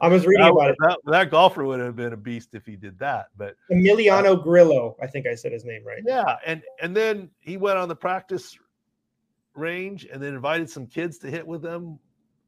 I 0.01 0.07
was 0.07 0.25
reading 0.25 0.43
that, 0.43 0.51
about 0.51 0.69
it. 0.71 0.75
That, 0.79 0.97
that, 1.05 1.31
golfer 1.31 1.63
would 1.63 1.79
have 1.79 1.95
been 1.95 2.13
a 2.13 2.17
beast 2.17 2.49
if 2.53 2.65
he 2.65 2.75
did 2.75 2.99
that. 2.99 3.27
But 3.37 3.55
Emiliano 3.71 4.33
uh, 4.33 4.35
Grillo, 4.35 4.95
I 5.01 5.07
think 5.07 5.27
I 5.27 5.35
said 5.35 5.51
his 5.51 5.65
name 5.65 5.83
right. 5.85 6.01
Yeah, 6.05 6.35
and 6.45 6.61
and 6.81 6.95
then 6.95 7.29
he 7.39 7.57
went 7.57 7.77
on 7.77 7.87
the 7.87 7.95
practice 7.95 8.57
range 9.55 10.07
and 10.11 10.21
then 10.21 10.33
invited 10.33 10.69
some 10.69 10.85
kids 10.85 11.17
to 11.19 11.29
hit 11.29 11.45
with 11.45 11.65
him. 11.65 11.99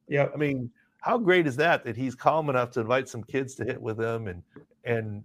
Yeah, 0.08 0.28
I 0.34 0.38
mean, 0.38 0.70
how 1.02 1.18
great 1.18 1.48
is 1.48 1.56
that? 1.58 1.84
That 1.84 1.96
he's 1.96 2.16
calm 2.16 2.50
enough 2.50 2.72
to 2.72 2.82
invite 2.82 3.08
some 3.08 3.24
kids 3.24 3.56
to 3.56 3.66
hit 3.66 3.82
with 3.82 4.00
him 4.00 4.28
and 4.28 4.44
and 4.84 5.24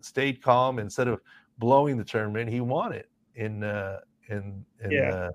stayed 0.00 0.42
calm 0.42 0.78
instead 0.78 1.08
of 1.08 1.20
blowing 1.58 1.96
the 1.96 2.04
tournament. 2.04 2.50
He 2.50 2.60
won 2.60 2.92
it 2.92 3.08
in 3.34 3.64
uh, 3.64 4.00
in 4.28 4.64
in 4.84 4.90
yeah. 4.90 5.14
uh, 5.14 5.30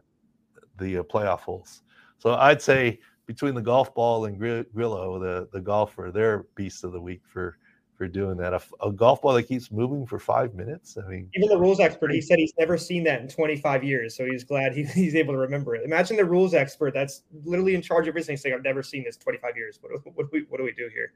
the 0.77 0.99
uh, 0.99 1.03
playoff 1.03 1.39
holes. 1.39 1.81
So 2.19 2.35
I'd 2.35 2.61
say 2.61 2.99
between 3.25 3.55
the 3.55 3.61
golf 3.61 3.93
ball 3.93 4.25
and 4.25 4.37
Grillo, 4.37 5.19
the 5.19 5.47
the 5.51 5.61
golfer, 5.61 6.11
they're 6.13 6.45
beast 6.55 6.83
of 6.83 6.91
the 6.91 7.01
week 7.01 7.21
for 7.31 7.57
for 8.01 8.07
doing 8.07 8.35
that. 8.37 8.51
A, 8.51 8.61
a, 8.83 8.91
golf 8.91 9.21
ball 9.21 9.33
that 9.33 9.43
keeps 9.43 9.71
moving 9.71 10.07
for 10.07 10.17
five 10.17 10.55
minutes. 10.55 10.97
I 10.97 11.07
mean, 11.07 11.29
even 11.35 11.49
the 11.49 11.57
rules 11.57 11.79
expert, 11.79 12.11
he 12.11 12.19
said 12.19 12.39
he's 12.39 12.53
never 12.57 12.75
seen 12.75 13.03
that 13.03 13.21
in 13.21 13.27
25 13.27 13.83
years, 13.83 14.17
so 14.17 14.25
he's 14.25 14.43
glad 14.43 14.73
he, 14.73 14.83
he's 14.95 15.13
able 15.13 15.35
to 15.35 15.37
remember 15.37 15.75
it. 15.75 15.83
Imagine 15.85 16.17
the 16.17 16.25
rules 16.25 16.55
expert 16.55 16.95
that's 16.95 17.21
literally 17.45 17.75
in 17.75 17.81
charge 17.81 18.07
of 18.07 18.13
everything 18.13 18.37
saying, 18.37 18.55
"I've 18.55 18.63
never 18.63 18.81
seen 18.81 19.03
this 19.03 19.17
25 19.17 19.55
years. 19.55 19.79
What, 19.81 19.91
what 20.15 20.23
do 20.23 20.29
we 20.31 20.45
what 20.49 20.57
do 20.57 20.63
we 20.63 20.73
do 20.73 20.89
here?" 20.91 21.13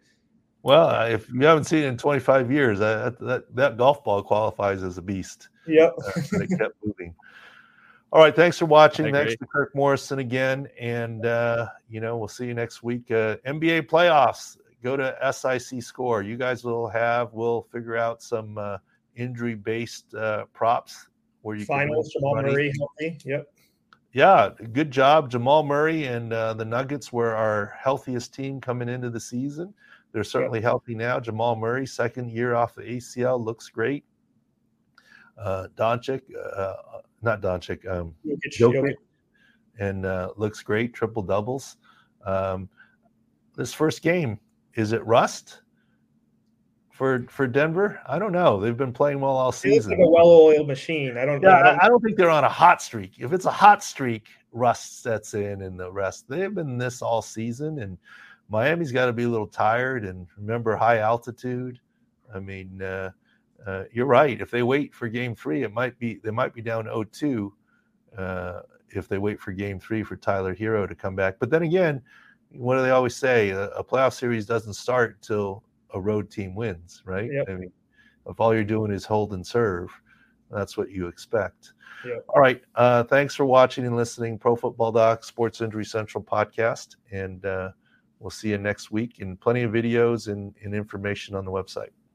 Well, 0.61 0.89
uh, 0.89 1.07
if 1.07 1.29
you 1.29 1.45
haven't 1.45 1.65
seen 1.65 1.83
it 1.83 1.87
in 1.87 1.97
25 1.97 2.51
years, 2.51 2.79
that 2.79 3.19
that, 3.19 3.55
that 3.55 3.77
golf 3.77 4.03
ball 4.03 4.21
qualifies 4.21 4.83
as 4.83 4.97
a 4.97 5.01
beast. 5.01 5.49
Yep. 5.67 5.93
uh, 6.05 6.21
it 6.33 6.49
kept 6.57 6.75
moving. 6.85 7.15
All 8.15 8.21
right. 8.21 8.33
Thanks 8.33 8.57
for 8.57 8.65
watching. 8.65 9.11
Thanks 9.11 9.35
to 9.35 9.45
Kirk 9.45 9.75
Morrison 9.75 10.19
again. 10.19 10.69
And, 10.79 11.25
uh, 11.25 11.67
you 11.89 11.99
know, 11.99 12.15
we'll 12.15 12.29
see 12.29 12.45
you 12.45 12.53
next 12.53 12.81
week. 12.81 13.11
Uh, 13.11 13.35
NBA 13.45 13.89
playoffs. 13.89 14.55
Go 14.81 14.95
to 14.95 15.33
SIC 15.33 15.83
score. 15.83 16.21
You 16.21 16.37
guys 16.37 16.63
will 16.63 16.87
have, 16.87 17.33
we'll 17.33 17.63
figure 17.73 17.97
out 17.97 18.23
some 18.23 18.57
uh, 18.57 18.77
injury 19.17 19.55
based 19.55 20.15
uh, 20.15 20.45
props 20.53 21.09
where 21.41 21.57
you 21.57 21.65
finals. 21.65 22.09
Jamal 22.13 22.35
money. 22.35 22.51
Murray 22.51 22.71
healthy. 22.79 23.17
Yep. 23.25 23.51
Yeah, 24.13 24.49
good 24.71 24.91
job. 24.91 25.29
Jamal 25.29 25.63
Murray 25.63 26.05
and 26.05 26.31
uh, 26.31 26.53
the 26.53 26.63
Nuggets 26.63 27.11
were 27.11 27.35
our 27.35 27.77
healthiest 27.77 28.33
team 28.33 28.61
coming 28.61 28.87
into 28.87 29.09
the 29.09 29.19
season. 29.19 29.73
They're 30.13 30.23
certainly 30.23 30.61
healthy 30.61 30.95
now. 30.95 31.19
Jamal 31.19 31.57
Murray, 31.57 31.85
second 31.85 32.31
year 32.31 32.55
off 32.55 32.75
the 32.75 32.83
ACL, 32.83 33.43
looks 33.43 33.67
great. 33.67 34.05
Uh, 35.37 35.67
Doncic, 35.75 36.21
uh, 36.35 36.39
uh, 36.39 36.75
not 37.21 37.41
Doncic, 37.41 37.87
um, 37.89 38.15
Jokic, 38.57 38.95
and 39.79 40.05
uh, 40.05 40.31
looks 40.37 40.61
great, 40.61 40.93
triple 40.93 41.21
doubles. 41.21 41.77
Um, 42.25 42.69
this 43.55 43.73
first 43.73 44.01
game, 44.01 44.39
is 44.75 44.91
it 44.91 45.05
rust 45.05 45.61
for 46.91 47.25
for 47.29 47.47
Denver? 47.47 47.99
I 48.07 48.17
don't 48.17 48.31
know. 48.31 48.59
They've 48.59 48.77
been 48.77 48.93
playing 48.93 49.19
well 49.19 49.35
all 49.35 49.51
season. 49.51 49.91
like 49.91 49.99
a 49.99 50.09
well-oiled 50.09 50.67
machine. 50.67 51.17
I 51.17 51.25
don't. 51.25 51.41
Yeah, 51.41 51.57
I 51.57 51.63
don't, 51.63 51.83
I 51.83 51.87
don't 51.87 52.01
think 52.01 52.17
they're 52.17 52.29
on 52.29 52.43
a 52.43 52.49
hot 52.49 52.81
streak. 52.81 53.13
If 53.17 53.33
it's 53.33 53.45
a 53.45 53.51
hot 53.51 53.83
streak, 53.83 54.27
rust 54.51 55.03
sets 55.03 55.33
in, 55.33 55.61
and 55.61 55.79
the 55.79 55.91
rest. 55.91 56.25
They've 56.29 56.53
been 56.53 56.77
this 56.77 57.01
all 57.01 57.21
season, 57.21 57.79
and 57.79 57.97
Miami's 58.49 58.91
got 58.91 59.07
to 59.07 59.13
be 59.13 59.23
a 59.23 59.29
little 59.29 59.47
tired 59.47 60.05
and 60.05 60.27
remember 60.37 60.75
high 60.75 60.99
altitude. 60.99 61.79
I 62.33 62.39
mean, 62.39 62.81
uh, 62.81 63.11
uh, 63.65 63.83
you're 63.91 64.05
right. 64.05 64.39
If 64.39 64.51
they 64.51 64.63
wait 64.63 64.93
for 64.93 65.07
game 65.07 65.35
three, 65.35 65.63
it 65.63 65.73
might 65.73 65.97
be 65.99 66.19
they 66.23 66.31
might 66.31 66.53
be 66.53 66.61
down 66.61 66.85
0-2 66.85 67.51
uh, 68.17 68.61
if 68.89 69.07
they 69.07 69.17
wait 69.17 69.39
for 69.39 69.51
game 69.51 69.79
three 69.79 70.03
for 70.03 70.15
Tyler 70.15 70.55
Herro 70.55 70.87
to 70.87 70.95
come 70.95 71.15
back. 71.15 71.35
But 71.39 71.49
then 71.49 71.63
again, 71.63 72.01
what 72.51 72.75
do 72.75 72.81
they 72.81 72.91
always 72.91 73.15
say? 73.15 73.49
A, 73.49 73.69
a 73.69 73.83
playoff 73.83 74.13
series 74.13 74.45
doesn't 74.45 74.73
start 74.73 75.15
until 75.15 75.63
a 75.93 75.99
road 75.99 76.29
team 76.29 76.55
wins, 76.55 77.01
right? 77.05 77.29
Yep. 77.31 77.49
I 77.49 77.53
mean, 77.53 77.71
if 78.27 78.39
all 78.39 78.53
you're 78.53 78.63
doing 78.63 78.91
is 78.91 79.05
hold 79.05 79.33
and 79.33 79.45
serve, 79.45 79.89
that's 80.51 80.77
what 80.77 80.91
you 80.91 81.07
expect. 81.07 81.73
Yep. 82.05 82.25
All 82.29 82.41
right. 82.41 82.61
Uh, 82.75 83.03
thanks 83.03 83.35
for 83.35 83.45
watching 83.45 83.85
and 83.85 83.95
listening. 83.95 84.37
Pro 84.37 84.55
Football 84.55 84.91
Doc 84.91 85.23
Sports 85.23 85.61
Injury 85.61 85.85
Central 85.85 86.23
podcast, 86.23 86.95
and 87.11 87.45
uh, 87.45 87.71
We'll 88.19 88.31
see 88.31 88.49
you 88.49 88.57
next 88.57 88.91
week 88.91 89.19
and 89.19 89.39
plenty 89.39 89.63
of 89.63 89.71
videos 89.71 90.31
and, 90.31 90.55
and 90.63 90.73
information 90.73 91.35
on 91.35 91.45
the 91.45 91.51
website. 91.51 91.89